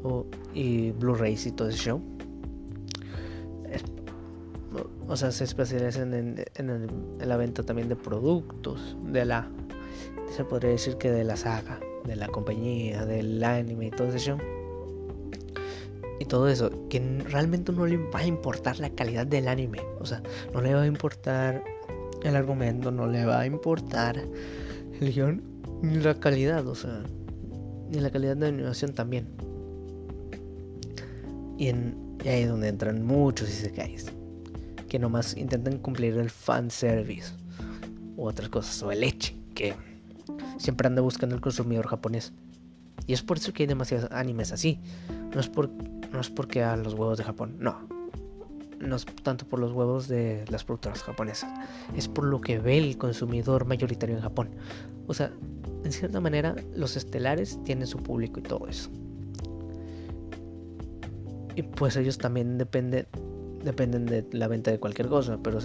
o, 0.03 0.27
y 0.53 0.91
Blu-rays 0.91 1.47
y 1.47 1.51
todo 1.53 1.69
ese 1.69 1.79
show. 1.79 2.14
O 5.07 5.15
sea, 5.15 5.31
se 5.31 5.43
especializan 5.43 6.13
en, 6.13 6.45
en, 6.55 6.89
la 7.19 7.37
venta 7.37 7.63
también 7.63 7.89
de 7.89 7.95
productos, 7.95 8.97
de 9.03 9.23
la, 9.25 9.47
se 10.35 10.43
podría 10.43 10.71
decir 10.71 10.97
que 10.97 11.11
de 11.11 11.23
la 11.23 11.37
saga, 11.37 11.79
de 12.05 12.15
la 12.15 12.27
compañía, 12.27 13.05
del 13.05 13.43
anime 13.43 13.87
y 13.87 13.91
todo 13.91 14.17
show. 14.17 14.37
Y 16.19 16.25
todo 16.25 16.47
eso, 16.47 16.71
que 16.89 16.99
realmente 17.29 17.71
no 17.71 17.85
le 17.85 17.97
va 17.97 18.19
a 18.19 18.25
importar 18.25 18.79
la 18.79 18.89
calidad 18.89 19.27
del 19.27 19.47
anime. 19.47 19.81
O 19.99 20.05
sea, 20.05 20.23
no 20.53 20.61
le 20.61 20.73
va 20.73 20.81
a 20.81 20.87
importar 20.87 21.63
el 22.23 22.35
argumento, 22.35 22.89
no 22.89 23.05
le 23.05 23.25
va 23.25 23.41
a 23.41 23.45
importar 23.45 24.17
el 24.99 25.13
guion 25.13 25.43
ni 25.83 25.97
la 25.97 26.15
calidad, 26.19 26.65
o 26.67 26.73
sea, 26.73 27.03
ni 27.91 27.99
la 27.99 28.09
calidad 28.09 28.37
de 28.37 28.47
animación 28.47 28.93
también. 28.93 29.27
Y, 31.59 31.67
ahí 31.67 32.41
es 32.41 32.49
donde 32.49 32.69
entran 32.69 33.05
muchos 33.05 33.49
isekais 33.49 34.11
que 34.95 34.99
nomás 34.99 35.35
intentan 35.35 35.77
cumplir 35.79 36.17
el 36.17 36.29
fan 36.29 36.71
service 36.71 37.33
u 38.15 38.27
otras 38.27 38.47
cosas, 38.47 38.81
o 38.81 38.93
el 38.93 39.01
leche, 39.01 39.35
que 39.53 39.75
siempre 40.57 40.87
anda 40.87 41.01
buscando 41.01 41.35
el 41.35 41.41
consumidor 41.41 41.85
japonés. 41.85 42.31
Y 43.05 43.11
es 43.11 43.21
por 43.21 43.35
eso 43.35 43.51
que 43.51 43.63
hay 43.63 43.67
demasiados 43.67 44.09
animes 44.09 44.53
así. 44.53 44.79
No 45.33 45.41
es, 45.41 45.49
por, 45.49 45.69
no 46.13 46.21
es 46.21 46.29
porque 46.29 46.63
a 46.63 46.77
los 46.77 46.93
huevos 46.93 47.17
de 47.17 47.25
Japón, 47.25 47.57
no. 47.59 47.89
No 48.79 48.95
es 48.95 49.05
tanto 49.21 49.45
por 49.45 49.59
los 49.59 49.73
huevos 49.73 50.07
de 50.07 50.45
las 50.47 50.63
productoras 50.63 51.03
japonesas. 51.03 51.51
Es 51.97 52.07
por 52.07 52.23
lo 52.23 52.39
que 52.39 52.57
ve 52.57 52.77
el 52.77 52.97
consumidor 52.97 53.65
mayoritario 53.65 54.15
en 54.15 54.21
Japón. 54.21 54.51
O 55.07 55.13
sea, 55.13 55.29
en 55.83 55.91
cierta 55.91 56.21
manera 56.21 56.55
los 56.73 56.95
estelares 56.95 57.61
tienen 57.65 57.85
su 57.85 57.97
público 57.97 58.39
y 58.39 58.43
todo 58.43 58.65
eso. 58.69 58.89
Y 61.57 61.63
pues 61.63 61.97
ellos 61.97 62.17
también 62.17 62.57
dependen 62.57 63.07
dependen 63.65 64.05
de 64.05 64.25
la 64.31 64.47
venta 64.47 64.71
de 64.71 64.79
cualquier 64.79 65.09
cosa, 65.09 65.37
pero 65.43 65.59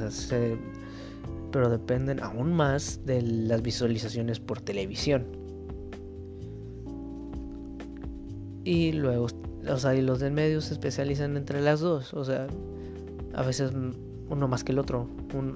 pero 1.53 1.69
dependen 1.69 2.21
aún 2.21 2.53
más 2.53 3.05
de 3.05 3.23
las 3.23 3.63
visualizaciones 3.63 4.41
por 4.41 4.61
televisión. 4.61 5.27
Y 8.65 8.93
luego, 8.93 9.27
o 9.69 9.77
sea, 9.79 9.95
y 9.95 10.03
los 10.03 10.21
del 10.21 10.33
medio 10.33 10.61
se 10.61 10.75
especializan 10.75 11.37
entre 11.37 11.61
las 11.61 11.81
dos, 11.81 12.15
o 12.15 12.25
sea, 12.25 12.47
a 13.35 13.43
veces 13.43 13.73
uno 14.29 14.49
más 14.49 14.65
que 14.65 14.73
el 14.73 14.79
otro, 14.79 15.09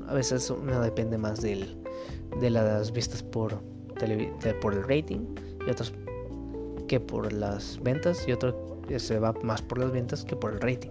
a 0.09 0.14
veces 0.14 0.51
uno 0.51 0.80
depende 0.80 1.18
más 1.18 1.40
del, 1.40 1.76
de 2.40 2.51
las 2.51 2.92
vistas 2.92 3.22
por 3.22 3.62
por 4.61 4.74
el 4.74 4.82
rating 4.82 5.20
y 5.66 5.70
otros 5.70 5.95
que 6.88 7.01
por 7.01 7.32
las 7.32 7.80
ventas 7.82 8.26
y 8.28 8.32
otro 8.32 8.82
se 8.99 9.18
va 9.18 9.32
más 9.42 9.62
por 9.62 9.78
las 9.78 9.92
ventas 9.92 10.24
que 10.24 10.36
por 10.36 10.53
el 10.53 10.61
rating. 10.61 10.90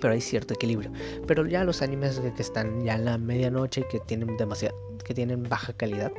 Pero 0.00 0.14
hay 0.14 0.20
cierto 0.20 0.54
equilibrio. 0.54 0.90
Pero 1.26 1.46
ya 1.46 1.64
los 1.64 1.82
animes 1.82 2.20
que 2.20 2.42
están 2.42 2.84
ya 2.84 2.94
en 2.94 3.04
la 3.04 3.18
medianoche 3.18 3.86
que 3.88 4.00
tienen 4.00 4.36
demasiado 4.36 4.76
que 5.02 5.14
tienen 5.14 5.42
baja 5.42 5.72
calidad 5.72 6.12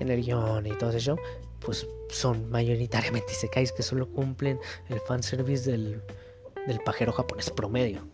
en 0.00 0.08
el 0.08 0.22
guion 0.22 0.66
y 0.66 0.72
todo 0.78 0.90
eso, 0.90 1.18
pues 1.60 1.86
son 2.08 2.50
mayoritariamente 2.50 3.32
isekais 3.32 3.72
que 3.72 3.82
solo 3.82 4.08
cumplen 4.08 4.58
el 4.88 5.00
fanservice 5.00 5.70
del, 5.70 6.00
del 6.66 6.80
pajero 6.80 7.12
japonés 7.12 7.50
promedio. 7.50 8.06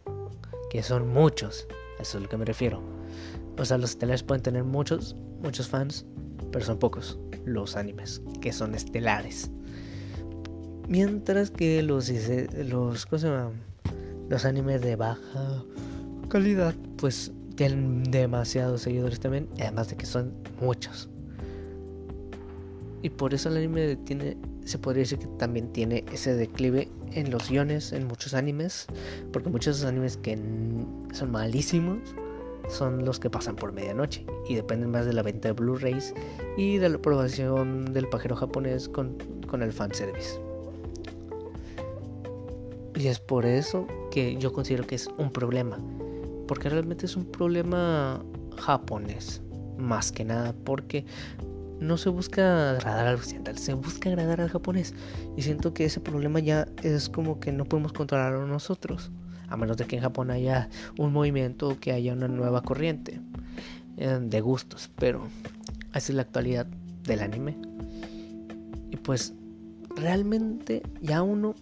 Que 0.70 0.82
son 0.82 1.09
muchos. 1.09 1.66
Eso 1.98 2.18
es 2.18 2.22
lo 2.22 2.28
que 2.28 2.36
me 2.36 2.44
refiero. 2.44 2.82
O 3.59 3.64
sea, 3.64 3.78
los 3.78 3.90
estelares 3.90 4.22
pueden 4.22 4.42
tener 4.42 4.64
muchos, 4.64 5.14
muchos 5.42 5.68
fans, 5.68 6.07
pero 6.51 6.64
son 6.64 6.78
pocos 6.78 7.18
los 7.44 7.76
animes 7.76 8.22
que 8.40 8.53
son 8.53 8.74
estelares. 8.74 9.51
Mientras 10.88 11.51
que 11.51 11.82
los, 11.82 12.11
los, 12.57 13.07
los 14.31 14.45
animes 14.45 14.81
de 14.81 14.97
baja 14.97 15.64
calidad, 16.28 16.74
pues 16.97 17.33
tienen 17.57 18.05
demasiados 18.05 18.83
seguidores 18.83 19.18
también, 19.18 19.49
además 19.59 19.91
de 19.91 19.97
que 19.97 20.07
son 20.07 20.33
muchos. 20.61 21.11
Y 23.03 23.11
por 23.11 23.35
eso 23.35 23.49
el 23.49 23.57
anime 23.57 23.97
tiene, 23.97 24.37
se 24.64 24.78
podría 24.78 25.01
decir 25.01 25.18
que 25.18 25.26
también 25.39 25.72
tiene 25.72 26.05
ese 26.12 26.35
declive 26.35 26.89
en 27.12 27.31
los 27.33 27.51
guiones, 27.51 27.93
en 27.93 28.07
muchos 28.07 28.33
animes, 28.33 28.87
porque 29.33 29.51
muchos 29.51 29.85
animes 29.85 30.16
que 30.16 30.39
son 31.12 31.33
malísimos 31.33 31.99
son 32.68 33.05
los 33.05 33.18
que 33.18 33.31
pasan 33.31 33.57
por 33.57 33.72
medianoche 33.72 34.24
y 34.49 34.55
dependen 34.55 34.93
más 34.93 35.07
de 35.07 35.12
la 35.12 35.22
venta 35.22 35.49
de 35.49 35.55
Blu-rays 35.55 36.14
y 36.57 36.76
de 36.76 36.89
la 36.89 36.97
aprobación 36.97 37.93
del 37.93 38.09
pajero 38.09 38.37
japonés 38.37 38.89
con, 38.89 39.16
con 39.49 39.62
el 39.62 39.72
fanservice. 39.72 40.41
Y 43.01 43.09
es 43.09 43.18
por 43.18 43.46
eso 43.46 43.86
que 44.11 44.36
yo 44.36 44.53
considero 44.53 44.86
que 44.86 44.94
es 44.94 45.09
un 45.16 45.30
problema. 45.30 45.78
Porque 46.46 46.68
realmente 46.68 47.07
es 47.07 47.16
un 47.16 47.24
problema 47.24 48.22
japonés. 48.59 49.40
Más 49.78 50.12
que 50.12 50.22
nada. 50.22 50.53
Porque 50.64 51.07
no 51.78 51.96
se 51.96 52.11
busca 52.11 52.72
agradar 52.72 53.07
al 53.07 53.14
occidental. 53.14 53.57
Se 53.57 53.72
busca 53.72 54.11
agradar 54.11 54.42
al 54.42 54.51
japonés. 54.51 54.92
Y 55.34 55.40
siento 55.40 55.72
que 55.72 55.86
ese 55.86 56.01
problema 56.01 56.40
ya 56.40 56.68
es 56.82 57.09
como 57.09 57.40
que 57.40 57.53
no 57.53 57.64
podemos 57.64 57.94
controlarlo 57.94 58.46
nosotros 58.46 59.11
a 59.48 59.57
menos 59.57 59.78
de 59.78 59.86
que 59.86 59.96
en 59.96 60.03
Japón 60.03 60.30
haya 60.30 60.68
un 60.98 61.12
movimiento 61.12 61.80
que 61.80 61.92
haya 61.92 62.12
una 62.12 62.28
nueva 62.28 62.61
corriente 62.61 63.18
eh, 63.96 64.18
de 64.20 64.40
gustos, 64.42 64.90
pero 64.96 65.26
así 65.92 66.12
es 66.12 66.16
la 66.16 66.22
actualidad 66.22 66.66
del 67.05 67.20
anime. 67.20 67.57
Y 68.90 68.96
pues 68.96 69.32
realmente 69.96 70.82
ya 71.01 71.22
uno 71.22 71.57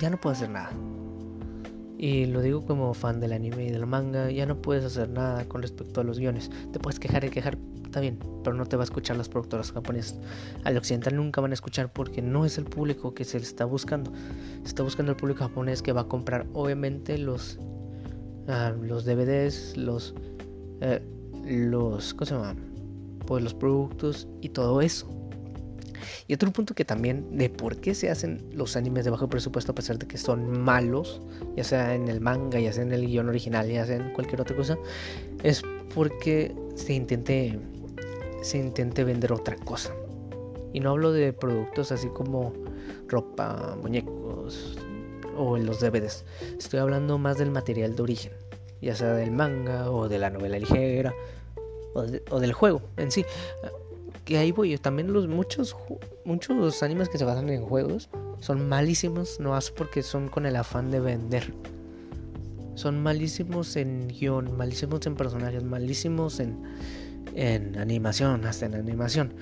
ya 0.00 0.10
no 0.10 0.20
puede 0.20 0.36
hacer 0.36 0.50
nada. 0.50 0.70
Y 1.98 2.26
lo 2.26 2.40
digo 2.40 2.66
como 2.66 2.94
fan 2.94 3.20
del 3.20 3.32
anime 3.32 3.66
y 3.66 3.70
del 3.70 3.86
manga, 3.86 4.28
ya 4.30 4.44
no 4.44 4.60
puedes 4.60 4.84
hacer 4.84 5.08
nada 5.08 5.44
con 5.44 5.62
respecto 5.62 6.00
a 6.00 6.04
los 6.04 6.18
guiones. 6.18 6.50
Te 6.72 6.80
puedes 6.80 6.98
quejar 6.98 7.24
y 7.24 7.30
quejar, 7.30 7.56
está 7.84 8.00
bien, 8.00 8.18
pero 8.42 8.56
no 8.56 8.66
te 8.66 8.76
va 8.76 8.82
a 8.82 8.84
escuchar 8.84 9.16
las 9.16 9.28
productoras 9.28 9.70
japonesas. 9.70 10.18
Al 10.64 10.76
occidental 10.76 11.14
nunca 11.14 11.40
van 11.40 11.52
a 11.52 11.54
escuchar 11.54 11.92
porque 11.92 12.20
no 12.20 12.44
es 12.44 12.58
el 12.58 12.64
público 12.64 13.14
que 13.14 13.24
se 13.24 13.38
le 13.38 13.44
está 13.44 13.66
buscando. 13.66 14.12
Se 14.62 14.68
está 14.68 14.82
buscando 14.82 15.12
el 15.12 15.16
público 15.16 15.44
japonés 15.44 15.80
que 15.80 15.92
va 15.92 16.02
a 16.02 16.08
comprar, 16.08 16.46
obviamente, 16.54 17.18
los, 17.18 17.60
uh, 18.48 18.82
los 18.82 19.04
DVDs, 19.04 19.76
los, 19.76 20.12
uh, 20.80 20.98
los, 21.46 22.14
¿cómo 22.14 22.26
se 22.26 22.34
llama? 22.34 22.56
Pues 23.26 23.44
los 23.44 23.54
productos 23.54 24.26
y 24.40 24.48
todo 24.48 24.80
eso. 24.80 25.21
Y 26.26 26.34
otro 26.34 26.52
punto 26.52 26.74
que 26.74 26.84
también 26.84 27.36
de 27.36 27.50
por 27.50 27.76
qué 27.76 27.94
se 27.94 28.10
hacen 28.10 28.50
los 28.52 28.76
animes 28.76 29.04
de 29.04 29.10
bajo 29.10 29.28
presupuesto 29.28 29.72
a 29.72 29.74
pesar 29.74 29.98
de 29.98 30.06
que 30.06 30.18
son 30.18 30.60
malos, 30.60 31.20
ya 31.56 31.64
sea 31.64 31.94
en 31.94 32.08
el 32.08 32.20
manga, 32.20 32.58
ya 32.60 32.72
sea 32.72 32.82
en 32.82 32.92
el 32.92 33.06
guion 33.06 33.28
original, 33.28 33.68
ya 33.68 33.86
sea 33.86 33.96
en 33.96 34.12
cualquier 34.12 34.40
otra 34.40 34.56
cosa, 34.56 34.78
es 35.42 35.62
porque 35.94 36.54
se 36.74 36.94
intente 36.94 37.58
se 38.42 38.58
intente 38.58 39.04
vender 39.04 39.32
otra 39.32 39.56
cosa. 39.56 39.94
Y 40.72 40.80
no 40.80 40.90
hablo 40.90 41.12
de 41.12 41.32
productos 41.32 41.92
así 41.92 42.08
como 42.08 42.52
ropa, 43.08 43.76
muñecos 43.80 44.78
o 45.36 45.56
los 45.56 45.80
DVDs. 45.80 46.24
Estoy 46.58 46.80
hablando 46.80 47.18
más 47.18 47.38
del 47.38 47.50
material 47.50 47.94
de 47.94 48.02
origen, 48.02 48.32
ya 48.80 48.94
sea 48.94 49.14
del 49.14 49.30
manga 49.30 49.90
o 49.90 50.08
de 50.08 50.18
la 50.18 50.30
novela 50.30 50.58
ligera 50.58 51.14
o, 51.94 52.04
o 52.30 52.40
del 52.40 52.52
juego 52.52 52.82
en 52.96 53.10
sí 53.10 53.24
que 54.32 54.38
ahí 54.38 54.50
voy. 54.50 54.78
También 54.78 55.12
los 55.12 55.28
muchos 55.28 55.76
muchos 56.24 56.82
animes 56.82 57.10
que 57.10 57.18
se 57.18 57.24
basan 57.24 57.50
en 57.50 57.62
juegos 57.62 58.08
son 58.40 58.66
malísimos, 58.66 59.38
no 59.40 59.54
hace 59.54 59.72
porque 59.72 60.02
son 60.02 60.28
con 60.28 60.46
el 60.46 60.56
afán 60.56 60.90
de 60.90 61.00
vender. 61.00 61.52
Son 62.74 63.02
malísimos 63.02 63.76
en 63.76 64.08
guion, 64.08 64.56
malísimos 64.56 65.06
en 65.06 65.16
personajes, 65.16 65.62
malísimos 65.62 66.40
en, 66.40 66.56
en 67.34 67.78
animación, 67.78 68.46
hasta 68.46 68.64
en 68.64 68.74
animación. 68.74 69.34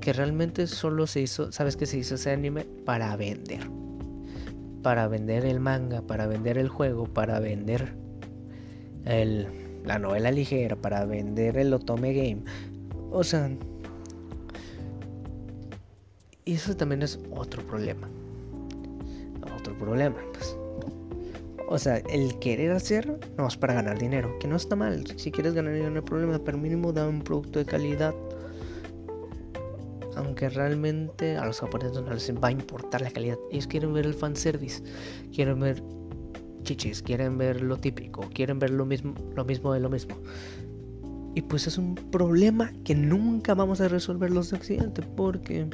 Que 0.00 0.12
realmente 0.12 0.66
solo 0.66 1.06
se 1.06 1.20
hizo, 1.20 1.52
sabes 1.52 1.76
que 1.76 1.86
se 1.86 1.98
hizo 1.98 2.16
ese 2.16 2.32
anime 2.32 2.64
para 2.84 3.14
vender. 3.16 3.60
Para 4.82 5.06
vender 5.06 5.46
el 5.46 5.60
manga, 5.60 6.02
para 6.02 6.26
vender 6.26 6.58
el 6.58 6.68
juego, 6.68 7.04
para 7.04 7.38
vender 7.38 7.94
el, 9.04 9.46
la 9.84 10.00
novela 10.00 10.32
ligera, 10.32 10.74
para 10.74 11.04
vender 11.04 11.56
el 11.56 11.72
Otome 11.72 12.12
Game. 12.12 12.42
O 13.12 13.22
sea, 13.22 13.48
Y 16.44 16.54
eso 16.54 16.76
también 16.76 17.02
es 17.02 17.18
otro 17.30 17.64
problema. 17.66 18.08
Otro 19.56 19.76
problema, 19.78 20.16
pues. 20.32 20.56
O 21.68 21.78
sea, 21.78 21.98
el 21.98 22.38
querer 22.38 22.72
hacer 22.72 23.18
no 23.38 23.46
es 23.46 23.56
para 23.56 23.74
ganar 23.74 23.98
dinero, 23.98 24.38
que 24.38 24.48
no 24.48 24.56
está 24.56 24.76
mal. 24.76 25.06
Si 25.16 25.30
quieres 25.30 25.54
ganar 25.54 25.72
dinero 25.72 25.90
no 25.90 26.00
hay 26.00 26.04
problema, 26.04 26.38
pero 26.44 26.58
mínimo 26.58 26.92
da 26.92 27.08
un 27.08 27.22
producto 27.22 27.58
de 27.58 27.64
calidad. 27.64 28.14
Aunque 30.16 30.50
realmente 30.50 31.36
a 31.36 31.46
los 31.46 31.60
japoneses 31.60 31.94
no 31.94 32.12
les 32.12 32.30
va 32.34 32.48
a 32.48 32.52
importar 32.52 33.00
la 33.00 33.10
calidad. 33.10 33.38
Ellos 33.50 33.66
quieren 33.66 33.94
ver 33.94 34.04
el 34.04 34.14
fanservice, 34.14 34.82
quieren 35.32 35.60
ver 35.60 35.82
chichis, 36.62 37.02
quieren 37.02 37.38
ver 37.38 37.62
lo 37.62 37.78
típico, 37.78 38.22
quieren 38.34 38.58
ver 38.58 38.70
lo 38.70 38.84
mismo, 38.84 39.14
lo 39.34 39.44
mismo 39.44 39.72
de 39.72 39.80
lo 39.80 39.88
mismo. 39.88 40.16
Y 41.34 41.42
pues 41.42 41.66
es 41.66 41.78
un 41.78 41.94
problema 41.94 42.72
que 42.84 42.94
nunca 42.94 43.54
vamos 43.54 43.80
a 43.80 43.88
resolver 43.88 44.30
los 44.30 44.50
de 44.50 44.56
Occidente 44.56 45.02
porque 45.02 45.68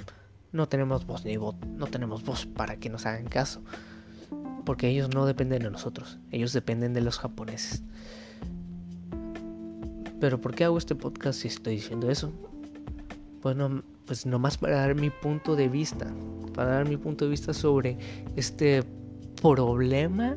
no 0.53 0.69
tenemos 0.69 1.07
voz 1.07 1.25
ni 1.25 1.37
voz, 1.37 1.57
no 1.77 1.87
tenemos 1.87 2.25
voz 2.25 2.47
para 2.47 2.77
que 2.77 2.89
nos 2.91 3.07
hagan 3.07 3.27
caso 3.27 3.63
porque 4.69 4.87
ellos 4.87 5.09
no 5.15 5.25
dependen 5.25 5.63
de 5.63 5.71
nosotros, 5.71 6.19
ellos 6.31 6.53
dependen 6.53 6.93
de 6.93 7.01
los 7.01 7.19
japoneses. 7.19 7.83
Pero 10.21 10.43
¿por 10.43 10.55
qué 10.55 10.65
hago 10.65 10.77
este 10.77 10.95
podcast 10.95 11.41
si 11.41 11.49
estoy 11.49 11.77
diciendo 11.77 12.11
eso? 12.11 12.31
Pues, 13.41 13.57
no, 13.57 13.83
pues 14.05 14.27
nomás 14.27 14.59
para 14.59 14.77
dar 14.77 14.95
mi 14.95 15.09
punto 15.09 15.57
de 15.57 15.71
vista, 15.71 16.13
para 16.55 16.73
dar 16.73 16.87
mi 16.87 16.99
punto 16.99 17.25
de 17.25 17.31
vista 17.31 17.55
sobre 17.55 17.97
este 18.37 18.85
problema, 19.41 20.37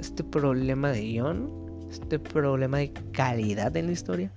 este 0.00 0.24
problema 0.24 0.90
de 0.90 1.00
guion, 1.00 1.50
este 1.88 2.18
problema 2.18 2.78
de 2.78 2.92
calidad 3.12 3.76
en 3.76 3.86
la 3.86 3.92
historia, 3.92 4.32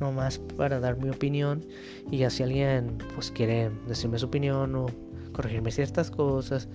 nomás 0.00 0.38
para 0.38 0.80
dar 0.80 0.96
mi 0.96 1.10
opinión 1.10 1.64
y 2.10 2.18
ya 2.18 2.30
si 2.30 2.42
alguien 2.42 2.98
pues 3.14 3.30
quiere 3.30 3.70
decirme 3.86 4.18
su 4.18 4.26
opinión 4.26 4.74
o 4.74 4.86
corregirme 5.32 5.70
ciertas 5.70 6.10
cosas, 6.10 6.68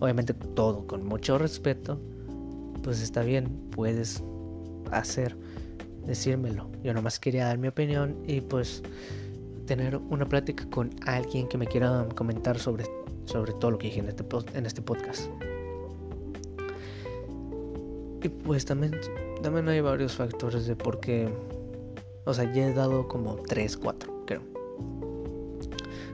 obviamente 0.00 0.34
todo 0.34 0.86
con 0.86 1.04
mucho 1.04 1.38
respeto, 1.38 2.00
pues 2.82 3.00
está 3.00 3.22
bien, 3.22 3.48
puedes 3.70 4.22
hacer, 4.90 5.36
decírmelo. 6.06 6.68
Yo 6.82 6.92
nomás 6.92 7.20
quería 7.20 7.46
dar 7.46 7.58
mi 7.58 7.68
opinión 7.68 8.16
y 8.26 8.40
pues 8.40 8.82
tener 9.66 9.96
una 9.96 10.26
plática 10.28 10.66
con 10.70 10.90
alguien 11.06 11.48
que 11.48 11.58
me 11.58 11.66
quiera 11.66 12.06
comentar 12.14 12.58
sobre, 12.58 12.84
sobre 13.26 13.52
todo 13.52 13.72
lo 13.72 13.78
que 13.78 13.88
dije 13.88 14.00
en 14.00 14.08
este, 14.08 14.24
en 14.54 14.66
este 14.66 14.82
podcast. 14.82 15.30
Y 18.22 18.28
pues 18.28 18.64
también, 18.64 18.92
también 19.42 19.68
hay 19.68 19.80
varios 19.80 20.14
factores 20.14 20.66
de 20.66 20.76
por 20.76 21.00
qué, 21.00 21.28
o 22.24 22.34
sea, 22.34 22.52
ya 22.52 22.68
he 22.68 22.74
dado 22.74 23.08
como 23.08 23.36
3, 23.36 23.76
4, 23.76 24.24
creo, 24.26 24.42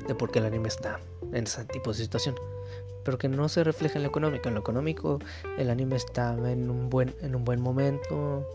de 0.07 0.15
por 0.15 0.31
qué 0.31 0.39
el 0.39 0.47
anime 0.47 0.69
está 0.69 1.01
en 1.33 1.45
ese 1.45 1.65
tipo 1.65 1.91
de 1.93 1.99
situación 1.99 2.35
pero 3.09 3.17
que 3.17 3.29
no 3.31 3.49
se 3.49 3.65
refleja 3.65 3.97
en 3.97 4.03
lo 4.03 4.11
económico. 4.11 4.49
En 4.49 4.55
lo 4.55 4.61
económico 4.61 5.19
el 5.57 5.71
anime 5.71 5.97
está 5.97 6.35
en 6.51 6.69
un 6.69 6.91
buen, 6.91 7.15
en 7.23 7.35
un 7.35 7.43
buen 7.43 7.59
momento, 7.59 8.47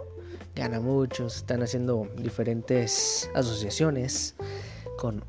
gana 0.55 0.79
mucho, 0.79 1.27
se 1.27 1.39
están 1.39 1.63
haciendo 1.63 2.07
diferentes 2.17 3.31
asociaciones 3.33 4.35
con, 4.99 5.23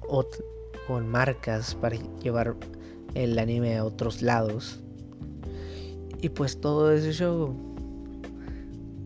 con 0.87 1.09
marcas 1.09 1.75
para 1.75 1.97
llevar 2.21 2.55
el 3.15 3.39
anime 3.39 3.79
a 3.79 3.87
otros 3.87 4.21
lados. 4.21 4.81
Y 6.21 6.29
pues 6.29 6.61
todo 6.61 6.93
ese 6.93 7.13
show, 7.15 7.57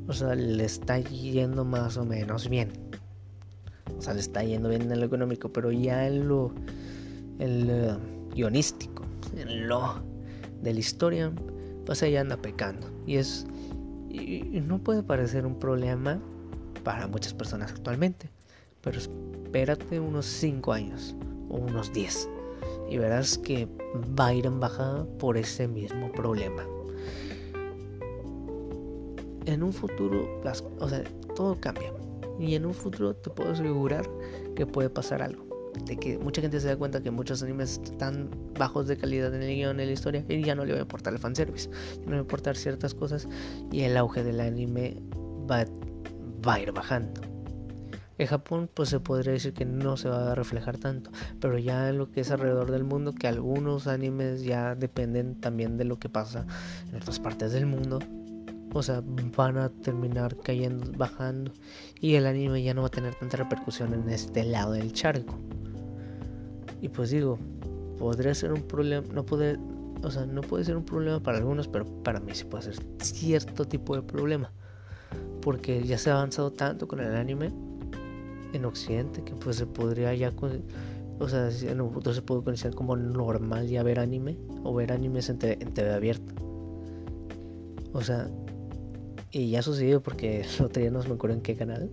o 0.08 0.12
sea, 0.12 0.34
le 0.34 0.64
está 0.64 0.98
yendo 0.98 1.64
más 1.64 1.96
o 1.96 2.04
menos 2.04 2.48
bien. 2.48 2.87
O 3.98 4.02
sea, 4.02 4.14
le 4.14 4.20
está 4.20 4.42
yendo 4.42 4.68
bien 4.68 4.90
en 4.90 5.00
lo 5.00 5.06
económico, 5.06 5.52
pero 5.52 5.72
ya 5.72 6.06
en 6.06 6.28
lo 6.28 6.52
el, 7.38 7.68
eh, 7.70 7.96
guionístico, 8.34 9.02
en 9.36 9.68
lo 9.68 10.02
de 10.62 10.72
la 10.72 10.78
historia, 10.78 11.32
pues 11.84 12.02
ella 12.02 12.20
anda 12.20 12.36
pecando. 12.36 12.88
Y 13.06 13.16
es. 13.16 13.46
Y, 14.08 14.60
no 14.60 14.78
puede 14.78 15.02
parecer 15.02 15.46
un 15.46 15.58
problema 15.58 16.20
para 16.84 17.06
muchas 17.06 17.34
personas 17.34 17.72
actualmente. 17.72 18.30
Pero 18.82 18.98
espérate 18.98 20.00
unos 20.00 20.26
5 20.26 20.72
años 20.72 21.14
o 21.48 21.56
unos 21.56 21.92
10 21.92 22.28
y 22.88 22.98
verás 22.98 23.38
que 23.38 23.68
va 24.18 24.28
a 24.28 24.34
ir 24.34 24.46
en 24.46 24.60
bajada 24.60 25.04
por 25.18 25.36
ese 25.36 25.68
mismo 25.68 26.10
problema. 26.12 26.64
En 29.46 29.62
un 29.62 29.72
futuro, 29.72 30.40
o 30.78 30.88
sea, 30.88 31.04
todo 31.34 31.56
cambia. 31.60 31.92
Y 32.38 32.54
en 32.54 32.66
un 32.66 32.74
futuro 32.74 33.14
te 33.14 33.30
puedo 33.30 33.52
asegurar 33.52 34.08
que 34.54 34.66
puede 34.66 34.90
pasar 34.90 35.22
algo 35.22 35.48
de 35.84 35.96
que 35.96 36.18
mucha 36.18 36.40
gente 36.40 36.60
se 36.60 36.68
da 36.68 36.76
cuenta 36.76 37.02
que 37.02 37.10
muchos 37.10 37.42
animes 37.42 37.80
están 37.84 38.30
bajos 38.58 38.88
de 38.88 38.96
calidad 38.96 39.34
en 39.34 39.42
el 39.42 39.54
guion, 39.54 39.80
en 39.80 39.86
la 39.86 39.92
historia, 39.92 40.24
y 40.28 40.42
ya 40.42 40.54
no 40.54 40.64
le 40.64 40.72
va 40.72 40.78
a 40.78 40.82
importar 40.82 41.12
el 41.12 41.18
fanservice, 41.18 41.70
ya 41.70 42.04
no 42.04 42.10
le 42.10 42.12
va 42.12 42.18
a 42.18 42.22
importar 42.22 42.56
ciertas 42.56 42.94
cosas, 42.94 43.28
y 43.70 43.82
el 43.82 43.96
auge 43.96 44.24
del 44.24 44.40
anime 44.40 44.96
va, 45.50 45.64
va 46.46 46.54
a 46.54 46.60
ir 46.60 46.72
bajando. 46.72 47.20
En 48.18 48.26
Japón, 48.26 48.68
pues 48.74 48.88
se 48.88 48.98
podría 48.98 49.32
decir 49.32 49.52
que 49.52 49.64
no 49.64 49.96
se 49.96 50.08
va 50.08 50.32
a 50.32 50.34
reflejar 50.34 50.76
tanto, 50.76 51.12
pero 51.40 51.56
ya 51.56 51.88
en 51.88 51.98
lo 51.98 52.10
que 52.10 52.20
es 52.20 52.30
alrededor 52.32 52.72
del 52.72 52.82
mundo, 52.82 53.14
que 53.14 53.28
algunos 53.28 53.86
animes 53.86 54.42
ya 54.42 54.74
dependen 54.74 55.40
también 55.40 55.76
de 55.76 55.84
lo 55.84 56.00
que 56.00 56.08
pasa 56.08 56.44
en 56.90 56.96
otras 56.96 57.20
partes 57.20 57.52
del 57.52 57.66
mundo, 57.66 58.00
o 58.72 58.82
sea, 58.82 59.02
van 59.36 59.58
a 59.58 59.68
terminar 59.68 60.36
cayendo, 60.36 60.90
bajando, 60.96 61.52
y 62.00 62.14
el 62.14 62.26
anime 62.26 62.62
ya 62.62 62.74
no 62.74 62.82
va 62.82 62.88
a 62.88 62.90
tener 62.90 63.14
tanta 63.14 63.36
repercusión 63.36 63.94
en 63.94 64.08
este 64.10 64.44
lado 64.44 64.72
del 64.72 64.92
charco. 64.92 65.34
Y 66.80 66.88
pues 66.88 67.10
digo, 67.10 67.38
podría 67.98 68.34
ser 68.34 68.52
un 68.52 68.62
problema, 68.62 69.06
no 69.12 69.24
puede, 69.24 69.58
o 70.02 70.10
sea, 70.10 70.26
no 70.26 70.42
puede 70.42 70.64
ser 70.64 70.76
un 70.76 70.84
problema 70.84 71.20
para 71.20 71.38
algunos, 71.38 71.66
pero 71.68 71.86
para 72.02 72.20
mí 72.20 72.32
sí 72.34 72.44
puede 72.44 72.64
ser 72.64 72.76
cierto 73.02 73.64
tipo 73.64 73.96
de 73.96 74.02
problema. 74.02 74.52
Porque 75.40 75.82
ya 75.82 75.98
se 75.98 76.10
ha 76.10 76.14
avanzado 76.14 76.52
tanto 76.52 76.86
con 76.86 77.00
el 77.00 77.14
anime 77.14 77.52
en 78.52 78.64
Occidente 78.64 79.22
que 79.24 79.34
pues 79.34 79.56
se 79.56 79.66
podría 79.66 80.14
ya, 80.14 80.32
o 81.18 81.28
sea, 81.28 81.48
en 81.48 82.14
se 82.14 82.22
puede 82.22 82.42
considerar 82.42 82.74
como 82.74 82.96
normal 82.96 83.66
ya 83.66 83.82
ver 83.82 83.98
anime 83.98 84.36
o 84.62 84.74
ver 84.74 84.92
animes 84.92 85.28
en, 85.30 85.38
en 85.42 85.72
TV 85.72 85.92
abierta. 85.92 86.32
O 87.92 88.02
sea, 88.02 88.28
y 89.38 89.50
ya 89.50 89.62
sucedió 89.62 90.02
porque 90.02 90.40
el 90.58 90.64
otro 90.64 90.80
día 90.80 90.90
no 90.90 91.02
me 91.02 91.14
acuerdo 91.14 91.36
en 91.36 91.42
qué 91.42 91.54
canal 91.54 91.88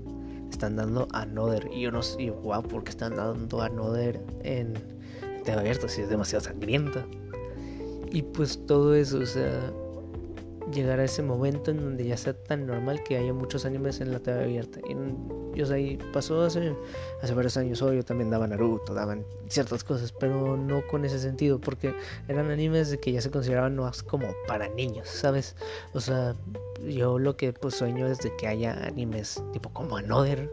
están 0.50 0.76
dando 0.76 1.08
Another. 1.12 1.70
Y 1.72 1.82
yo 1.82 1.92
no 1.92 2.02
sé, 2.02 2.32
wow, 2.32 2.64
porque 2.64 2.90
están 2.90 3.16
dando 3.16 3.62
Another 3.62 4.20
en 4.44 4.74
TV 5.44 5.60
abierto, 5.60 5.88
si 5.88 6.02
es 6.02 6.10
demasiado 6.10 6.44
sangrienta. 6.44 7.06
Y 8.12 8.22
pues 8.22 8.66
todo 8.66 8.96
eso, 8.96 9.20
o 9.20 9.26
sea, 9.26 9.72
llegar 10.72 11.00
a 11.00 11.04
ese 11.04 11.22
momento 11.22 11.72
en 11.72 11.78
donde 11.78 12.06
ya 12.06 12.18
sea 12.18 12.34
tan 12.34 12.66
normal 12.66 13.04
que 13.04 13.18
haya 13.18 13.34
muchos 13.34 13.66
animes 13.66 14.02
en 14.02 14.12
la 14.12 14.20
TV 14.20 14.44
abierta. 14.44 14.80
Y, 14.88 15.62
o 15.62 15.66
sea, 15.66 15.78
pasó 16.12 16.44
hace, 16.44 16.76
hace 17.22 17.34
varios 17.34 17.58
años, 17.58 17.80
yo 17.80 18.04
también 18.04 18.30
daban 18.30 18.50
Naruto, 18.50 18.94
daban 18.94 19.26
ciertas 19.48 19.84
cosas, 19.84 20.12
pero 20.12 20.58
no 20.58 20.86
con 20.88 21.06
ese 21.06 21.20
sentido, 21.20 21.60
porque 21.60 21.96
eran 22.28 22.50
animes 22.50 22.90
de 22.90 23.00
que 23.00 23.12
ya 23.12 23.22
se 23.22 23.32
consideraban 23.32 23.76
más 23.76 24.04
como 24.04 24.28
para 24.48 24.68
niños, 24.70 25.08
¿sabes? 25.08 25.56
O 25.94 26.00
sea, 26.00 26.36
yo 26.88 27.20
lo 27.20 27.38
que 27.38 27.54
pues 27.54 27.76
sueño 27.76 28.08
es 28.08 28.20
de 28.20 28.36
que 28.36 28.48
haya 28.48 28.74
animes 28.86 29.42
tipo 29.54 29.70
como 29.70 29.98
Another 29.98 30.52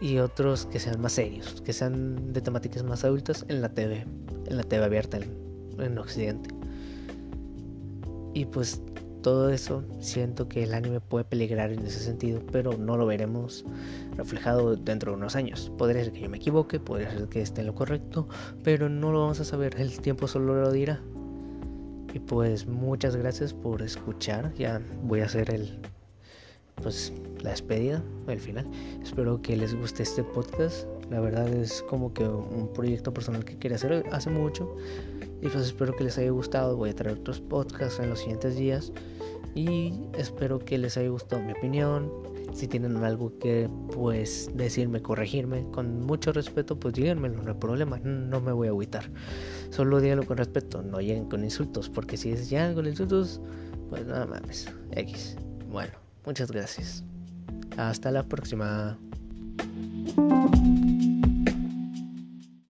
y 0.00 0.18
otros 0.18 0.66
que 0.66 0.78
sean 0.78 1.00
más 1.00 1.12
serios, 1.12 1.60
que 1.62 1.72
sean 1.72 2.32
de 2.32 2.40
temáticas 2.40 2.82
más 2.82 3.04
adultas 3.04 3.44
en 3.48 3.62
la 3.62 3.70
TV, 3.70 4.06
en 4.46 4.56
la 4.56 4.62
TV 4.62 4.84
abierta 4.84 5.16
en, 5.16 5.80
en 5.80 5.98
Occidente. 5.98 6.50
Y 8.34 8.46
pues 8.46 8.80
todo 9.24 9.48
eso 9.48 9.82
siento 10.00 10.50
que 10.50 10.64
el 10.64 10.74
anime 10.74 11.00
puede 11.00 11.24
peligrar 11.24 11.72
en 11.72 11.78
ese 11.86 11.98
sentido, 11.98 12.42
pero 12.52 12.76
no 12.76 12.98
lo 12.98 13.06
veremos 13.06 13.64
reflejado 14.18 14.76
dentro 14.76 15.12
de 15.12 15.16
unos 15.16 15.34
años. 15.34 15.72
Podría 15.78 16.04
ser 16.04 16.12
que 16.12 16.20
yo 16.20 16.28
me 16.28 16.36
equivoque, 16.36 16.78
podría 16.78 17.10
ser 17.10 17.26
que 17.30 17.40
esté 17.40 17.62
en 17.62 17.68
lo 17.68 17.74
correcto, 17.74 18.28
pero 18.62 18.90
no 18.90 19.12
lo 19.12 19.22
vamos 19.22 19.40
a 19.40 19.46
saber, 19.46 19.80
el 19.80 19.98
tiempo 19.98 20.28
solo 20.28 20.60
lo 20.60 20.70
dirá. 20.70 21.00
Y 22.12 22.18
pues 22.18 22.66
muchas 22.66 23.16
gracias 23.16 23.54
por 23.54 23.80
escuchar, 23.80 24.52
ya 24.56 24.82
voy 25.02 25.22
a 25.22 25.24
hacer 25.24 25.54
el 25.54 25.80
pues 26.82 27.10
la 27.40 27.50
despedida, 27.50 28.02
el 28.28 28.40
final. 28.40 28.66
Espero 29.02 29.40
que 29.40 29.56
les 29.56 29.74
guste 29.74 30.02
este 30.02 30.22
podcast. 30.22 30.86
La 31.10 31.20
verdad 31.20 31.48
es 31.48 31.82
como 31.88 32.12
que 32.12 32.24
un 32.24 32.70
proyecto 32.74 33.14
personal 33.14 33.44
que 33.44 33.56
quería 33.56 33.76
hacer 33.76 34.04
hace 34.12 34.28
mucho. 34.28 34.76
Y 35.40 35.48
pues 35.48 35.64
espero 35.64 35.96
que 35.96 36.04
les 36.04 36.18
haya 36.18 36.30
gustado. 36.30 36.76
Voy 36.76 36.90
a 36.90 36.94
traer 36.94 37.18
otros 37.18 37.40
podcasts 37.40 38.00
en 38.00 38.10
los 38.10 38.18
siguientes 38.18 38.56
días. 38.56 38.92
Y 39.54 39.92
espero 40.18 40.58
que 40.58 40.78
les 40.78 40.96
haya 40.96 41.08
gustado 41.08 41.42
mi 41.42 41.52
opinión. 41.52 42.10
Si 42.52 42.68
tienen 42.68 42.96
algo 42.98 43.36
que 43.38 43.68
pues 43.92 44.50
decirme, 44.54 45.02
corregirme 45.02 45.64
con 45.72 46.00
mucho 46.00 46.32
respeto, 46.32 46.78
pues 46.78 46.94
díganmelo, 46.94 47.42
no 47.42 47.52
hay 47.52 47.58
problema, 47.58 47.98
no 47.98 48.40
me 48.40 48.52
voy 48.52 48.68
a 48.68 48.70
agüitar. 48.70 49.10
Solo 49.70 50.00
díganlo 50.00 50.24
con 50.24 50.36
respeto, 50.36 50.82
no 50.82 51.00
lleguen 51.00 51.28
con 51.28 51.42
insultos, 51.42 51.88
porque 51.88 52.16
si 52.16 52.34
llegan 52.34 52.74
con 52.74 52.86
insultos, 52.86 53.40
pues 53.90 54.06
nada 54.06 54.26
mames, 54.26 54.72
X. 54.92 55.36
Bueno, 55.70 55.94
muchas 56.24 56.50
gracias. 56.50 57.02
Hasta 57.76 58.10
la 58.12 58.22
próxima. 58.22 58.96